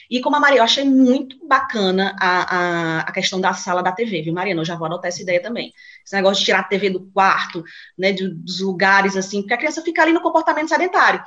E 0.09 0.21
como 0.21 0.37
a 0.37 0.39
Maria, 0.39 0.59
eu 0.59 0.63
achei 0.63 0.85
muito 0.85 1.45
bacana 1.45 2.15
a, 2.19 2.55
a, 2.55 2.99
a, 3.01 3.11
questão 3.11 3.41
da 3.41 3.53
sala 3.53 3.83
da 3.83 3.91
TV, 3.91 4.21
viu, 4.21 4.33
Mariana? 4.33 4.61
Eu 4.61 4.65
já 4.65 4.75
vou 4.75 4.85
anotar 4.85 5.09
essa 5.09 5.21
ideia 5.21 5.41
também. 5.41 5.73
Esse 6.03 6.15
negócio 6.15 6.39
de 6.39 6.45
tirar 6.45 6.61
a 6.61 6.63
TV 6.63 6.89
do 6.89 7.01
quarto, 7.11 7.63
né, 7.97 8.13
de, 8.13 8.29
dos 8.29 8.61
lugares, 8.61 9.17
assim, 9.17 9.41
porque 9.41 9.53
a 9.53 9.57
criança 9.57 9.81
fica 9.81 10.01
ali 10.01 10.13
no 10.13 10.21
comportamento 10.21 10.69
sedentário. 10.69 11.21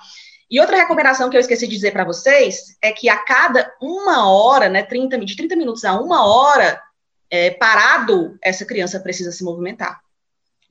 E 0.50 0.58
outra 0.58 0.76
recomendação 0.76 1.28
que 1.28 1.36
eu 1.36 1.40
esqueci 1.40 1.66
de 1.66 1.74
dizer 1.74 1.92
para 1.92 2.04
vocês 2.04 2.76
é 2.80 2.90
que 2.90 3.08
a 3.08 3.18
cada 3.18 3.70
uma 3.80 4.30
hora, 4.30 4.68
né, 4.68 4.82
30, 4.82 5.18
de 5.18 5.36
30 5.36 5.56
minutos 5.56 5.84
a 5.84 6.00
uma 6.00 6.26
hora, 6.26 6.80
é, 7.30 7.50
parado, 7.50 8.38
essa 8.42 8.64
criança 8.64 8.98
precisa 8.98 9.30
se 9.30 9.44
movimentar 9.44 10.00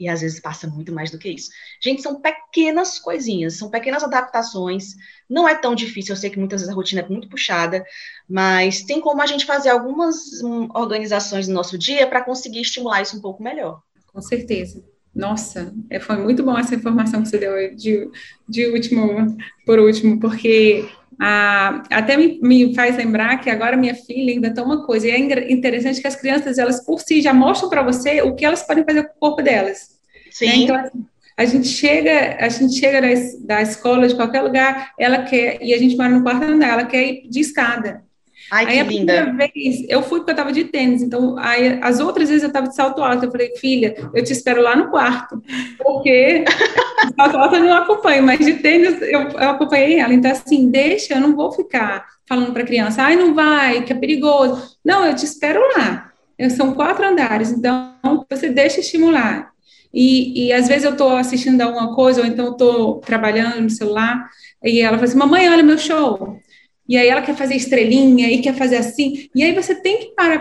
e 0.01 0.09
às 0.09 0.21
vezes 0.21 0.39
passa 0.39 0.65
muito 0.65 0.91
mais 0.91 1.11
do 1.11 1.19
que 1.19 1.29
isso. 1.29 1.51
Gente, 1.79 2.01
são 2.01 2.19
pequenas 2.19 2.97
coisinhas, 2.97 3.55
são 3.55 3.69
pequenas 3.69 4.03
adaptações. 4.03 4.95
Não 5.29 5.47
é 5.47 5.53
tão 5.53 5.75
difícil, 5.75 6.13
eu 6.13 6.17
sei 6.17 6.31
que 6.31 6.39
muitas 6.39 6.61
vezes 6.61 6.73
a 6.73 6.75
rotina 6.75 7.01
é 7.01 7.07
muito 7.07 7.29
puxada, 7.29 7.85
mas 8.27 8.81
tem 8.81 8.99
como 8.99 9.21
a 9.21 9.27
gente 9.27 9.45
fazer 9.45 9.69
algumas 9.69 10.41
um, 10.41 10.67
organizações 10.73 11.47
no 11.47 11.53
nosso 11.53 11.77
dia 11.77 12.07
para 12.07 12.23
conseguir 12.23 12.61
estimular 12.61 13.03
isso 13.03 13.15
um 13.15 13.21
pouco 13.21 13.43
melhor. 13.43 13.83
Com 14.11 14.21
certeza. 14.21 14.83
Nossa, 15.13 15.71
é, 15.87 15.99
foi 15.99 16.17
muito 16.17 16.41
bom 16.41 16.57
essa 16.57 16.73
informação 16.73 17.21
que 17.21 17.29
você 17.29 17.37
deu 17.37 17.75
de, 17.75 18.09
de 18.49 18.65
último 18.71 19.37
por 19.67 19.77
último, 19.77 20.19
porque 20.19 20.89
ah, 21.23 21.83
até 21.91 22.17
me, 22.17 22.39
me, 22.41 22.73
faz 22.73 22.97
lembrar 22.97 23.37
que 23.37 23.47
agora 23.47 23.77
minha 23.77 23.93
filha 23.93 24.33
ainda 24.33 24.51
tem 24.51 24.63
uma 24.63 24.83
coisa, 24.83 25.07
e 25.07 25.11
é 25.11 25.19
interessante 25.51 26.01
que 26.01 26.07
as 26.07 26.15
crianças, 26.15 26.57
elas 26.57 26.83
por 26.83 26.99
si 26.99 27.21
já 27.21 27.31
mostram 27.31 27.69
para 27.69 27.83
você 27.83 28.23
o 28.23 28.33
que 28.33 28.43
elas 28.43 28.63
podem 28.63 28.83
fazer 28.83 29.03
com 29.03 29.13
o 29.13 29.19
corpo 29.19 29.43
delas. 29.43 29.99
Sim. 30.31 30.47
Né? 30.47 30.55
Então, 30.55 30.75
assim, 30.77 31.05
a 31.37 31.45
gente 31.45 31.67
chega, 31.67 32.37
a 32.39 32.49
gente 32.49 32.73
chega 32.73 32.99
da, 32.99 33.07
da 33.41 33.61
escola, 33.61 34.07
de 34.07 34.15
qualquer 34.15 34.41
lugar, 34.41 34.93
ela 34.97 35.21
quer, 35.21 35.61
e 35.61 35.75
a 35.75 35.77
gente 35.77 35.95
mora 35.95 36.09
no 36.09 36.23
quarto 36.23 36.43
andar, 36.43 36.69
ela 36.69 36.85
quer 36.85 37.03
ir 37.03 37.29
de 37.29 37.39
escada. 37.39 38.03
Ai, 38.51 38.65
aí, 38.65 38.83
que 38.85 38.97
linda. 38.97 39.31
vez, 39.31 39.85
eu 39.87 40.03
fui 40.03 40.19
porque 40.19 40.31
eu 40.31 40.33
estava 40.33 40.51
de 40.51 40.65
tênis, 40.65 41.01
então, 41.01 41.37
aí, 41.37 41.79
as 41.81 42.01
outras 42.01 42.27
vezes 42.27 42.43
eu 42.43 42.49
estava 42.49 42.67
de 42.67 42.75
salto 42.75 43.01
alto, 43.01 43.23
eu 43.23 43.31
falei, 43.31 43.55
filha, 43.55 43.95
eu 44.13 44.21
te 44.21 44.33
espero 44.33 44.61
lá 44.61 44.75
no 44.75 44.89
quarto, 44.89 45.41
porque 45.77 46.43
salto 47.15 47.37
alto 47.37 47.55
eu 47.55 47.63
não 47.63 47.73
acompanho, 47.73 48.23
mas 48.23 48.39
de 48.39 48.55
tênis 48.55 49.01
eu, 49.01 49.21
eu 49.21 49.49
acompanhei 49.51 49.99
ela, 49.99 50.13
então, 50.13 50.29
assim, 50.29 50.69
deixa, 50.69 51.13
eu 51.13 51.21
não 51.21 51.33
vou 51.33 51.53
ficar 51.53 52.05
falando 52.27 52.51
para 52.51 52.63
a 52.63 52.65
criança, 52.65 53.01
ai, 53.03 53.15
não 53.15 53.33
vai, 53.33 53.83
que 53.85 53.93
é 53.93 53.95
perigoso. 53.95 54.77
Não, 54.83 55.05
eu 55.05 55.15
te 55.15 55.23
espero 55.23 55.61
lá. 55.77 56.11
São 56.49 56.73
quatro 56.73 57.05
andares, 57.05 57.51
então 57.51 57.93
você 58.29 58.49
deixa 58.49 58.81
estimular. 58.81 59.51
E, 59.93 60.47
e 60.47 60.53
às 60.53 60.67
vezes 60.67 60.83
eu 60.83 60.91
estou 60.91 61.15
assistindo 61.15 61.61
alguma 61.61 61.95
coisa, 61.95 62.21
ou 62.21 62.27
então 62.27 62.51
estou 62.51 62.99
trabalhando 62.99 63.61
no 63.61 63.69
celular, 63.69 64.27
e 64.61 64.81
ela 64.81 64.97
fala 64.97 65.07
assim, 65.07 65.17
mamãe, 65.17 65.49
olha 65.49 65.63
meu 65.63 65.77
show 65.77 66.41
e 66.91 66.97
aí 66.97 67.07
ela 67.07 67.21
quer 67.21 67.37
fazer 67.37 67.55
estrelinha 67.55 68.29
e 68.29 68.41
quer 68.41 68.53
fazer 68.53 68.75
assim, 68.75 69.29
e 69.33 69.41
aí 69.41 69.55
você 69.55 69.73
tem 69.73 69.97
que 69.97 70.05
parar 70.07 70.39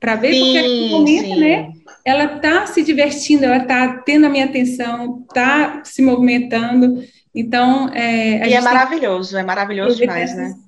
para 0.00 0.14
ver, 0.14 0.32
sim, 0.32 0.40
porque 0.40 0.62
no 0.62 0.88
momento, 0.88 1.34
sim. 1.34 1.40
né, 1.40 1.72
ela 2.02 2.36
está 2.36 2.64
se 2.64 2.82
divertindo, 2.82 3.44
ela 3.44 3.58
está 3.58 3.98
tendo 3.98 4.24
a 4.24 4.30
minha 4.30 4.46
atenção, 4.46 5.26
está 5.28 5.82
se 5.84 6.00
movimentando, 6.00 7.04
então... 7.34 7.90
É, 7.92 8.48
e 8.48 8.54
é 8.54 8.60
maravilhoso, 8.62 9.36
é 9.36 9.42
maravilhoso 9.42 9.98
demais, 9.98 10.34
né? 10.34 10.44
esses, 10.44 10.56
né? 10.56 10.62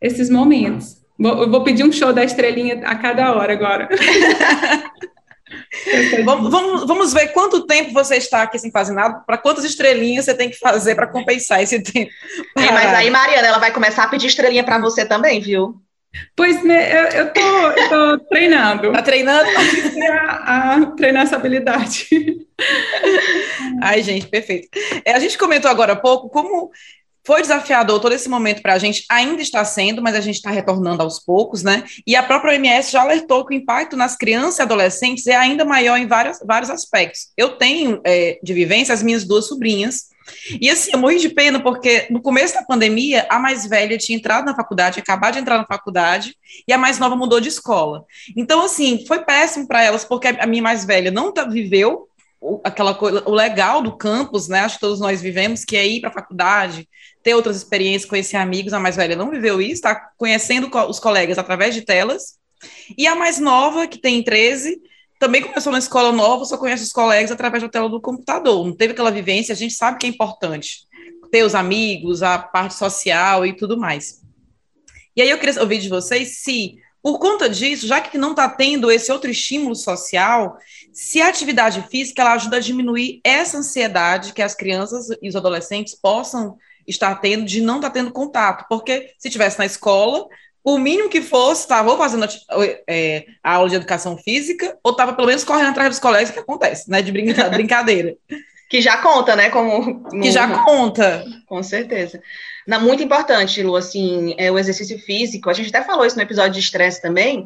Esses 0.00 0.30
momentos. 0.30 0.98
Vou, 1.18 1.42
eu 1.42 1.50
vou 1.50 1.64
pedir 1.64 1.82
um 1.82 1.90
show 1.90 2.12
da 2.12 2.22
estrelinha 2.22 2.80
a 2.84 2.94
cada 2.94 3.34
hora 3.34 3.52
agora. 3.52 3.88
vamos, 6.24 6.50
vamos, 6.50 6.86
vamos, 6.86 7.12
ver 7.12 7.28
quanto 7.28 7.66
tempo 7.66 7.92
você 7.92 8.16
está 8.16 8.42
aqui 8.42 8.58
sem 8.58 8.70
fazer 8.70 8.92
nada, 8.92 9.20
para 9.26 9.38
quantas 9.38 9.64
estrelinhas 9.64 10.24
você 10.24 10.34
tem 10.34 10.50
que 10.50 10.58
fazer 10.58 10.94
para 10.94 11.06
compensar 11.06 11.62
esse 11.62 11.80
tempo. 11.82 12.10
É, 12.56 12.72
mas 12.72 12.94
aí, 12.94 13.10
Mariana, 13.10 13.48
ela 13.48 13.58
vai 13.58 13.72
começar 13.72 14.04
a 14.04 14.08
pedir 14.08 14.26
estrelinha 14.26 14.64
para 14.64 14.78
você 14.78 15.04
também, 15.04 15.40
viu? 15.40 15.80
Pois, 16.34 16.62
né, 16.64 16.92
eu, 16.92 17.04
eu, 17.08 17.32
tô, 17.32 17.40
eu 17.40 17.88
tô 17.88 18.18
treinando. 18.28 18.92
Tá 18.92 19.02
treinando? 19.02 19.48
A, 20.10 20.74
a 20.74 20.86
treinar 20.86 21.22
essa 21.24 21.36
habilidade. 21.36 22.08
Ai, 23.82 24.02
gente, 24.02 24.26
perfeito. 24.26 24.68
É, 25.04 25.12
a 25.12 25.18
gente 25.18 25.36
comentou 25.36 25.70
agora 25.70 25.92
há 25.92 25.96
pouco 25.96 26.28
como 26.28 26.70
foi 27.26 27.42
desafiador 27.42 28.00
todo 28.00 28.12
esse 28.12 28.28
momento 28.28 28.62
para 28.62 28.74
a 28.74 28.78
gente, 28.78 29.04
ainda 29.10 29.42
está 29.42 29.64
sendo, 29.64 30.00
mas 30.00 30.14
a 30.14 30.20
gente 30.20 30.36
está 30.36 30.50
retornando 30.50 31.02
aos 31.02 31.18
poucos, 31.18 31.64
né? 31.64 31.82
E 32.06 32.14
a 32.14 32.22
própria 32.22 32.52
OMS 32.52 32.92
já 32.92 33.00
alertou 33.00 33.44
que 33.44 33.52
o 33.52 33.56
impacto 33.56 33.96
nas 33.96 34.16
crianças 34.16 34.60
e 34.60 34.62
adolescentes 34.62 35.26
é 35.26 35.34
ainda 35.34 35.64
maior 35.64 35.98
em 35.98 36.06
vários, 36.06 36.38
vários 36.46 36.70
aspectos. 36.70 37.32
Eu 37.36 37.56
tenho 37.56 38.00
é, 38.04 38.38
de 38.40 38.54
vivência 38.54 38.94
as 38.94 39.02
minhas 39.02 39.24
duas 39.24 39.48
sobrinhas, 39.48 40.14
e 40.60 40.70
assim, 40.70 40.90
eu 40.92 40.98
morri 40.98 41.18
de 41.18 41.28
pena 41.28 41.60
porque 41.60 42.06
no 42.10 42.20
começo 42.20 42.54
da 42.54 42.62
pandemia, 42.62 43.26
a 43.28 43.38
mais 43.38 43.66
velha 43.66 43.98
tinha 43.98 44.16
entrado 44.16 44.44
na 44.44 44.54
faculdade, 44.54 45.00
acabado 45.00 45.34
de 45.34 45.40
entrar 45.40 45.58
na 45.58 45.66
faculdade, 45.66 46.36
e 46.66 46.72
a 46.72 46.78
mais 46.78 46.98
nova 46.98 47.16
mudou 47.16 47.40
de 47.40 47.48
escola. 47.48 48.04
Então, 48.36 48.62
assim, 48.62 49.04
foi 49.06 49.24
péssimo 49.24 49.66
para 49.66 49.82
elas, 49.82 50.04
porque 50.04 50.28
a 50.28 50.46
minha 50.46 50.62
mais 50.62 50.84
velha 50.84 51.10
não 51.10 51.32
tá, 51.32 51.44
aquela 52.62 52.94
coisa, 52.94 53.22
o 53.26 53.32
legal 53.32 53.82
do 53.82 53.96
campus, 53.96 54.48
né? 54.48 54.60
Acho 54.60 54.76
que 54.76 54.80
todos 54.80 55.00
nós 55.00 55.20
vivemos, 55.20 55.64
que 55.64 55.76
é 55.76 55.86
ir 55.86 56.00
para 56.00 56.10
a 56.10 56.12
faculdade, 56.12 56.88
ter 57.22 57.34
outras 57.34 57.56
experiências, 57.56 58.08
conhecer 58.08 58.36
amigos. 58.36 58.72
A 58.72 58.80
mais 58.80 58.96
velha 58.96 59.16
não 59.16 59.30
viveu 59.30 59.60
isso, 59.60 59.74
está 59.74 59.94
conhecendo 60.16 60.70
os 60.88 61.00
colegas 61.00 61.38
através 61.38 61.74
de 61.74 61.82
telas. 61.82 62.38
E 62.96 63.06
a 63.06 63.14
mais 63.14 63.38
nova, 63.38 63.86
que 63.86 63.98
tem 63.98 64.22
13, 64.22 64.80
também 65.18 65.42
começou 65.42 65.72
na 65.72 65.78
escola 65.78 66.12
nova, 66.12 66.44
só 66.44 66.56
conhece 66.56 66.82
os 66.82 66.92
colegas 66.92 67.30
através 67.30 67.62
da 67.62 67.68
tela 67.68 67.88
do 67.88 68.00
computador. 68.00 68.64
Não 68.64 68.74
teve 68.74 68.92
aquela 68.92 69.10
vivência, 69.10 69.52
a 69.52 69.56
gente 69.56 69.74
sabe 69.74 69.98
que 69.98 70.06
é 70.06 70.08
importante 70.08 70.86
ter 71.30 71.42
os 71.42 71.54
amigos, 71.54 72.22
a 72.22 72.38
parte 72.38 72.74
social 72.74 73.44
e 73.44 73.52
tudo 73.52 73.76
mais. 73.76 74.22
E 75.14 75.22
aí 75.22 75.30
eu 75.30 75.38
queria 75.38 75.60
ouvir 75.60 75.78
de 75.78 75.88
vocês 75.88 76.38
se, 76.42 76.76
por 77.02 77.18
conta 77.18 77.48
disso, 77.48 77.86
já 77.86 78.00
que 78.00 78.18
não 78.18 78.30
está 78.30 78.48
tendo 78.48 78.90
esse 78.90 79.10
outro 79.10 79.30
estímulo 79.30 79.74
social, 79.74 80.56
se 80.96 81.20
a 81.20 81.28
atividade 81.28 81.86
física 81.90 82.22
ela 82.22 82.32
ajuda 82.32 82.56
a 82.56 82.60
diminuir 82.60 83.20
essa 83.22 83.58
ansiedade 83.58 84.32
que 84.32 84.40
as 84.40 84.54
crianças 84.54 85.08
e 85.20 85.28
os 85.28 85.36
adolescentes 85.36 85.94
possam 85.94 86.56
estar 86.88 87.14
tendo 87.16 87.44
de 87.44 87.60
não 87.60 87.76
estar 87.76 87.90
tendo 87.90 88.10
contato, 88.10 88.64
porque 88.66 89.12
se 89.18 89.28
tivesse 89.28 89.58
na 89.58 89.66
escola, 89.66 90.26
o 90.64 90.78
mínimo 90.78 91.10
que 91.10 91.20
fosse, 91.20 91.60
estava 91.60 91.90
ou 91.90 91.98
fazendo 91.98 92.26
é, 92.88 93.26
a 93.44 93.56
aula 93.56 93.68
de 93.68 93.74
educação 93.74 94.16
física, 94.16 94.78
ou 94.82 94.92
estava 94.92 95.12
pelo 95.12 95.26
menos 95.26 95.44
correndo 95.44 95.68
atrás 95.68 95.90
dos 95.90 95.98
colegas, 95.98 96.30
que 96.30 96.38
acontece, 96.38 96.90
né, 96.90 97.02
de 97.02 97.12
brincadeira. 97.52 98.16
que 98.70 98.80
já 98.80 98.96
conta, 98.96 99.36
né, 99.36 99.50
como... 99.50 100.02
Que 100.18 100.30
já 100.30 100.64
conta. 100.64 101.26
Com 101.46 101.62
certeza. 101.62 102.22
Não, 102.66 102.80
muito 102.80 103.02
importante, 103.02 103.62
Lu, 103.62 103.76
assim, 103.76 104.34
é, 104.38 104.50
o 104.50 104.58
exercício 104.58 104.98
físico, 105.00 105.50
a 105.50 105.52
gente 105.52 105.68
até 105.68 105.86
falou 105.86 106.06
isso 106.06 106.16
no 106.16 106.22
episódio 106.22 106.54
de 106.54 106.60
estresse 106.60 107.02
também, 107.02 107.44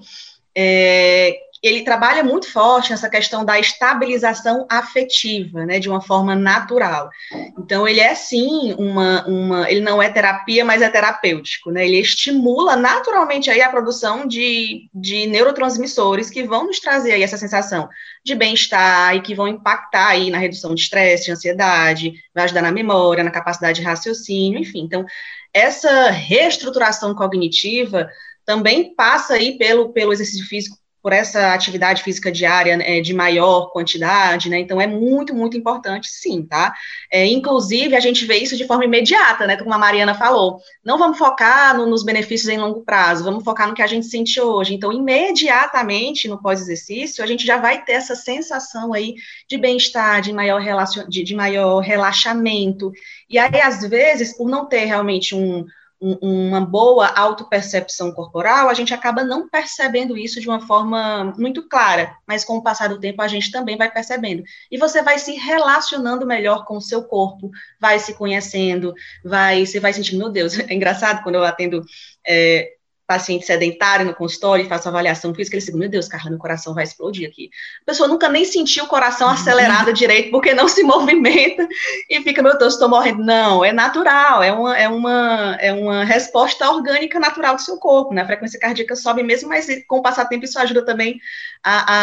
é, 0.55 1.37
ele 1.62 1.83
trabalha 1.83 2.25
muito 2.25 2.51
forte 2.51 2.90
nessa 2.90 3.09
questão 3.11 3.44
da 3.44 3.59
estabilização 3.59 4.66
afetiva, 4.70 5.66
né, 5.66 5.79
de 5.79 5.88
uma 5.88 6.01
forma 6.01 6.35
natural. 6.35 7.11
Então, 7.58 7.87
ele 7.87 8.00
é 8.00 8.15
sim 8.15 8.75
uma, 8.79 9.27
uma 9.27 9.71
ele 9.71 9.81
não 9.81 10.02
é 10.02 10.08
terapia, 10.08 10.65
mas 10.65 10.81
é 10.81 10.88
terapêutico, 10.88 11.71
né, 11.71 11.87
ele 11.87 12.00
estimula 12.00 12.77
naturalmente 12.77 13.50
aí 13.50 13.61
a 13.61 13.69
produção 13.69 14.27
de, 14.27 14.88
de 14.94 15.27
neurotransmissores 15.27 16.31
que 16.31 16.42
vão 16.44 16.67
nos 16.67 16.81
trazer 16.81 17.13
aí 17.13 17.23
essa 17.23 17.37
sensação 17.37 17.88
de 18.25 18.35
bem-estar 18.35 19.15
e 19.17 19.21
que 19.21 19.35
vão 19.35 19.46
impactar 19.46 20.08
aí 20.08 20.31
na 20.31 20.38
redução 20.38 20.75
de 20.75 20.81
estresse, 20.81 21.27
de 21.27 21.33
ansiedade, 21.33 22.13
vai 22.35 22.44
ajudar 22.44 22.63
na 22.63 22.73
memória, 22.73 23.23
na 23.23 23.31
capacidade 23.31 23.81
de 23.81 23.87
raciocínio, 23.87 24.61
enfim. 24.61 24.81
Então, 24.81 25.04
essa 25.52 26.11
reestruturação 26.11 27.15
cognitiva 27.15 28.08
também 28.44 28.94
passa 28.94 29.35
aí 29.35 29.58
pelo, 29.58 29.92
pelo 29.92 30.13
exercício 30.13 30.46
físico 30.46 30.81
por 31.03 31.13
essa 31.13 31.55
atividade 31.55 32.03
física 32.03 32.31
diária 32.31 32.79
é, 32.83 33.01
de 33.01 33.15
maior 33.15 33.71
quantidade, 33.73 34.51
né? 34.51 34.59
Então 34.59 34.81
é 34.81 34.87
muito, 34.87 35.35
muito 35.35 35.57
importante, 35.57 36.09
sim, 36.09 36.42
tá? 36.42 36.75
É, 37.11 37.27
inclusive, 37.27 37.96
a 37.96 38.01
gente 38.01 38.25
vê 38.27 38.37
isso 38.37 38.57
de 38.57 38.67
forma 38.67 38.85
imediata, 38.85 39.46
né? 39.46 39.57
Como 39.57 39.73
a 39.73 39.79
Mariana 39.79 40.15
falou. 40.15 40.59
Não 40.85 40.98
vamos 40.98 41.19
focar 41.19 41.77
no, 41.77 41.87
nos 41.87 42.05
benefícios 42.05 42.48
em 42.48 42.59
longo 42.59 42.83
prazo, 42.83 43.25
vamos 43.25 43.44
focar 43.44 43.69
no 43.69 43.75
que 43.75 43.83
a 43.83 43.87
gente 43.87 44.07
sente 44.07 44.40
hoje. 44.40 44.75
Então, 44.75 44.92
imediatamente 44.92 46.29
no 46.29 46.40
pós-exercício, 46.40 47.25
a 47.25 47.27
gente 47.27 47.46
já 47.46 47.57
vai 47.57 47.83
ter 47.83 47.92
essa 47.92 48.15
sensação 48.15 48.92
aí 48.92 49.15
de 49.48 49.57
bem-estar, 49.57 50.21
de 50.21 50.33
maior 50.33 50.61
de, 51.09 51.25
de 51.25 51.35
maior 51.35 51.81
relaxamento. 51.81 52.92
E 53.29 53.38
aí, 53.38 53.61
às 53.61 53.81
vezes, 53.88 54.37
por 54.37 54.48
não 54.48 54.67
ter 54.67 54.85
realmente 54.85 55.35
um 55.35 55.65
uma 56.01 56.63
boa 56.63 57.09
autopercepção 57.09 58.11
corporal, 58.13 58.71
a 58.71 58.75
gente 58.75 58.94
acaba 58.94 59.23
não 59.23 59.48
percebendo 59.48 60.17
isso 60.17 60.40
de 60.40 60.48
uma 60.48 60.67
forma 60.67 61.35
muito 61.37 61.69
clara, 61.69 62.17
mas 62.27 62.42
com 62.42 62.57
o 62.57 62.63
passar 62.63 62.88
do 62.88 62.98
tempo 62.98 63.21
a 63.21 63.29
gente 63.29 63.51
também 63.51 63.77
vai 63.77 63.90
percebendo. 63.90 64.42
E 64.71 64.79
você 64.79 65.03
vai 65.03 65.19
se 65.19 65.35
relacionando 65.35 66.27
melhor 66.27 66.65
com 66.65 66.79
o 66.79 66.81
seu 66.81 67.05
corpo, 67.05 67.51
vai 67.79 67.98
se 67.98 68.15
conhecendo, 68.15 68.94
vai, 69.23 69.67
você 69.67 69.79
vai 69.79 69.92
sentindo, 69.92 70.19
meu 70.19 70.31
Deus, 70.31 70.59
é 70.59 70.73
engraçado 70.73 71.23
quando 71.23 71.35
eu 71.35 71.44
atendo 71.44 71.85
é, 72.27 72.73
paciente 73.11 73.44
sedentário 73.44 74.06
no 74.06 74.15
consultório 74.15 74.65
e 74.65 74.69
faço 74.69 74.88
avaliação 74.88 75.35
física, 75.35 75.56
ele 75.56 75.65
diz, 75.65 75.75
meu 75.75 75.88
Deus, 75.88 76.06
cara, 76.06 76.31
meu 76.31 76.38
coração 76.38 76.73
vai 76.73 76.85
explodir 76.85 77.29
aqui. 77.29 77.50
A 77.83 77.87
pessoa 77.87 78.08
nunca 78.08 78.29
nem 78.29 78.44
sentiu 78.44 78.85
o 78.85 78.87
coração 78.87 79.27
uhum. 79.27 79.35
acelerado 79.35 79.92
direito, 79.92 80.31
porque 80.31 80.54
não 80.54 80.69
se 80.69 80.85
movimenta 80.87 81.67
e 82.08 82.23
fica, 82.23 82.40
meu 82.40 82.56
Deus, 82.56 82.75
estou 82.75 82.88
morrendo. 82.88 83.25
Não, 83.25 83.65
é 83.65 83.73
natural, 83.73 84.44
é 84.44 84.52
uma, 84.52 84.79
é, 84.79 84.88
uma, 84.88 85.56
é 85.58 85.73
uma 85.73 86.04
resposta 86.04 86.71
orgânica 86.71 87.19
natural 87.19 87.56
do 87.56 87.63
seu 87.63 87.79
corpo, 87.79 88.15
né? 88.15 88.23
A 88.23 88.27
frequência 88.27 88.61
cardíaca 88.61 88.94
sobe 88.94 89.25
mesmo, 89.25 89.48
mas 89.48 89.67
com 89.88 89.98
o 89.98 90.02
passar 90.02 90.23
do 90.23 90.29
tempo 90.29 90.44
isso 90.44 90.61
ajuda 90.61 90.85
também 90.85 91.19
a, 91.65 91.94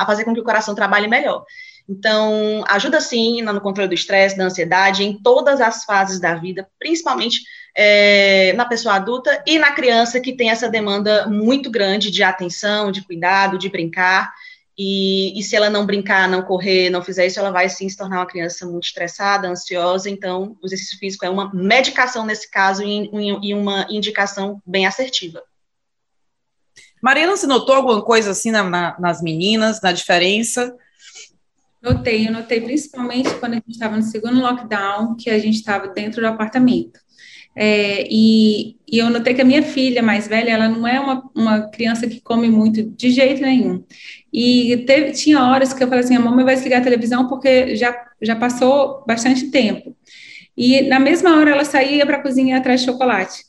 a, 0.00 0.02
a 0.02 0.06
fazer 0.06 0.24
com 0.24 0.34
que 0.34 0.40
o 0.40 0.44
coração 0.44 0.74
trabalhe 0.74 1.06
melhor. 1.06 1.44
Então, 1.88 2.64
ajuda 2.68 3.00
sim 3.00 3.42
no 3.42 3.60
controle 3.60 3.88
do 3.88 3.94
estresse, 3.94 4.36
da 4.36 4.44
ansiedade, 4.44 5.04
em 5.04 5.22
todas 5.22 5.60
as 5.60 5.84
fases 5.84 6.18
da 6.18 6.34
vida, 6.34 6.68
principalmente 6.80 7.42
é, 7.80 8.52
na 8.54 8.64
pessoa 8.64 8.96
adulta 8.96 9.40
e 9.46 9.56
na 9.56 9.70
criança 9.70 10.18
que 10.18 10.32
tem 10.32 10.50
essa 10.50 10.68
demanda 10.68 11.28
muito 11.28 11.70
grande 11.70 12.10
de 12.10 12.24
atenção, 12.24 12.90
de 12.90 13.04
cuidado, 13.04 13.56
de 13.56 13.68
brincar. 13.68 14.34
E, 14.76 15.38
e, 15.38 15.42
se 15.44 15.54
ela 15.54 15.70
não 15.70 15.86
brincar, 15.86 16.28
não 16.28 16.42
correr, 16.42 16.90
não 16.90 17.02
fizer 17.02 17.26
isso, 17.26 17.38
ela 17.38 17.52
vai 17.52 17.68
sim 17.68 17.88
se 17.88 17.96
tornar 17.96 18.18
uma 18.18 18.26
criança 18.26 18.66
muito 18.66 18.86
estressada, 18.86 19.46
ansiosa. 19.46 20.10
Então, 20.10 20.56
o 20.60 20.66
exercício 20.66 20.98
físico 20.98 21.24
é 21.24 21.30
uma 21.30 21.54
medicação 21.54 22.26
nesse 22.26 22.50
caso 22.50 22.82
e, 22.82 23.08
e 23.42 23.54
uma 23.54 23.86
indicação 23.88 24.60
bem 24.66 24.84
assertiva. 24.84 25.40
Mariana, 27.00 27.36
você 27.36 27.46
notou 27.46 27.76
alguma 27.76 28.02
coisa 28.02 28.32
assim 28.32 28.50
na, 28.50 28.64
na, 28.64 28.96
nas 28.98 29.22
meninas, 29.22 29.80
na 29.80 29.92
diferença? 29.92 30.76
Notei, 31.80 32.26
eu 32.26 32.32
notei 32.32 32.60
principalmente 32.60 33.32
quando 33.34 33.52
a 33.52 33.56
gente 33.56 33.70
estava 33.70 33.96
no 33.96 34.02
segundo 34.02 34.40
lockdown, 34.40 35.14
que 35.14 35.30
a 35.30 35.38
gente 35.38 35.54
estava 35.54 35.86
dentro 35.86 36.20
do 36.20 36.26
apartamento. 36.26 36.98
É, 37.60 38.06
e, 38.08 38.76
e, 38.86 38.98
eu 38.98 39.10
notei 39.10 39.34
que 39.34 39.42
a 39.42 39.44
minha 39.44 39.64
filha 39.64 40.00
mais 40.00 40.28
velha, 40.28 40.52
ela 40.52 40.68
não 40.68 40.86
é 40.86 41.00
uma, 41.00 41.28
uma 41.34 41.68
criança 41.70 42.06
que 42.06 42.20
come 42.20 42.48
muito 42.48 42.84
de 42.84 43.10
jeito 43.10 43.42
nenhum. 43.42 43.84
E 44.32 44.84
teve, 44.86 45.10
tinha 45.10 45.42
horas 45.42 45.72
que 45.72 45.82
eu 45.82 45.88
falei 45.88 46.04
assim, 46.04 46.14
a 46.14 46.20
mamãe 46.20 46.44
vai 46.44 46.54
desligar 46.54 46.80
a 46.80 46.84
televisão 46.84 47.26
porque 47.26 47.74
já, 47.74 47.92
já 48.22 48.36
passou 48.36 49.02
bastante 49.08 49.50
tempo. 49.50 49.96
E 50.56 50.82
na 50.82 51.00
mesma 51.00 51.36
hora 51.36 51.50
ela 51.50 51.64
saía 51.64 52.06
para 52.06 52.18
a 52.18 52.22
cozinha 52.22 52.58
atrás 52.58 52.80
de 52.80 52.86
chocolate. 52.86 53.42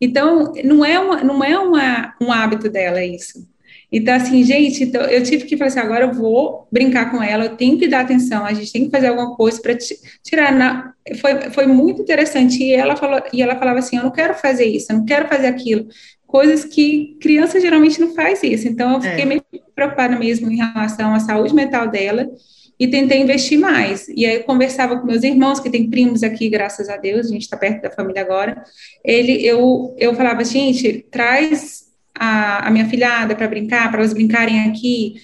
Então, 0.00 0.52
não 0.64 0.84
é, 0.84 0.98
uma, 0.98 1.22
não 1.22 1.44
é 1.44 1.56
uma, 1.56 2.16
um 2.20 2.32
hábito 2.32 2.68
dela 2.68 3.04
isso. 3.04 3.46
Então, 3.92 4.14
assim, 4.14 4.44
gente, 4.44 4.84
então, 4.84 5.02
eu 5.02 5.22
tive 5.22 5.44
que 5.44 5.56
falar 5.56 5.68
assim, 5.68 5.80
agora 5.80 6.04
eu 6.04 6.12
vou 6.12 6.68
brincar 6.70 7.10
com 7.10 7.20
ela, 7.22 7.46
eu 7.46 7.56
tenho 7.56 7.76
que 7.76 7.88
dar 7.88 8.02
atenção, 8.02 8.44
a 8.44 8.52
gente 8.52 8.72
tem 8.72 8.84
que 8.84 8.90
fazer 8.90 9.08
alguma 9.08 9.34
coisa 9.34 9.60
para 9.60 9.76
tirar. 10.22 10.52
Na... 10.52 10.92
Foi, 11.20 11.50
foi 11.50 11.66
muito 11.66 12.02
interessante. 12.02 12.62
E 12.62 12.72
ela, 12.72 12.94
falou, 12.96 13.20
e 13.32 13.42
ela 13.42 13.56
falava 13.56 13.80
assim, 13.80 13.96
eu 13.96 14.04
não 14.04 14.12
quero 14.12 14.34
fazer 14.34 14.66
isso, 14.66 14.92
eu 14.92 14.98
não 14.98 15.04
quero 15.04 15.28
fazer 15.28 15.48
aquilo. 15.48 15.88
Coisas 16.26 16.64
que 16.64 17.16
criança 17.20 17.60
geralmente 17.60 18.00
não 18.00 18.14
faz 18.14 18.42
isso. 18.44 18.68
Então, 18.68 18.94
eu 18.94 19.00
fiquei 19.00 19.22
é. 19.22 19.26
meio 19.26 19.42
preocupada 19.74 20.16
mesmo 20.16 20.50
em 20.50 20.56
relação 20.56 21.12
à 21.12 21.18
saúde 21.18 21.54
mental 21.54 21.88
dela 21.88 22.30
e 22.78 22.86
tentei 22.86 23.20
investir 23.20 23.58
mais. 23.58 24.08
E 24.08 24.24
aí 24.24 24.36
eu 24.36 24.44
conversava 24.44 24.98
com 24.98 25.06
meus 25.06 25.22
irmãos, 25.22 25.58
que 25.58 25.68
tem 25.68 25.90
primos 25.90 26.22
aqui, 26.22 26.48
graças 26.48 26.88
a 26.88 26.96
Deus, 26.96 27.26
a 27.26 27.30
gente 27.30 27.42
está 27.42 27.56
perto 27.56 27.82
da 27.82 27.90
família 27.90 28.22
agora. 28.22 28.62
Ele, 29.04 29.44
eu, 29.44 29.94
eu 29.98 30.14
falava, 30.14 30.42
gente, 30.44 31.04
traz 31.10 31.89
a, 32.20 32.68
a 32.68 32.70
minha 32.70 32.86
filhada 32.86 33.34
para 33.34 33.48
brincar, 33.48 33.90
para 33.90 34.00
elas 34.00 34.12
brincarem 34.12 34.68
aqui, 34.68 35.14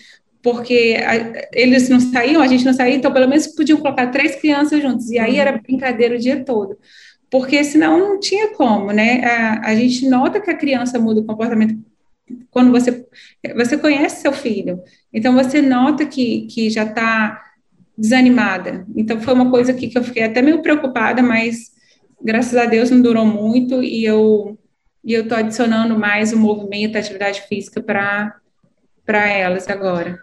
porque 0.42 0.96
a, 1.06 1.48
eles 1.52 1.90
não 1.90 2.00
saíam, 2.00 2.40
a 2.40 2.46
gente 2.46 2.64
não 2.64 2.72
saía, 2.72 2.96
então 2.96 3.12
pelo 3.12 3.28
menos 3.28 3.48
podiam 3.48 3.78
colocar 3.78 4.06
três 4.06 4.36
crianças 4.36 4.80
juntas, 4.80 5.10
e 5.10 5.18
aí 5.18 5.36
era 5.36 5.52
uhum. 5.52 5.60
brincadeira 5.60 6.16
o 6.16 6.18
dia 6.18 6.42
todo. 6.42 6.78
Porque 7.30 7.62
senão 7.64 7.98
não 7.98 8.20
tinha 8.20 8.54
como, 8.54 8.92
né? 8.92 9.22
A, 9.24 9.70
a 9.70 9.74
gente 9.74 10.08
nota 10.08 10.40
que 10.40 10.50
a 10.50 10.56
criança 10.56 10.98
muda 10.98 11.20
o 11.20 11.26
comportamento 11.26 11.76
quando 12.50 12.72
você 12.72 13.06
você 13.54 13.76
conhece 13.76 14.22
seu 14.22 14.32
filho, 14.32 14.80
então 15.12 15.34
você 15.34 15.60
nota 15.60 16.06
que, 16.06 16.46
que 16.46 16.70
já 16.70 16.84
está 16.84 17.42
desanimada. 17.96 18.86
Então 18.96 19.20
foi 19.20 19.34
uma 19.34 19.50
coisa 19.50 19.74
que, 19.74 19.88
que 19.88 19.98
eu 19.98 20.02
fiquei 20.02 20.22
até 20.22 20.40
meio 20.40 20.62
preocupada, 20.62 21.22
mas 21.22 21.72
graças 22.22 22.56
a 22.56 22.64
Deus 22.64 22.90
não 22.90 23.02
durou 23.02 23.26
muito 23.26 23.82
e 23.82 24.04
eu 24.04 24.58
e 25.06 25.14
eu 25.14 25.22
estou 25.22 25.38
adicionando 25.38 25.96
mais 25.96 26.32
o 26.32 26.36
movimento, 26.36 26.96
a 26.96 26.98
atividade 26.98 27.42
física 27.42 27.80
para 27.80 29.28
elas 29.28 29.68
agora. 29.68 30.18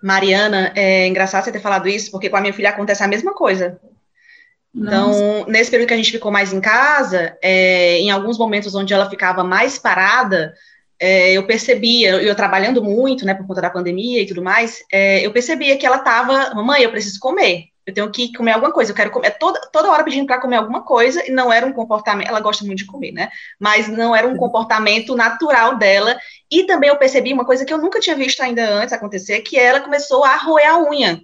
Mariana, 0.00 0.72
é 0.76 1.08
engraçado 1.08 1.42
você 1.42 1.50
ter 1.50 1.58
falado 1.60 1.88
isso, 1.88 2.12
porque 2.12 2.30
com 2.30 2.36
a 2.36 2.40
minha 2.40 2.52
filha 2.52 2.70
acontece 2.70 3.02
a 3.02 3.08
mesma 3.08 3.34
coisa. 3.34 3.80
Então, 4.72 5.08
Nossa. 5.08 5.50
nesse 5.50 5.72
período 5.72 5.88
que 5.88 5.94
a 5.94 5.96
gente 5.96 6.12
ficou 6.12 6.30
mais 6.30 6.52
em 6.52 6.60
casa, 6.60 7.36
é, 7.42 7.98
em 7.98 8.12
alguns 8.12 8.38
momentos 8.38 8.76
onde 8.76 8.94
ela 8.94 9.10
ficava 9.10 9.42
mais 9.42 9.76
parada, 9.76 10.54
é, 11.00 11.32
eu 11.32 11.44
percebia, 11.44 12.10
eu, 12.10 12.20
eu, 12.20 12.34
trabalhando 12.36 12.80
muito, 12.80 13.26
né, 13.26 13.34
por 13.34 13.44
conta 13.44 13.60
da 13.60 13.70
pandemia 13.70 14.22
e 14.22 14.26
tudo 14.26 14.40
mais, 14.40 14.84
é, 14.92 15.26
eu 15.26 15.32
percebia 15.32 15.76
que 15.76 15.84
ela 15.84 15.96
estava, 15.96 16.54
mamãe, 16.54 16.82
eu 16.82 16.92
preciso 16.92 17.18
comer 17.18 17.64
eu 17.88 17.94
tenho 17.94 18.10
que 18.10 18.32
comer 18.32 18.52
alguma 18.52 18.72
coisa, 18.72 18.90
eu 18.90 18.94
quero 18.94 19.10
comer, 19.10 19.30
toda, 19.38 19.60
toda 19.72 19.90
hora 19.90 20.04
pedindo 20.04 20.26
para 20.26 20.40
comer 20.40 20.56
alguma 20.56 20.82
coisa, 20.82 21.26
e 21.26 21.30
não 21.30 21.52
era 21.52 21.66
um 21.66 21.72
comportamento, 21.72 22.28
ela 22.28 22.40
gosta 22.40 22.64
muito 22.64 22.78
de 22.78 22.86
comer, 22.86 23.12
né? 23.12 23.30
Mas 23.58 23.88
não 23.88 24.14
era 24.14 24.26
um 24.26 24.36
comportamento 24.36 25.16
natural 25.16 25.76
dela, 25.76 26.18
e 26.50 26.64
também 26.64 26.90
eu 26.90 26.96
percebi 26.96 27.32
uma 27.32 27.44
coisa 27.44 27.64
que 27.64 27.72
eu 27.72 27.78
nunca 27.78 28.00
tinha 28.00 28.16
visto 28.16 28.40
ainda 28.42 28.68
antes 28.68 28.92
acontecer, 28.92 29.40
que 29.40 29.58
ela 29.58 29.80
começou 29.80 30.24
a 30.24 30.36
roer 30.36 30.68
a 30.68 30.82
unha. 30.82 31.22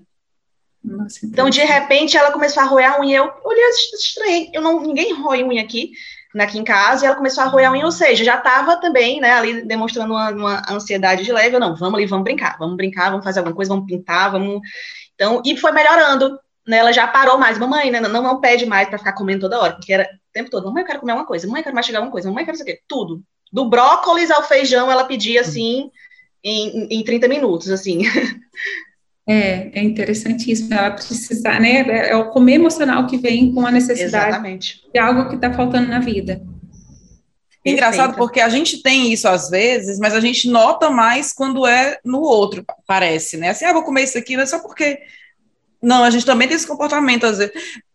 Nossa, 0.83 1.25
então, 1.25 1.49
de 1.49 1.61
repente, 1.61 2.17
ela 2.17 2.31
começou 2.31 2.63
a 2.63 2.67
roer 2.67 2.93
a 2.93 3.01
unha, 3.01 3.19
eu 3.19 3.33
olhei, 3.43 3.65
estranho, 3.95 4.51
eu 4.53 4.61
não, 4.61 4.81
ninguém 4.81 5.15
roe 5.15 5.43
unha 5.43 5.63
aqui, 5.63 5.93
aqui 6.43 6.59
em 6.59 6.65
casa, 6.65 7.05
e 7.05 7.07
ela 7.07 7.17
começou 7.17 7.43
a 7.43 7.47
roer 7.47 7.69
a 7.69 7.73
unha, 7.73 7.85
ou 7.85 7.93
seja, 7.93 8.25
já 8.25 8.37
estava 8.37 8.77
também, 8.77 9.21
né, 9.21 9.33
ali 9.33 9.63
demonstrando 9.63 10.13
uma, 10.13 10.31
uma 10.31 10.63
ansiedade 10.71 11.25
de 11.25 11.33
leve, 11.33 11.57
eu, 11.57 11.61
não, 11.61 11.75
vamos 11.75 11.95
ali, 11.95 12.07
vamos 12.07 12.25
brincar, 12.25 12.57
vamos 12.59 12.77
brincar, 12.77 13.11
vamos 13.11 13.25
fazer 13.25 13.39
alguma 13.39 13.57
coisa, 13.57 13.71
vamos 13.71 13.87
pintar, 13.87 14.31
vamos... 14.31 14.61
Então, 15.15 15.41
e 15.45 15.57
foi 15.57 15.73
melhorando, 15.73 16.39
né, 16.67 16.79
ela 16.79 16.93
já 16.93 17.07
parou 17.07 17.39
mais, 17.39 17.59
mamãe, 17.59 17.91
né, 17.91 18.01
não, 18.01 18.23
não 18.23 18.41
pede 18.41 18.67
mais 18.67 18.89
para 18.89 18.99
ficar 18.99 19.13
comendo 19.13 19.43
toda 19.43 19.61
hora, 19.61 19.75
porque 19.75 19.93
era 19.93 20.05
o 20.05 20.33
tempo 20.33 20.51
todo, 20.51 20.65
mamãe, 20.65 20.83
eu 20.83 20.87
quero 20.87 21.01
comer 21.01 21.13
uma 21.13 21.27
coisa, 21.27 21.47
mamãe, 21.47 21.61
eu 21.61 21.65
quero 21.65 21.77
mastigar 21.77 22.03
uma 22.03 22.11
coisa, 22.11 22.29
mamãe, 22.29 22.43
eu 22.43 22.47
quero 22.47 22.57
isso 22.57 22.65
aqui, 22.65 22.81
tudo. 22.89 23.23
Do 23.53 23.69
brócolis 23.69 24.31
ao 24.31 24.43
feijão, 24.43 24.91
ela 24.91 25.05
pedia, 25.05 25.41
assim, 25.43 25.91
em, 26.43 26.89
em 26.91 27.05
30 27.05 27.29
minutos, 27.29 27.71
assim. 27.71 28.03
É, 29.27 29.81
é 29.81 29.83
interessantíssimo 29.83 30.75
ela 30.75 30.91
precisar, 30.91 31.59
né, 31.59 32.11
é 32.11 32.15
o 32.15 32.29
comer 32.29 32.57
emocional 32.57 33.07
que 33.07 33.17
vem 33.17 33.55
com 33.55 33.67
a 33.67 33.71
necessidade 33.71 34.29
Exatamente. 34.29 34.83
de 34.93 34.99
algo 34.99 35.31
que 35.31 35.37
está 35.37 35.51
faltando 35.51 35.89
na 35.89 35.99
vida. 35.99 36.43
Engraçado 37.65 38.15
porque 38.17 38.41
a 38.41 38.49
gente 38.51 38.83
tem 38.83 39.11
isso 39.11 39.27
às 39.27 39.49
vezes, 39.49 39.99
mas 39.99 40.15
a 40.15 40.21
gente 40.21 40.51
nota 40.51 40.91
mais 40.91 41.33
quando 41.33 41.67
é 41.67 41.99
no 42.05 42.21
outro, 42.21 42.63
parece, 42.87 43.39
né? 43.39 43.49
Assim, 43.49 43.65
ah, 43.65 43.73
vou 43.73 43.83
comer 43.83 44.03
isso 44.03 44.19
aqui, 44.19 44.37
não 44.37 44.43
é 44.43 44.47
só 44.47 44.59
porque 44.59 44.99
não, 45.85 46.05
a 46.05 46.11
gente 46.11 46.27
também 46.27 46.49
tem 46.49 46.57
esse 46.57 46.67
comportamento, 46.67 47.27
às 47.27 47.39
vezes. 47.39 47.55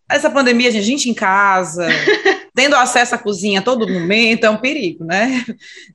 Essa 0.10 0.30
pandemia, 0.30 0.70
a 0.70 0.72
gente 0.72 1.10
em 1.10 1.14
casa, 1.14 1.88
tendo 2.56 2.76
acesso 2.76 3.14
à 3.14 3.18
cozinha 3.18 3.60
a 3.60 3.64
todo 3.64 3.88
momento, 3.88 4.44
é 4.44 4.50
um 4.50 4.58
perigo, 4.58 5.06
né? 5.06 5.46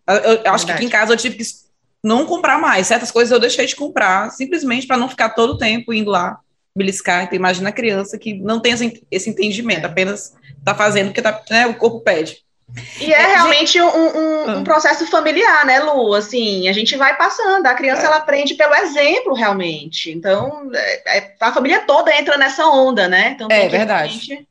Eu, 0.07 0.35
eu 0.45 0.53
acho 0.53 0.67
que 0.67 0.73
aqui 0.73 0.85
em 0.85 0.89
casa 0.89 1.13
eu 1.13 1.17
tive 1.17 1.37
que 1.37 1.45
não 2.03 2.27
comprar 2.27 2.61
mais. 2.61 2.87
Certas 2.87 3.11
coisas 3.11 3.33
eu 3.33 3.41
deixei 3.41 3.67
de 3.67 3.75
comprar, 3.75 4.31
simplesmente 4.31 4.87
para 4.87 4.97
não 4.97 5.09
ficar 5.09 5.31
todo 5.31 5.55
o 5.55 5.59
tempo 5.59 5.93
indo 5.93 6.11
lá 6.11 6.39
beliscar. 6.77 7.25
Então, 7.25 7.37
imagina 7.37 7.71
a 7.71 7.73
criança 7.73 8.19
que 8.19 8.35
não 8.35 8.61
tem 8.61 8.75
esse 9.11 9.31
entendimento, 9.31 9.85
é. 9.85 9.87
apenas 9.87 10.35
está 10.59 10.75
fazendo 10.75 11.07
porque 11.07 11.23
tá, 11.23 11.43
né, 11.51 11.67
o 11.67 11.75
corpo 11.75 12.01
pede. 12.01 12.44
E 13.01 13.13
é, 13.13 13.27
realmente 13.27 13.81
um, 13.81 13.87
um, 13.87 14.17
um, 14.17 14.59
ah. 14.59 14.63
processo 14.63 15.07
familiar, 15.07 15.65
né, 15.65 15.81
Lu? 15.81 16.13
Assim, 16.15 16.69
a 16.69 16.73
gente 16.73 16.97
vai 16.97 17.17
passando, 17.17 17.67
a 17.67 17.75
criança 17.75 18.03
é. 18.03 18.07
ela 18.07 18.17
aprende 18.17 18.55
pelo 18.55 18.75
exemplo, 18.75 19.35
realmente. 19.35 20.11
Então, 20.11 20.71
é, 20.75 21.19
é 21.19 21.35
a 21.41 21.53
família 21.53 21.81
toda 21.81 22.17
entra 22.17 22.37
nessa 22.37 22.67
onda, 22.67 23.07
né? 23.07 23.33
Então, 23.35 23.49
é 23.51 23.69
verdade. 23.69 24.47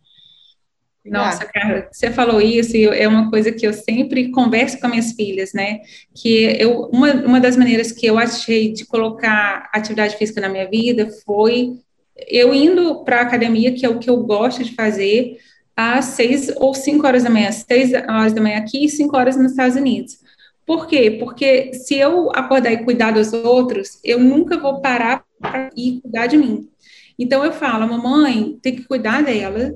Nossa, 1.06 1.46
cara, 1.46 1.90
você 1.92 2.12
falou 2.12 2.40
isso 2.40 2.78
e 2.78 2.86
é 2.86 3.06
uma 3.06 3.30
coisa 3.30 3.52
que 3.52 3.68
eu 3.68 3.74
sempre 3.74 4.32
converso 4.32 4.80
com 4.80 4.88
minhas 4.88 5.12
filhas, 5.12 5.52
né? 5.52 5.82
Que 6.16 6.56
eu, 6.58 6.84
uma, 6.94 7.12
uma 7.12 7.42
das 7.42 7.58
maneiras 7.58 7.92
que 7.92 8.06
eu 8.06 8.18
achei 8.18 8.72
de 8.72 8.86
colocar 8.86 9.70
atividade 9.74 10.16
física 10.16 10.40
na 10.40 10.48
minha 10.48 10.70
vida 10.70 11.10
foi 11.26 11.74
eu 12.16 12.54
indo 12.54 13.04
para 13.04 13.20
a 13.20 13.22
academia, 13.24 13.74
que 13.74 13.86
é 13.86 13.90
o 13.90 14.00
que 14.00 14.10
eu 14.10 14.18
gosto 14.18 14.64
de 14.64 14.76
fazer, 14.76 15.38
às 15.76 16.06
seis 16.06 16.52
ou 16.58 16.74
cinco 16.74 17.08
horas 17.08 17.24
da 17.24 17.30
manhã, 17.30 17.52
seis 17.52 17.92
horas 17.94 18.34
da 18.34 18.42
manhã 18.42 18.58
aqui 18.58 18.86
e 18.86 18.90
cinco 18.90 19.18
horas 19.18 19.36
nos 19.36 19.52
Estados 19.52 19.76
Unidos. 19.76 20.18
Por 20.66 20.88
quê? 20.88 21.18
Porque 21.20 21.74
se 21.74 21.96
eu 21.96 22.32
acordar 22.34 22.72
e 22.72 22.84
cuidar 22.84 23.12
dos 23.12 23.34
outros, 23.34 24.00
eu 24.04 24.20
nunca 24.20 24.58
vou 24.58 24.82
parar 24.82 25.24
para 25.40 25.70
ir 25.76 26.00
cuidar 26.02 26.28
de 26.28 26.38
mim. 26.38 26.70
Então 27.20 27.44
eu 27.44 27.52
falo, 27.52 27.88
mamãe, 27.88 28.58
tem 28.62 28.76
que 28.76 28.88
cuidar 28.88 29.22
dela, 29.24 29.74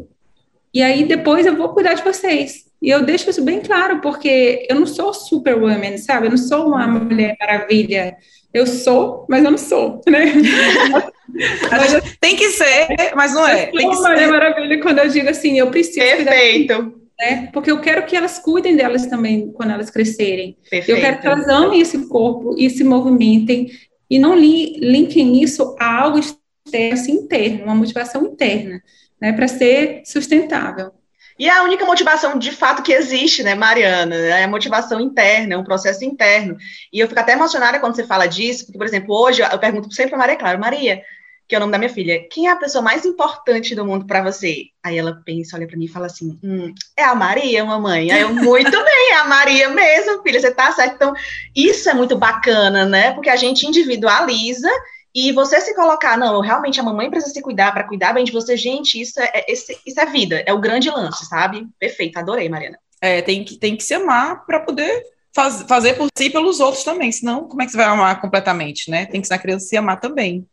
e 0.74 0.82
aí 0.82 1.06
depois 1.06 1.46
eu 1.46 1.56
vou 1.56 1.70
cuidar 1.70 1.94
de 1.94 2.04
vocês. 2.04 2.66
E 2.82 2.90
eu 2.90 3.04
deixo 3.04 3.30
isso 3.30 3.44
bem 3.44 3.62
claro, 3.62 4.00
porque 4.02 4.66
eu 4.70 4.80
não 4.80 4.86
sou 4.86 5.14
superwoman, 5.14 5.98
sabe? 5.98 6.28
Eu 6.28 6.32
não 6.32 6.38
sou 6.38 6.68
uma 6.68 6.88
mulher 6.88 7.36
maravilha. 7.40 8.16
Eu 8.58 8.66
sou, 8.66 9.26
mas 9.30 9.44
eu 9.44 9.52
não 9.52 9.58
sou, 9.58 10.02
né? 10.08 10.34
tem 12.20 12.36
que 12.36 12.50
ser, 12.50 12.88
mas 13.16 13.34
não 13.34 13.48
é. 13.48 13.70
Eu 13.72 13.82
sou 13.82 14.00
uma 14.00 14.10
mulher 14.10 14.28
maravilha 14.30 14.82
quando 14.82 15.00
eu 15.00 15.10
digo 15.10 15.30
assim, 15.30 15.60
eu 15.60 15.70
preciso. 15.70 16.00
Perfeito. 16.00 17.00
Né? 17.20 17.50
Porque 17.54 17.70
eu 17.70 17.80
quero 17.80 18.06
que 18.06 18.16
elas 18.16 18.40
cuidem 18.40 18.76
delas 18.76 19.06
também 19.06 19.52
quando 19.52 19.72
elas 19.72 19.90
crescerem. 19.90 20.58
Perfeito. 20.70 20.98
Eu 20.98 21.02
quero 21.02 21.20
que 21.20 21.28
elas 21.28 21.48
amem 21.48 21.82
esse 21.82 22.08
corpo 22.08 22.56
e 22.58 22.70
se 22.70 22.84
movimentem 22.84 23.70
e 24.10 24.18
não 24.18 24.36
li, 24.36 24.80
linkem 24.80 25.42
isso 25.42 25.76
a 25.80 26.02
algo 26.02 26.20
externo, 26.20 26.94
assim, 26.94 27.12
interno, 27.14 27.64
uma 27.66 27.76
motivação 27.76 28.26
interna, 28.26 28.82
né, 29.22 29.34
para 29.34 29.48
ser 29.48 30.02
sustentável. 30.06 30.92
E 31.40 31.48
é 31.48 31.52
a 31.52 31.64
única 31.64 31.86
motivação 31.86 32.38
de 32.38 32.52
fato 32.52 32.82
que 32.82 32.92
existe, 32.92 33.44
né, 33.44 33.54
Mariana? 33.54 34.16
É 34.16 34.44
a 34.44 34.48
motivação 34.48 35.00
interna, 35.00 35.54
é 35.54 35.58
um 35.58 35.64
processo 35.64 36.04
interno. 36.04 36.58
E 36.92 37.00
eu 37.00 37.08
fico 37.08 37.20
até 37.20 37.34
emocionada 37.34 37.80
quando 37.80 37.96
você 37.96 38.04
fala 38.04 38.26
disso, 38.26 38.66
porque, 38.66 38.78
por 38.78 38.88
exemplo, 38.88 39.16
hoje 39.16 39.42
eu 39.42 39.60
pergunto 39.60 39.94
sempre 39.94 40.12
para 40.12 40.20
Maria 40.20 40.36
Clara, 40.36 40.58
Maria, 40.58 41.04
que 41.48 41.56
é 41.56 41.58
o 41.58 41.62
nome 41.62 41.72
da 41.72 41.78
minha 41.78 41.90
filha, 41.90 42.28
quem 42.30 42.48
é 42.48 42.52
a 42.52 42.58
pessoa 42.58 42.82
mais 42.82 43.06
importante 43.06 43.74
do 43.74 43.86
mundo 43.86 44.06
para 44.06 44.22
você? 44.22 44.66
Aí 44.84 44.98
ela 44.98 45.22
pensa, 45.26 45.56
olha 45.56 45.66
para 45.66 45.78
mim 45.78 45.86
e 45.86 45.90
fala 45.90 46.08
assim: 46.08 46.38
hum, 46.44 46.74
é 46.96 47.04
a 47.04 47.16
Maria, 47.16 47.64
mamãe. 47.64 48.12
Aí 48.12 48.22
eu, 48.22 48.34
muito 48.34 48.72
bem, 48.72 49.12
é 49.12 49.16
a 49.16 49.24
Maria 49.24 49.70
mesmo, 49.70 50.22
filha, 50.24 50.40
você 50.40 50.52
tá 50.52 50.72
certo. 50.74 50.96
Então, 50.96 51.14
isso 51.56 51.90
é 51.90 51.94
muito 51.94 52.18
bacana, 52.18 52.86
né? 52.86 53.14
Porque 53.14 53.30
a 53.30 53.38
gente 53.38 53.66
individualiza 53.66 54.70
e 55.20 55.32
você 55.32 55.60
se 55.60 55.74
colocar, 55.74 56.16
não, 56.16 56.42
realmente 56.42 56.80
a 56.80 56.84
mamãe 56.84 57.10
precisa 57.10 57.34
se 57.34 57.42
cuidar 57.42 57.72
para 57.72 57.88
cuidar 57.88 58.14
bem 58.14 58.24
de 58.24 58.32
você, 58.32 58.56
gente, 58.56 59.02
isso 59.02 59.20
é, 59.20 59.32
é 59.34 59.52
isso 59.52 60.00
é 60.00 60.06
vida, 60.06 60.44
é 60.46 60.54
o 60.54 60.60
grande 60.60 60.92
lance, 60.92 61.26
sabe? 61.26 61.68
Perfeito, 61.80 62.20
adorei, 62.20 62.48
Mariana. 62.48 62.78
É, 63.02 63.20
tem 63.24 63.44
que, 63.44 63.58
tem 63.58 63.76
que 63.76 63.84
se 63.84 63.96
amar 63.96 64.46
para 64.46 64.60
poder 64.60 65.04
faz, 65.34 65.64
fazer 65.64 65.96
por 65.96 66.08
si 66.16 66.26
e 66.26 66.30
pelos 66.30 66.60
outros 66.60 66.84
também, 66.84 67.12
senão 67.12 67.48
como 67.48 67.64
é 67.64 67.66
que 67.66 67.72
você 67.72 67.78
vai 67.78 67.88
amar 67.88 68.22
completamente, 68.22 68.92
né? 68.92 69.06
Tem 69.06 69.14
que 69.14 69.26
ensinar 69.26 69.38
a 69.38 69.42
criança 69.42 69.66
se 69.66 69.76
amar 69.76 70.00
também. 70.00 70.46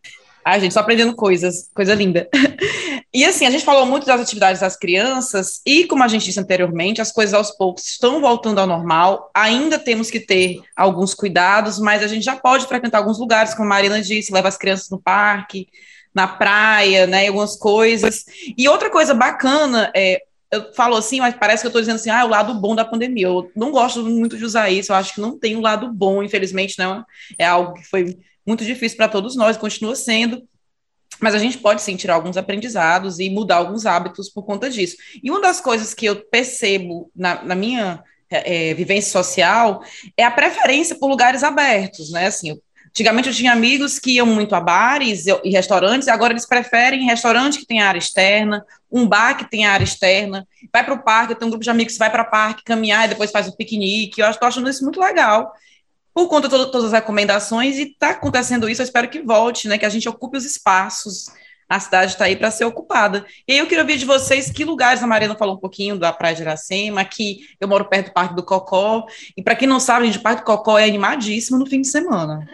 Ai, 0.43 0.61
gente, 0.61 0.73
só 0.73 0.81
aprendendo 0.81 1.15
coisas, 1.15 1.71
coisa 1.75 1.95
linda. 1.95 2.27
E 3.15 3.25
assim, 3.25 3.47
a 3.47 3.51
gente 3.51 3.65
falou 3.65 3.87
muito 3.87 4.05
das 4.05 4.21
atividades 4.21 4.61
das 4.61 4.77
crianças, 4.77 5.61
e 5.65 5.85
como 5.85 6.03
a 6.03 6.09
gente 6.09 6.25
disse 6.25 6.41
anteriormente, 6.41 7.01
as 7.01 7.13
coisas 7.13 7.33
aos 7.33 7.53
poucos 7.53 7.87
estão 7.87 8.21
voltando 8.21 8.59
ao 8.59 8.67
normal. 8.67 9.31
Ainda 9.33 9.79
temos 9.79 10.11
que 10.11 10.19
ter 10.19 10.61
alguns 10.75 11.15
cuidados, 11.15 11.79
mas 11.79 12.03
a 12.03 12.09
gente 12.09 12.25
já 12.25 12.35
pode 12.35 12.67
frequentar 12.67 12.99
alguns 12.99 13.21
lugares, 13.21 13.55
como 13.55 13.67
a 13.67 13.69
Marina 13.69 14.03
disse, 14.03 14.33
leva 14.33 14.49
as 14.49 14.57
crianças 14.57 14.91
no 14.91 15.01
parque, 15.01 15.69
na 16.13 16.27
praia, 16.27 17.07
né? 17.07 17.29
Algumas 17.29 17.55
coisas. 17.57 18.25
E 18.59 18.69
outra 18.69 18.91
coisa 18.91 19.15
bacana 19.15 19.93
é. 19.95 20.21
Eu 20.51 20.73
falo 20.73 20.97
assim, 20.97 21.19
mas 21.21 21.35
parece 21.35 21.63
que 21.63 21.67
eu 21.67 21.71
estou 21.71 21.83
dizendo 21.83 21.97
assim, 21.97 22.11
ah, 22.11 22.21
é 22.21 22.25
o 22.25 22.29
lado 22.29 22.55
bom 22.55 22.77
da 22.77 22.85
pandemia. 22.85 23.27
Eu 23.27 23.51
não 23.57 23.73
gosto 23.73 24.05
muito 24.05 24.37
de 24.37 24.45
usar 24.45 24.71
isso, 24.71 24.93
eu 24.93 24.97
acho 24.97 25.15
que 25.15 25.21
não 25.21 25.37
tem 25.37 25.57
um 25.57 25.61
lado 25.61 25.93
bom, 25.93 26.23
infelizmente, 26.23 26.79
não. 26.79 27.05
É 27.37 27.45
algo 27.45 27.75
que 27.75 27.85
foi 27.85 28.17
muito 28.47 28.65
difícil 28.65 28.97
para 28.97 29.09
todos 29.09 29.35
nós, 29.35 29.57
continua 29.57 29.97
sendo, 29.97 30.47
mas 31.21 31.35
a 31.35 31.39
gente 31.39 31.59
pode 31.59 31.83
sim 31.83 31.97
tirar 31.97 32.15
alguns 32.15 32.37
aprendizados 32.37 33.19
e 33.19 33.31
mudar 33.31 33.57
alguns 33.57 33.87
hábitos 33.87 34.29
por 34.29 34.45
conta 34.45 34.69
disso. 34.71 34.97
E 35.23 35.31
uma 35.31 35.41
das 35.41 35.61
coisas 35.61 35.95
que 35.95 36.07
eu 36.07 36.17
percebo 36.17 37.11
na, 37.15 37.43
na 37.43 37.55
minha 37.55 38.03
é, 38.31 38.75
vivência 38.75 39.11
social 39.11 39.83
é 40.17 40.25
a 40.25 40.31
preferência 40.31 40.97
por 40.97 41.09
lugares 41.09 41.43
abertos, 41.43 42.11
né? 42.11 42.27
Assim, 42.27 42.59
antigamente 42.89 43.29
eu 43.29 43.35
tinha 43.35 43.53
amigos 43.53 43.99
que 43.99 44.13
iam 44.13 44.27
muito 44.27 44.55
a 44.55 44.61
bares 44.61 45.27
e 45.27 45.51
restaurantes, 45.51 46.09
e 46.09 46.11
agora 46.11 46.33
eles 46.33 46.47
preferem 46.47 47.07
restaurante 47.07 47.59
que 47.59 47.67
tem 47.67 47.81
área 47.81 47.99
externa, 47.99 48.65
um 48.91 49.07
bar 49.07 49.37
que 49.37 49.49
tem 49.49 49.67
área 49.67 49.85
externa, 49.85 50.47
vai 50.73 50.85
para 50.85 50.95
o 50.95 51.03
parque, 51.03 51.35
tem 51.35 51.47
um 51.47 51.51
grupo 51.51 51.65
de 51.65 51.71
amigos 51.71 51.95
que 51.95 51.99
vai 51.99 52.11
para 52.11 52.23
o 52.23 52.31
parque 52.31 52.65
caminhar 52.65 53.05
e 53.05 53.09
depois 53.09 53.31
faz 53.31 53.49
um 53.49 53.53
piquenique. 53.53 54.21
Eu 54.21 54.31
estou 54.31 54.49
achando 54.49 54.69
isso 54.69 54.85
muito 54.85 55.01
legal 55.01 55.53
por 56.15 56.29
conta 56.29 56.49
de 56.49 56.57
todas 56.57 56.85
as 56.85 56.93
recomendações, 56.93 57.77
e 57.77 57.83
está 57.83 58.11
acontecendo 58.11 58.69
isso, 58.69 58.81
eu 58.81 58.85
espero 58.85 59.09
que 59.09 59.21
volte, 59.21 59.67
né, 59.67 59.77
que 59.77 59.85
a 59.85 59.91
gente 59.91 60.09
ocupe 60.09 60.39
os 60.39 60.45
espaços, 60.45 61.27
a 61.69 61.81
cidade 61.81 62.13
está 62.13 62.27
aí 62.27 62.37
para 62.37 62.51
ser 62.51 62.65
ocupada. 62.65 63.27
E 63.49 63.53
aí 63.53 63.59
eu 63.59 63.67
queria 63.67 63.83
ouvir 63.83 63.97
de 63.97 64.05
vocês 64.05 64.51
que 64.51 64.65
lugares, 64.65 65.03
a 65.03 65.07
Mariana 65.07 65.35
falou 65.35 65.57
um 65.57 65.59
pouquinho 65.61 65.99
da 65.99 66.13
Praia 66.13 66.37
de 66.37 66.43
Iracema, 66.43 67.01
aqui 67.01 67.41
eu 67.61 67.67
moro 67.67 67.87
perto 67.87 68.07
do 68.07 68.13
Parque 68.13 68.37
do 68.37 68.45
Cocó, 68.45 69.07
e 69.37 69.43
para 69.43 69.57
quem 69.57 69.67
não 69.67 69.81
sabe, 69.81 70.07
gente, 70.07 70.19
o 70.19 70.23
Parque 70.23 70.43
do 70.43 70.47
Cocó 70.47 70.79
é 70.79 70.85
animadíssimo 70.85 71.59
no 71.59 71.67
fim 71.67 71.81
de 71.81 71.89
semana. 71.89 72.47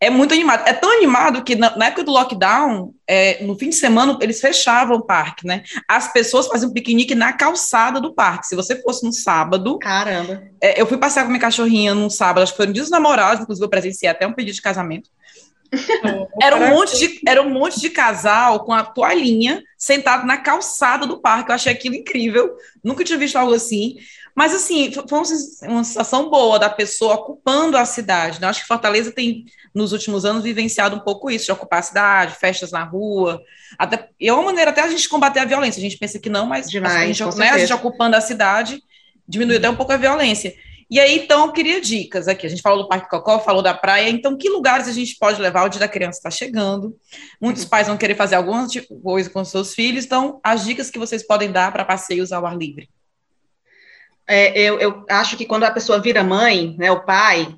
É 0.00 0.10
muito 0.10 0.32
animado. 0.32 0.66
É 0.66 0.72
tão 0.72 0.90
animado 0.90 1.42
que 1.42 1.54
na, 1.54 1.76
na 1.76 1.86
época 1.86 2.04
do 2.04 2.12
lockdown, 2.12 2.94
é, 3.06 3.42
no 3.44 3.58
fim 3.58 3.68
de 3.68 3.76
semana, 3.76 4.18
eles 4.20 4.40
fechavam 4.40 4.96
o 4.96 5.02
parque, 5.02 5.46
né? 5.46 5.62
As 5.88 6.12
pessoas 6.12 6.46
faziam 6.46 6.72
piquenique 6.72 7.14
na 7.14 7.32
calçada 7.32 8.00
do 8.00 8.14
parque. 8.14 8.46
Se 8.46 8.56
você 8.56 8.80
fosse 8.82 9.04
no 9.04 9.12
sábado. 9.12 9.78
Caramba. 9.78 10.42
É, 10.60 10.80
eu 10.80 10.86
fui 10.86 10.98
passear 10.98 11.24
com 11.24 11.30
minha 11.30 11.40
cachorrinha 11.40 11.94
num 11.94 12.10
sábado, 12.10 12.42
acho 12.42 12.52
que 12.52 12.56
foi 12.56 12.66
no 12.66 12.72
dia 12.72 12.82
dos 12.82 12.90
namorados, 12.90 13.42
inclusive 13.42 13.64
eu 13.64 13.70
presenciei 13.70 14.10
até 14.10 14.26
um 14.26 14.32
pedido 14.32 14.54
de 14.54 14.62
casamento. 14.62 15.10
era, 16.40 16.56
um 16.56 16.68
monte 16.68 16.98
de, 16.98 17.20
era 17.26 17.42
um 17.42 17.48
monte 17.48 17.80
de 17.80 17.90
casal 17.90 18.64
com 18.64 18.72
a 18.72 18.84
toalhinha 18.84 19.62
sentado 19.76 20.26
na 20.26 20.36
calçada 20.36 21.06
do 21.06 21.20
parque. 21.20 21.50
Eu 21.50 21.54
achei 21.54 21.72
aquilo 21.72 21.94
incrível. 21.94 22.54
Nunca 22.84 23.04
tinha 23.04 23.18
visto 23.18 23.36
algo 23.36 23.54
assim. 23.54 23.96
Mas, 24.34 24.54
assim, 24.54 24.90
foi 24.92 25.18
uma 25.68 25.84
sensação 25.84 26.30
boa 26.30 26.58
da 26.58 26.70
pessoa 26.70 27.14
ocupando 27.14 27.76
a 27.76 27.84
cidade. 27.84 28.40
Né? 28.40 28.46
Acho 28.46 28.62
que 28.62 28.66
Fortaleza 28.66 29.12
tem, 29.12 29.44
nos 29.74 29.92
últimos 29.92 30.24
anos, 30.24 30.42
vivenciado 30.42 30.96
um 30.96 31.00
pouco 31.00 31.30
isso, 31.30 31.46
de 31.46 31.52
ocupar 31.52 31.80
a 31.80 31.82
cidade, 31.82 32.36
festas 32.36 32.72
na 32.72 32.82
rua. 32.82 33.42
Até, 33.78 34.08
e 34.18 34.28
é 34.28 34.32
uma 34.32 34.42
maneira 34.42 34.70
até 34.70 34.80
a 34.80 34.88
gente 34.88 35.08
combater 35.08 35.40
a 35.40 35.44
violência. 35.44 35.78
A 35.78 35.82
gente 35.82 35.98
pensa 35.98 36.18
que 36.18 36.30
não, 36.30 36.46
mas 36.46 36.70
Demais, 36.70 36.94
a, 36.94 37.06
gente, 37.06 37.38
né, 37.38 37.50
a 37.50 37.58
gente 37.58 37.72
ocupando 37.72 38.16
a 38.16 38.20
cidade 38.20 38.82
diminui 39.26 39.56
até 39.56 39.70
um 39.70 39.76
pouco 39.76 39.92
a 39.92 39.96
violência. 39.96 40.54
E 40.90 41.00
aí, 41.00 41.20
então, 41.20 41.46
eu 41.46 41.52
queria 41.52 41.80
dicas 41.80 42.28
aqui. 42.28 42.46
A 42.46 42.50
gente 42.50 42.60
falou 42.60 42.82
do 42.82 42.88
Parque 42.88 43.08
Cocó, 43.08 43.38
falou 43.38 43.62
da 43.62 43.72
praia. 43.72 44.10
Então, 44.10 44.36
que 44.36 44.50
lugares 44.50 44.86
a 44.86 44.92
gente 44.92 45.16
pode 45.16 45.40
levar? 45.40 45.64
O 45.64 45.68
dia 45.70 45.80
da 45.80 45.88
criança 45.88 46.18
está 46.18 46.30
chegando. 46.30 46.94
Muitos 47.40 47.64
pais 47.64 47.86
vão 47.86 47.96
querer 47.96 48.14
fazer 48.14 48.34
alguma 48.34 48.66
coisa 49.02 49.30
com 49.30 49.42
seus 49.42 49.74
filhos. 49.74 50.04
Então, 50.04 50.38
as 50.44 50.64
dicas 50.64 50.90
que 50.90 50.98
vocês 50.98 51.26
podem 51.26 51.50
dar 51.50 51.72
para 51.72 51.84
passeios 51.84 52.30
ao 52.30 52.44
ar 52.44 52.56
livre 52.56 52.90
é, 54.32 54.58
eu, 54.58 54.80
eu, 54.80 55.04
acho 55.10 55.36
que 55.36 55.44
quando 55.44 55.64
a 55.64 55.70
pessoa 55.70 56.00
vira 56.00 56.24
mãe, 56.24 56.74
né, 56.78 56.90
o 56.90 57.04
pai, 57.04 57.54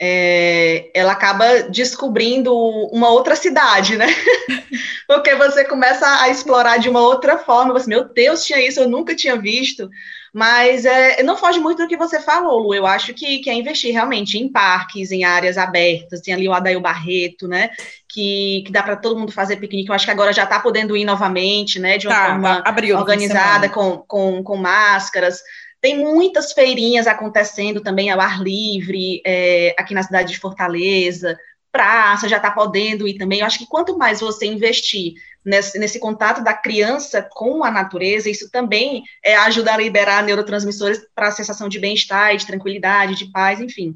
é, 0.00 0.90
ela 0.94 1.12
acaba 1.12 1.62
descobrindo 1.64 2.54
uma 2.92 3.08
outra 3.10 3.34
cidade, 3.34 3.96
né? 3.96 4.06
Porque 5.08 5.34
você 5.34 5.64
começa 5.64 6.06
a 6.22 6.28
explorar 6.28 6.78
de 6.78 6.88
uma 6.88 7.00
outra 7.00 7.38
forma. 7.38 7.72
Você, 7.72 7.88
meu 7.88 8.04
Deus, 8.04 8.44
tinha 8.44 8.60
isso, 8.60 8.78
eu 8.78 8.88
nunca 8.88 9.16
tinha 9.16 9.36
visto. 9.36 9.88
Mas 10.32 10.84
é, 10.84 11.22
não 11.22 11.36
foge 11.36 11.58
muito 11.58 11.82
do 11.82 11.88
que 11.88 11.96
você 11.96 12.20
falou, 12.20 12.58
Lu. 12.58 12.74
Eu 12.74 12.86
acho 12.86 13.14
que, 13.14 13.38
que 13.38 13.48
é 13.48 13.54
investir 13.54 13.92
realmente 13.92 14.38
em 14.38 14.48
parques, 14.48 15.10
em 15.10 15.24
áreas 15.24 15.56
abertas. 15.56 16.20
Tem 16.20 16.34
ali 16.34 16.46
o 16.46 16.52
Adail 16.52 16.80
Barreto, 16.80 17.48
né? 17.48 17.70
Que, 18.06 18.62
que 18.66 18.70
dá 18.70 18.82
para 18.82 18.96
todo 18.96 19.18
mundo 19.18 19.32
fazer 19.32 19.56
piquenique. 19.56 19.88
Eu 19.88 19.94
acho 19.94 20.04
que 20.04 20.10
agora 20.10 20.32
já 20.32 20.44
está 20.44 20.60
podendo 20.60 20.96
ir 20.96 21.04
novamente, 21.04 21.78
né? 21.80 21.96
De 21.96 22.06
uma 22.06 22.14
tá, 22.14 22.26
forma 22.26 22.62
tá, 22.62 22.70
organizada, 22.98 23.68
com, 23.68 23.98
com, 24.06 24.42
com 24.44 24.56
máscaras. 24.56 25.40
Tem 25.80 25.98
muitas 25.98 26.52
feirinhas 26.52 27.06
acontecendo 27.06 27.80
também 27.80 28.10
ao 28.10 28.20
ar 28.20 28.42
livre, 28.42 29.22
é, 29.24 29.74
aqui 29.78 29.94
na 29.94 30.02
cidade 30.02 30.32
de 30.32 30.40
Fortaleza, 30.40 31.38
praça, 31.70 32.28
já 32.28 32.38
está 32.38 32.50
podendo 32.50 33.06
ir 33.06 33.14
também. 33.14 33.40
Eu 33.40 33.46
acho 33.46 33.58
que 33.58 33.66
quanto 33.66 33.96
mais 33.96 34.20
você 34.20 34.46
investir 34.46 35.14
nesse, 35.44 35.78
nesse 35.78 35.98
contato 35.98 36.42
da 36.42 36.52
criança 36.52 37.22
com 37.22 37.62
a 37.62 37.70
natureza, 37.70 38.28
isso 38.28 38.50
também 38.50 39.02
é, 39.24 39.36
ajuda 39.36 39.72
a 39.72 39.76
liberar 39.76 40.24
neurotransmissores 40.24 41.00
para 41.14 41.28
a 41.28 41.32
sensação 41.32 41.68
de 41.68 41.78
bem-estar, 41.78 42.36
de 42.36 42.46
tranquilidade, 42.46 43.14
de 43.14 43.30
paz, 43.30 43.60
enfim. 43.60 43.94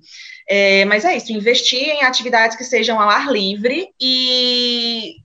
É, 0.48 0.84
mas 0.84 1.04
é 1.04 1.16
isso, 1.16 1.32
investir 1.32 1.82
em 1.82 2.04
atividades 2.04 2.56
que 2.56 2.64
sejam 2.64 3.00
ao 3.00 3.08
ar 3.08 3.30
livre 3.30 3.88
e 4.00 5.16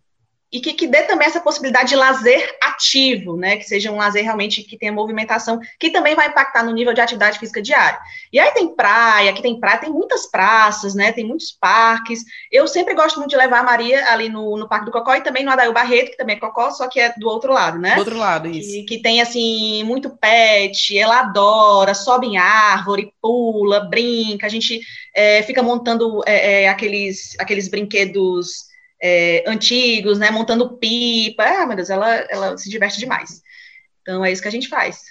e 0.57 0.59
que, 0.59 0.73
que 0.73 0.87
dê 0.87 1.03
também 1.03 1.27
essa 1.27 1.39
possibilidade 1.39 1.89
de 1.89 1.95
lazer 1.95 2.57
ativo, 2.63 3.37
né? 3.37 3.57
Que 3.57 3.63
seja 3.63 3.91
um 3.91 3.97
lazer 3.97 4.23
realmente 4.23 4.63
que 4.63 4.75
tenha 4.75 4.91
movimentação, 4.91 5.59
que 5.79 5.91
também 5.91 6.15
vai 6.15 6.29
impactar 6.29 6.63
no 6.63 6.73
nível 6.73 6.95
de 6.95 6.99
atividade 6.99 7.37
física 7.37 7.61
diária. 7.61 7.99
E 8.33 8.39
aí 8.39 8.49
tem 8.53 8.75
praia, 8.75 9.29
aqui 9.29 9.43
tem 9.43 9.59
praia, 9.59 9.77
tem 9.77 9.91
muitas 9.91 10.25
praças, 10.25 10.95
né? 10.95 11.11
Tem 11.11 11.23
muitos 11.23 11.51
parques. 11.51 12.25
Eu 12.51 12.67
sempre 12.67 12.95
gosto 12.95 13.17
muito 13.17 13.29
de 13.29 13.37
levar 13.37 13.59
a 13.59 13.63
Maria 13.63 14.11
ali 14.11 14.29
no, 14.29 14.57
no 14.57 14.67
Parque 14.67 14.85
do 14.85 14.91
Cocó 14.91 15.13
e 15.13 15.21
também 15.21 15.45
no 15.45 15.51
Adail 15.51 15.71
Barreto, 15.71 16.09
que 16.09 16.17
também 16.17 16.37
é 16.37 16.39
Cocó, 16.39 16.71
só 16.71 16.87
que 16.87 16.99
é 16.99 17.13
do 17.15 17.27
outro 17.27 17.53
lado, 17.53 17.77
né? 17.77 17.93
Do 17.93 17.99
outro 17.99 18.17
lado, 18.17 18.47
isso. 18.47 18.71
Que, 18.71 18.83
que 18.83 19.01
tem, 19.03 19.21
assim, 19.21 19.83
muito 19.83 20.09
pet, 20.09 20.97
ela 20.97 21.19
adora, 21.19 21.93
sobe 21.93 22.25
em 22.25 22.37
árvore, 22.37 23.13
pula, 23.21 23.81
brinca, 23.81 24.47
a 24.47 24.49
gente 24.49 24.81
é, 25.15 25.43
fica 25.43 25.61
montando 25.61 26.23
é, 26.25 26.63
é, 26.63 26.67
aqueles, 26.67 27.35
aqueles 27.39 27.67
brinquedos 27.67 28.66
é, 29.01 29.43
antigos, 29.47 30.17
né? 30.19 30.31
Montando 30.31 30.77
pipa. 30.77 31.43
Ah, 31.43 31.65
meu 31.65 31.75
Deus, 31.75 31.89
ela, 31.89 32.15
ela 32.29 32.57
se 32.57 32.69
diverte 32.69 32.99
demais. 32.99 33.41
Então 34.01 34.23
é 34.23 34.31
isso 34.31 34.41
que 34.41 34.47
a 34.47 34.51
gente 34.51 34.67
faz. 34.67 35.03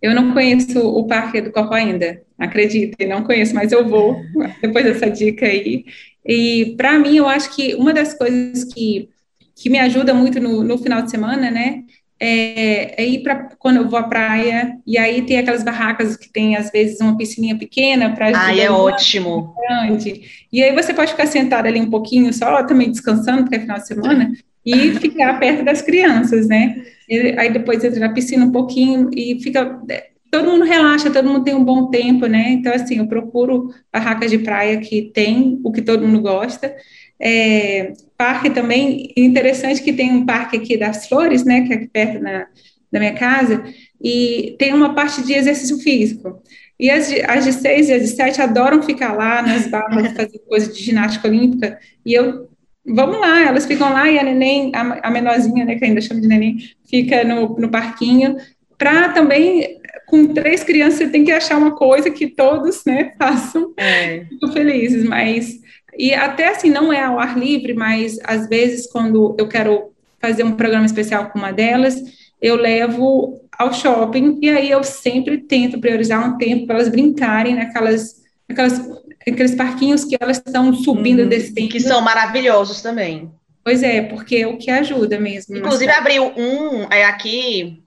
Eu 0.00 0.14
não 0.14 0.32
conheço 0.32 0.78
o 0.78 1.06
Parque 1.06 1.40
do 1.40 1.50
Cocó 1.50 1.74
ainda, 1.74 2.22
acreditem, 2.38 3.08
não 3.08 3.24
conheço, 3.24 3.54
mas 3.54 3.72
eu 3.72 3.88
vou 3.88 4.22
depois 4.60 4.84
dessa 4.84 5.10
dica 5.10 5.46
aí. 5.46 5.84
E 6.24 6.74
para 6.76 6.98
mim, 6.98 7.16
eu 7.16 7.28
acho 7.28 7.54
que 7.54 7.74
uma 7.74 7.94
das 7.94 8.12
coisas 8.12 8.64
que, 8.64 9.08
que 9.54 9.70
me 9.70 9.78
ajuda 9.78 10.12
muito 10.12 10.38
no, 10.38 10.62
no 10.62 10.76
final 10.76 11.02
de 11.02 11.10
semana, 11.10 11.50
né, 11.50 11.84
é, 12.18 13.02
é 13.02 13.06
ir 13.06 13.22
para 13.22 13.50
quando 13.58 13.76
eu 13.76 13.88
vou 13.88 13.98
à 13.98 14.04
praia, 14.04 14.78
e 14.86 14.96
aí 14.96 15.22
tem 15.22 15.38
aquelas 15.38 15.62
barracas 15.62 16.16
que 16.16 16.32
tem, 16.32 16.56
às 16.56 16.70
vezes, 16.70 17.00
uma 17.00 17.16
piscininha 17.16 17.56
pequena 17.58 18.14
para 18.14 18.30
Ah, 18.34 18.56
é 18.56 18.70
ótimo. 18.70 19.54
Grande. 19.68 20.22
E 20.52 20.62
aí 20.62 20.74
você 20.74 20.94
pode 20.94 21.12
ficar 21.12 21.26
sentado 21.26 21.66
ali 21.66 21.80
um 21.80 21.90
pouquinho, 21.90 22.32
só 22.32 22.62
também 22.64 22.90
descansando, 22.90 23.42
porque 23.42 23.56
é 23.56 23.60
final 23.60 23.78
de 23.78 23.86
semana, 23.86 24.32
e 24.64 24.92
ficar 24.94 25.38
perto 25.38 25.64
das 25.64 25.82
crianças, 25.82 26.48
né? 26.48 26.82
E 27.08 27.34
aí 27.38 27.52
depois 27.52 27.84
entra 27.84 28.00
na 28.00 28.12
piscina 28.12 28.44
um 28.44 28.52
pouquinho 28.52 29.10
e 29.14 29.40
fica. 29.40 29.80
Todo 30.28 30.50
mundo 30.50 30.64
relaxa, 30.64 31.08
todo 31.08 31.28
mundo 31.28 31.44
tem 31.44 31.54
um 31.54 31.64
bom 31.64 31.88
tempo, 31.88 32.26
né? 32.26 32.50
Então, 32.50 32.72
assim, 32.74 32.98
eu 32.98 33.06
procuro 33.06 33.70
barracas 33.92 34.30
de 34.30 34.38
praia 34.38 34.78
que 34.78 35.10
tem 35.14 35.60
o 35.64 35.70
que 35.70 35.80
todo 35.80 36.06
mundo 36.06 36.20
gosta. 36.20 36.74
É, 37.20 37.92
parque 38.16 38.50
também, 38.50 39.12
interessante 39.16 39.82
que 39.82 39.92
tem 39.92 40.12
um 40.12 40.26
parque 40.26 40.56
aqui 40.56 40.76
das 40.76 41.08
Flores, 41.08 41.44
né, 41.44 41.62
que 41.62 41.72
é 41.72 41.76
aqui 41.76 41.88
perto 41.88 42.20
da, 42.20 42.46
da 42.90 42.98
minha 42.98 43.14
casa, 43.14 43.64
e 44.02 44.54
tem 44.58 44.72
uma 44.72 44.94
parte 44.94 45.22
de 45.22 45.32
exercício 45.32 45.78
físico. 45.78 46.42
E 46.78 46.90
as 46.90 47.08
de, 47.08 47.22
as 47.22 47.44
de 47.44 47.52
seis 47.52 47.88
e 47.88 47.94
as 47.94 48.02
de 48.02 48.08
sete 48.08 48.40
adoram 48.40 48.82
ficar 48.82 49.12
lá 49.12 49.40
nas 49.42 49.66
barras, 49.66 50.12
fazer 50.12 50.38
coisa 50.46 50.70
de 50.70 50.82
ginástica 50.82 51.28
olímpica, 51.28 51.78
e 52.04 52.12
eu, 52.12 52.48
vamos 52.84 53.18
lá, 53.18 53.42
elas 53.42 53.66
ficam 53.66 53.92
lá, 53.92 54.10
e 54.10 54.18
a 54.18 54.22
neném, 54.22 54.72
a, 54.74 55.10
menorzinha, 55.10 55.64
né, 55.64 55.76
que 55.76 55.84
ainda 55.84 56.00
chama 56.00 56.20
de 56.20 56.28
neném, 56.28 56.58
fica 56.88 57.24
no, 57.24 57.58
no 57.58 57.70
parquinho, 57.70 58.36
para 58.76 59.08
também, 59.08 59.78
com 60.06 60.26
três 60.34 60.62
crianças, 60.62 60.98
você 60.98 61.08
tem 61.08 61.24
que 61.24 61.32
achar 61.32 61.56
uma 61.56 61.74
coisa 61.74 62.10
que 62.10 62.28
todos, 62.28 62.84
né, 62.84 63.14
façam, 63.18 63.72
é. 63.76 64.26
fico 64.26 64.52
felizes, 64.52 65.02
mas 65.02 65.60
e 65.98 66.14
até 66.14 66.48
assim, 66.48 66.70
não 66.70 66.92
é 66.92 67.02
ao 67.02 67.18
ar 67.18 67.38
livre, 67.38 67.74
mas 67.74 68.18
às 68.24 68.48
vezes, 68.48 68.86
quando 68.90 69.34
eu 69.38 69.48
quero 69.48 69.92
fazer 70.20 70.44
um 70.44 70.52
programa 70.52 70.86
especial 70.86 71.30
com 71.30 71.38
uma 71.38 71.52
delas, 71.52 71.96
eu 72.40 72.56
levo 72.56 73.40
ao 73.58 73.72
shopping 73.72 74.38
e 74.42 74.50
aí 74.50 74.70
eu 74.70 74.84
sempre 74.84 75.38
tento 75.38 75.80
priorizar 75.80 76.28
um 76.28 76.36
tempo 76.36 76.66
para 76.66 76.76
elas 76.76 76.88
brincarem 76.88 77.54
naquelas, 77.54 78.16
naquelas, 78.48 78.80
aqueles 79.26 79.54
parquinhos 79.54 80.04
que 80.04 80.16
elas 80.20 80.38
estão 80.38 80.72
subindo 80.74 81.22
uhum, 81.22 81.28
descendo. 81.28 81.68
Que 81.68 81.80
são 81.80 82.00
maravilhosos 82.00 82.82
também. 82.82 83.30
Pois 83.64 83.82
é, 83.82 84.02
porque 84.02 84.36
é 84.36 84.46
o 84.46 84.58
que 84.58 84.70
ajuda 84.70 85.18
mesmo. 85.18 85.56
Inclusive, 85.56 85.90
abriu 85.90 86.32
um 86.36 86.84
é 86.92 87.04
aqui 87.04 87.82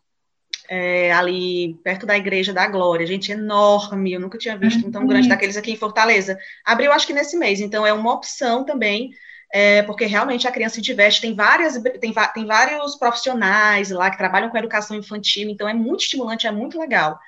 é, 0.70 1.12
ali 1.12 1.74
perto 1.84 2.06
da 2.06 2.16
Igreja 2.16 2.54
da 2.54 2.68
Glória, 2.68 3.08
gente, 3.08 3.32
enorme, 3.32 4.14
eu 4.14 4.20
nunca 4.20 4.38
tinha 4.38 4.56
visto 4.56 4.88
um 4.88 4.92
tão 4.92 5.08
grande 5.08 5.24
uhum. 5.24 5.30
daqueles 5.30 5.58
aqui 5.58 5.72
em 5.72 5.78
Fortaleza. 5.78 6.38
Abriu, 6.64 6.92
acho 6.92 7.08
que 7.08 7.14
nesse 7.14 7.36
mês, 7.36 7.60
então 7.60 7.86
é 7.88 7.92
uma 7.92 8.14
opção 8.14 8.64
também, 8.64 9.12
é, 9.52 9.82
porque 9.82 10.06
realmente 10.06 10.48
a 10.48 10.52
criança 10.52 10.76
se 10.76 10.82
diverte, 10.82 11.22
tem 11.22 11.34
várias, 11.34 11.76
tem, 12.00 12.14
tem 12.14 12.46
vários 12.46 12.96
profissionais 12.96 13.90
lá 13.90 14.12
que 14.12 14.18
trabalham 14.18 14.50
com 14.50 14.58
educação 14.60 14.96
infantil, 14.96 15.50
então 15.50 15.68
é 15.68 15.74
muito 15.74 16.02
estimulante, 16.02 16.46
é 16.46 16.52
muito 16.52 16.80
legal. 16.80 17.20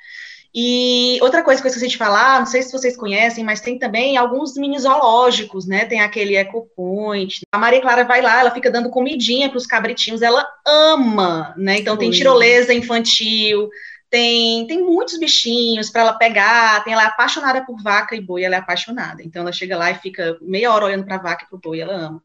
E 0.53 1.17
outra 1.21 1.43
coisa 1.43 1.61
que 1.61 1.67
eu 1.67 1.69
esqueci 1.69 1.87
de 1.87 1.97
falar, 1.97 2.39
não 2.39 2.45
sei 2.45 2.61
se 2.61 2.73
vocês 2.73 2.97
conhecem, 2.97 3.41
mas 3.41 3.61
tem 3.61 3.79
também 3.79 4.17
alguns 4.17 4.55
mini 4.57 4.77
zoológicos, 4.77 5.65
né? 5.65 5.85
Tem 5.85 6.01
aquele 6.01 6.35
Eco 6.35 6.67
Point. 6.75 7.41
A 7.53 7.57
Maria 7.57 7.81
Clara 7.81 8.03
vai 8.03 8.21
lá, 8.21 8.41
ela 8.41 8.51
fica 8.51 8.69
dando 8.69 8.89
comidinha 8.89 9.47
para 9.47 9.57
os 9.57 9.65
cabritinhos, 9.65 10.21
ela 10.21 10.45
ama, 10.67 11.53
né? 11.57 11.77
Então 11.77 11.95
tem 11.95 12.11
tirolesa 12.11 12.73
infantil, 12.73 13.69
tem, 14.09 14.67
tem 14.67 14.83
muitos 14.83 15.17
bichinhos 15.17 15.89
para 15.89 16.01
ela 16.01 16.13
pegar, 16.13 16.83
tem 16.83 16.91
ela 16.91 17.03
é 17.03 17.05
apaixonada 17.05 17.65
por 17.65 17.81
vaca 17.81 18.13
e 18.13 18.19
boi, 18.19 18.43
ela 18.43 18.55
é 18.55 18.59
apaixonada. 18.59 19.23
Então 19.23 19.43
ela 19.43 19.53
chega 19.53 19.77
lá 19.77 19.89
e 19.89 19.99
fica 19.99 20.37
meia 20.41 20.73
hora 20.73 20.85
olhando 20.85 21.05
para 21.05 21.15
a 21.15 21.21
vaca 21.21 21.45
e 21.45 21.47
para 21.47 21.55
o 21.55 21.61
boi, 21.61 21.79
ela 21.79 21.93
ama. 21.93 22.23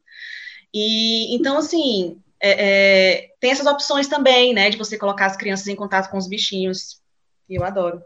E 0.73 1.33
então 1.33 1.57
assim, 1.57 2.21
é, 2.41 2.51
é, 2.51 3.29
tem 3.39 3.51
essas 3.51 3.65
opções 3.65 4.07
também, 4.09 4.53
né, 4.53 4.69
de 4.69 4.77
você 4.77 4.97
colocar 4.97 5.27
as 5.27 5.37
crianças 5.37 5.67
em 5.67 5.77
contato 5.77 6.11
com 6.11 6.17
os 6.17 6.27
bichinhos. 6.27 7.01
E 7.49 7.55
eu 7.55 7.63
adoro. 7.63 8.03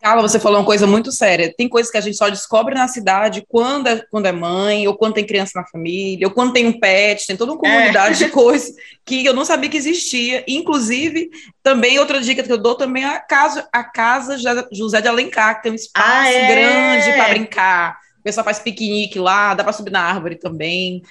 Carla, 0.00 0.22
você 0.22 0.40
falou 0.40 0.58
uma 0.58 0.64
coisa 0.64 0.86
muito 0.86 1.12
séria. 1.12 1.52
Tem 1.54 1.68
coisas 1.68 1.92
que 1.92 1.98
a 1.98 2.00
gente 2.00 2.16
só 2.16 2.30
descobre 2.30 2.74
na 2.74 2.88
cidade 2.88 3.44
quando 3.46 3.86
é, 3.86 4.02
quando 4.10 4.24
é 4.24 4.32
mãe, 4.32 4.88
ou 4.88 4.96
quando 4.96 5.14
tem 5.14 5.26
criança 5.26 5.52
na 5.54 5.66
família, 5.66 6.26
ou 6.26 6.32
quando 6.32 6.54
tem 6.54 6.66
um 6.66 6.80
pet, 6.80 7.26
tem 7.26 7.36
toda 7.36 7.52
uma 7.52 7.58
comunidade 7.58 8.22
é. 8.22 8.26
de 8.26 8.32
coisas 8.32 8.74
que 9.04 9.24
eu 9.26 9.34
não 9.34 9.44
sabia 9.44 9.68
que 9.68 9.76
existia. 9.76 10.42
Inclusive, 10.48 11.28
também 11.62 11.98
outra 11.98 12.18
dica 12.18 12.42
que 12.42 12.50
eu 12.50 12.56
dou 12.56 12.74
também 12.74 13.04
é 13.04 13.08
a 13.08 13.20
casa, 13.20 13.68
a 13.70 13.84
casa 13.84 14.38
José 14.72 15.02
de 15.02 15.08
Alencar, 15.08 15.56
que 15.56 15.64
tem 15.64 15.72
um 15.72 15.74
espaço 15.74 16.06
ah, 16.06 16.32
é? 16.32 16.48
grande 16.48 17.12
para 17.12 17.28
brincar. 17.28 17.98
O 18.20 18.22
pessoal 18.22 18.44
faz 18.44 18.58
piquenique 18.58 19.18
lá, 19.18 19.52
dá 19.52 19.62
para 19.62 19.72
subir 19.74 19.90
na 19.90 20.02
árvore 20.02 20.36
também, 20.36 21.02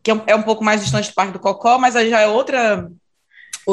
que 0.00 0.12
é 0.12 0.14
um, 0.14 0.22
é 0.28 0.36
um 0.36 0.42
pouco 0.42 0.62
mais 0.62 0.80
distante 0.80 1.10
do 1.10 1.14
Parque 1.14 1.32
do 1.32 1.40
Cocó, 1.40 1.76
mas 1.76 1.96
aí 1.96 2.08
já 2.08 2.20
é 2.20 2.28
Outra 2.28 2.88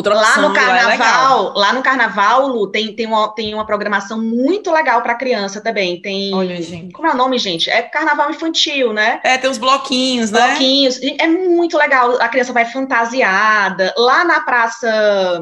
lá 0.04 0.38
no 0.38 0.52
é 0.52 0.60
carnaval, 0.60 1.43
lá, 1.54 1.54
lá, 1.56 1.74
no 1.74 1.82
carnaval, 1.82 2.48
Lu, 2.48 2.68
tem, 2.68 2.93
tem, 2.93 3.06
uma, 3.06 3.34
tem 3.34 3.54
uma 3.54 3.66
programação 3.66 4.22
muito 4.22 4.72
legal 4.72 5.02
para 5.02 5.16
criança 5.16 5.62
também. 5.62 6.02
Tem. 6.02 6.34
Olha, 6.34 6.62
gente. 6.62 6.91
Como 6.93 7.08
é 7.08 7.12
o 7.12 7.18
nome, 7.18 7.38
gente? 7.38 7.70
É 7.70 7.82
carnaval 7.82 8.30
infantil, 8.30 8.91
né? 8.91 9.22
É, 9.24 9.38
tem 9.38 9.50
uns 9.50 9.58
bloquinhos, 9.58 10.32
né? 10.32 10.48
Bloquinhos. 10.50 11.00
É 11.02 11.28
muito 11.28 11.78
legal. 11.78 12.22
A 12.22 12.28
criança 12.28 12.52
vai 12.52 12.66
fantasiada. 12.66 13.93
Lá 13.98 14.26
na 14.26 14.41
praça. 14.41 15.41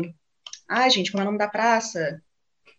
Ai, 0.70 0.90
gente, 0.90 1.12
como 1.12 1.22
é 1.22 1.24
o 1.24 1.28
nome 1.28 1.40
da 1.40 1.48
praça? 1.48 2.22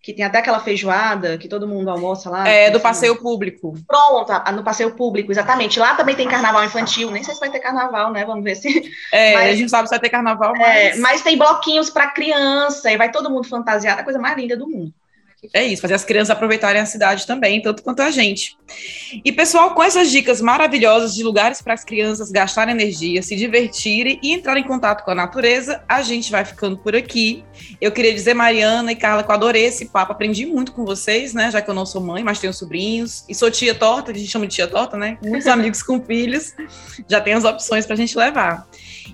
Que 0.05 0.13
tem 0.13 0.23
até 0.23 0.37
aquela 0.37 0.61
feijoada 0.61 1.39
que 1.39 1.49
todo 1.49 1.67
mundo 1.67 1.89
almoça 1.89 2.29
lá. 2.29 2.47
É, 2.47 2.71
do 2.71 2.79
passeio 2.79 3.17
público. 3.17 3.73
Pronto, 3.87 4.31
no 4.53 4.63
passeio 4.63 4.95
público, 4.95 5.33
exatamente. 5.33 5.81
Lá 5.81 5.95
também 5.95 6.15
tem 6.15 6.29
carnaval 6.29 6.63
infantil, 6.63 7.11
nem 7.11 7.25
sei 7.25 7.33
se 7.33 7.41
vai 7.41 7.51
ter 7.51 7.59
carnaval, 7.59 8.13
né? 8.13 8.23
Vamos 8.23 8.45
ver 8.45 8.55
se. 8.55 8.93
É, 9.11 9.33
mas, 9.33 9.53
a 9.53 9.55
gente 9.55 9.71
sabe 9.71 9.89
se 9.89 9.95
vai 9.95 10.01
ter 10.01 10.11
carnaval, 10.11 10.53
mas. 10.59 10.99
É, 10.99 11.01
mas 11.01 11.23
tem 11.23 11.39
bloquinhos 11.39 11.89
para 11.89 12.11
criança, 12.11 12.93
e 12.93 12.99
vai 12.99 13.11
todo 13.11 13.31
mundo 13.31 13.49
fantasiado, 13.49 14.03
a 14.03 14.05
coisa 14.05 14.19
mais 14.19 14.37
linda 14.37 14.55
do 14.59 14.69
mundo. 14.69 14.93
É 15.53 15.65
isso, 15.65 15.83
fazer 15.83 15.95
as 15.95 16.05
crianças 16.05 16.31
aproveitarem 16.31 16.81
a 16.81 16.87
cidade 16.87 17.27
também, 17.27 17.61
tanto 17.61 17.83
quanto 17.83 18.01
a 18.01 18.11
gente. 18.11 18.57
E, 19.25 19.33
pessoal, 19.33 19.75
com 19.75 19.83
essas 19.83 20.11
dicas 20.11 20.41
maravilhosas 20.41 21.15
de 21.15 21.23
lugares 21.23 21.61
para 21.61 21.75
as 21.75 21.85
crianças 21.85 22.31
gastarem 22.31 22.75
energia, 22.75 23.23
se 23.23 23.37
divertirem 23.37 24.19
e 24.23 24.33
entrar 24.33 24.57
em 24.57 24.63
contato 24.63 25.05
com 25.05 25.11
a 25.11 25.15
natureza, 25.15 25.83
a 25.89 26.03
gente 26.03 26.31
vai 26.31 26.45
ficando 26.45 26.79
por 26.79 26.95
aqui. 26.95 27.45
Eu 27.81 27.93
queria 27.93 28.13
dizer, 28.13 28.35
Mariana 28.35 28.93
e 28.93 28.97
Carla, 28.97 29.23
que 29.23 29.31
eu 29.31 29.35
adorei 29.35 29.65
esse 29.65 29.87
papo, 29.87 30.13
aprendi 30.13 30.47
muito 30.47 30.73
com 30.73 30.85
vocês, 30.85 31.35
né? 31.35 31.51
Já 31.51 31.61
que 31.61 31.71
eu 31.71 31.75
não 31.75 31.87
sou 31.87 32.01
mãe, 32.01 32.23
mas 32.23 32.39
tenho 32.39 32.53
sobrinhos, 32.53 33.25
e 33.29 33.35
sou 33.35 33.51
tia 33.51 33.75
torta, 33.75 34.13
que 34.13 34.19
a 34.19 34.21
gente 34.21 34.31
chama 34.31 34.47
de 34.47 34.55
tia 34.55 34.67
torta, 34.67 34.97
né? 34.97 35.19
Muitos 35.25 35.47
amigos 35.47 35.83
com 35.83 36.01
filhos, 36.01 36.55
já 37.09 37.21
tem 37.21 37.35
as 37.35 37.45
opções 37.45 37.87
para 37.87 37.95
a 37.95 37.97
gente 37.97 38.17
levar. 38.17 38.67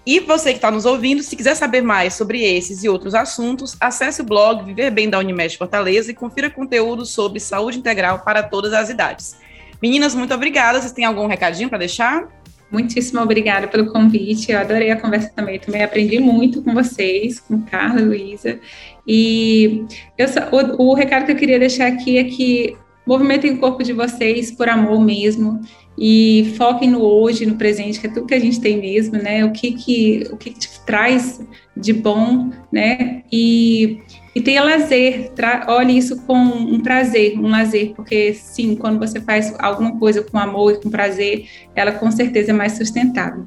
E 0.05 0.21
você 0.21 0.51
que 0.51 0.59
está 0.59 0.71
nos 0.71 0.85
ouvindo, 0.87 1.23
se 1.23 1.37
quiser 1.37 1.55
saber 1.55 1.83
mais 1.83 2.15
sobre 2.15 2.43
esses 2.43 2.83
e 2.85 2.89
outros 2.89 3.15
assuntos, 3.15 3.77
acesse 3.81 4.21
o 4.21 4.25
blog 4.25 4.65
Viver 4.65 4.91
Bem 4.91 5.09
da 5.09 5.19
Unimed 5.19 5.57
Fortaleza 5.57 6.11
e 6.11 6.15
confira 6.15 6.49
conteúdo 6.49 7.05
sobre 7.05 7.41
saúde 7.41 7.79
integral 7.79 8.21
para 8.21 8.43
todas 8.43 8.73
as 8.73 8.89
idades. 8.89 9.37
Meninas, 9.83 10.15
muito 10.15 10.35
obrigada. 10.35 10.81
Vocês 10.81 10.93
têm 10.93 11.05
algum 11.05 11.27
recadinho 11.27 11.69
para 11.69 11.79
deixar? 11.79 12.29
Muitíssimo 12.71 13.21
obrigada 13.21 13.67
pelo 13.67 13.93
convite. 13.93 14.53
Eu 14.53 14.59
adorei 14.59 14.91
a 14.91 15.01
conversa 15.01 15.33
também. 15.35 15.59
Também 15.59 15.83
aprendi 15.83 16.21
muito 16.21 16.63
com 16.63 16.73
vocês, 16.73 17.41
com 17.41 17.63
Carla 17.63 18.01
Luísa. 18.01 18.61
E 19.07 19.85
eu, 20.17 20.29
o, 20.53 20.91
o 20.91 20.95
recado 20.95 21.27
que 21.27 21.33
eu 21.33 21.37
queria 21.37 21.59
deixar 21.59 21.89
aqui 21.89 22.19
é 22.19 22.25
que 22.25 22.77
movimentem 23.05 23.53
o 23.53 23.59
corpo 23.59 23.83
de 23.83 23.93
vocês 23.93 24.53
por 24.53 24.69
amor 24.69 25.01
mesmo 25.01 25.61
e 26.03 26.55
foquem 26.57 26.89
no 26.89 27.03
hoje, 27.03 27.45
no 27.45 27.57
presente, 27.57 28.01
que 28.01 28.07
é 28.07 28.11
tudo 28.11 28.27
que 28.27 28.33
a 28.33 28.41
gente 28.41 28.59
tem 28.59 28.81
mesmo, 28.81 29.19
né? 29.19 29.45
O 29.45 29.53
que 29.53 29.73
que, 29.73 30.27
o 30.33 30.37
que, 30.39 30.49
que 30.49 30.59
te 30.59 30.81
traz 30.87 31.39
de 31.77 31.93
bom, 31.93 32.51
né? 32.73 33.23
E, 33.31 34.01
e 34.35 34.41
tenha 34.41 34.65
lazer, 34.65 35.31
tra 35.33 35.67
olhe 35.69 35.99
isso 35.99 36.23
com 36.23 36.39
um 36.39 36.81
prazer, 36.81 37.39
um 37.39 37.49
lazer, 37.49 37.93
porque 37.95 38.33
sim, 38.33 38.77
quando 38.77 38.99
você 38.99 39.21
faz 39.21 39.55
alguma 39.59 39.99
coisa 39.99 40.23
com 40.23 40.39
amor 40.39 40.73
e 40.73 40.81
com 40.81 40.89
prazer, 40.89 41.47
ela 41.77 41.93
com 41.93 42.11
certeza 42.11 42.51
é 42.51 42.55
mais 42.55 42.73
sustentável. 42.73 43.47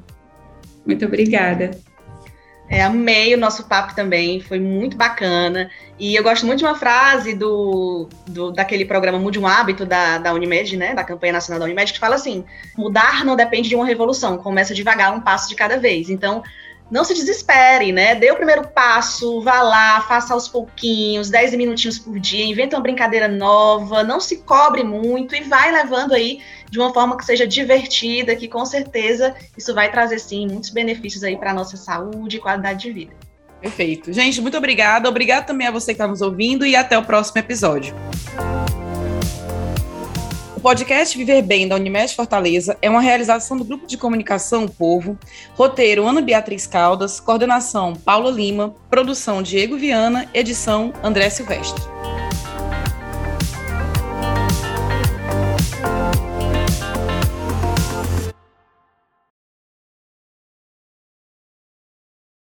Muito 0.86 1.04
obrigada. 1.04 1.72
É, 2.74 2.82
amei 2.82 3.32
o 3.32 3.38
nosso 3.38 3.68
papo 3.68 3.94
também, 3.94 4.40
foi 4.40 4.58
muito 4.58 4.96
bacana. 4.96 5.70
E 5.96 6.16
eu 6.16 6.24
gosto 6.24 6.44
muito 6.44 6.58
de 6.58 6.64
uma 6.64 6.74
frase 6.74 7.32
do, 7.32 8.08
do 8.26 8.50
daquele 8.50 8.84
programa 8.84 9.16
Mude 9.16 9.38
um 9.38 9.46
Hábito 9.46 9.86
da, 9.86 10.18
da 10.18 10.32
Unimed, 10.32 10.76
né? 10.76 10.92
Da 10.92 11.04
campanha 11.04 11.34
nacional 11.34 11.60
da 11.60 11.66
Unimed, 11.66 11.92
que 11.92 12.00
fala 12.00 12.16
assim: 12.16 12.44
mudar 12.76 13.24
não 13.24 13.36
depende 13.36 13.68
de 13.68 13.76
uma 13.76 13.86
revolução, 13.86 14.38
começa 14.38 14.74
devagar, 14.74 15.14
um 15.14 15.20
passo 15.20 15.48
de 15.48 15.54
cada 15.54 15.78
vez. 15.78 16.10
Então, 16.10 16.42
não 16.90 17.04
se 17.04 17.14
desespere, 17.14 17.92
né? 17.92 18.14
Dê 18.14 18.30
o 18.30 18.36
primeiro 18.36 18.68
passo, 18.68 19.40
vá 19.40 19.62
lá, 19.62 20.00
faça 20.02 20.34
aos 20.34 20.46
pouquinhos, 20.48 21.30
10 21.30 21.54
minutinhos 21.54 21.98
por 21.98 22.18
dia, 22.18 22.44
inventa 22.44 22.76
uma 22.76 22.82
brincadeira 22.82 23.26
nova, 23.26 24.02
não 24.02 24.20
se 24.20 24.38
cobre 24.38 24.84
muito 24.84 25.34
e 25.34 25.42
vai 25.42 25.72
levando 25.72 26.14
aí 26.14 26.40
de 26.70 26.78
uma 26.78 26.92
forma 26.92 27.16
que 27.16 27.24
seja 27.24 27.46
divertida, 27.46 28.36
que 28.36 28.48
com 28.48 28.64
certeza 28.64 29.34
isso 29.56 29.74
vai 29.74 29.90
trazer 29.90 30.18
sim 30.18 30.46
muitos 30.46 30.70
benefícios 30.70 31.24
aí 31.24 31.36
para 31.36 31.50
a 31.50 31.54
nossa 31.54 31.76
saúde 31.76 32.36
e 32.36 32.40
qualidade 32.40 32.82
de 32.82 32.92
vida. 32.92 33.12
Perfeito. 33.60 34.12
Gente, 34.12 34.42
muito 34.42 34.58
obrigada. 34.58 35.08
Obrigado 35.08 35.46
também 35.46 35.66
a 35.66 35.70
você 35.70 35.86
que 35.86 35.92
está 35.92 36.06
nos 36.06 36.20
ouvindo 36.20 36.66
e 36.66 36.76
até 36.76 36.98
o 36.98 37.02
próximo 37.02 37.38
episódio 37.38 37.94
podcast 40.64 41.14
Viver 41.18 41.42
Bem 41.42 41.68
da 41.68 41.76
Unimed 41.76 42.14
Fortaleza 42.14 42.78
é 42.80 42.88
uma 42.88 43.02
realização 43.02 43.54
do 43.54 43.64
Grupo 43.66 43.86
de 43.86 43.98
Comunicação 43.98 44.64
o 44.64 44.70
Povo, 44.70 45.18
roteiro 45.54 46.08
Ana 46.08 46.22
Beatriz 46.22 46.66
Caldas, 46.66 47.20
coordenação 47.20 47.92
Paula 47.94 48.30
Lima, 48.30 48.74
produção 48.88 49.42
Diego 49.42 49.76
Viana, 49.76 50.26
edição 50.32 50.90
André 51.02 51.28
Silvestre. 51.28 51.84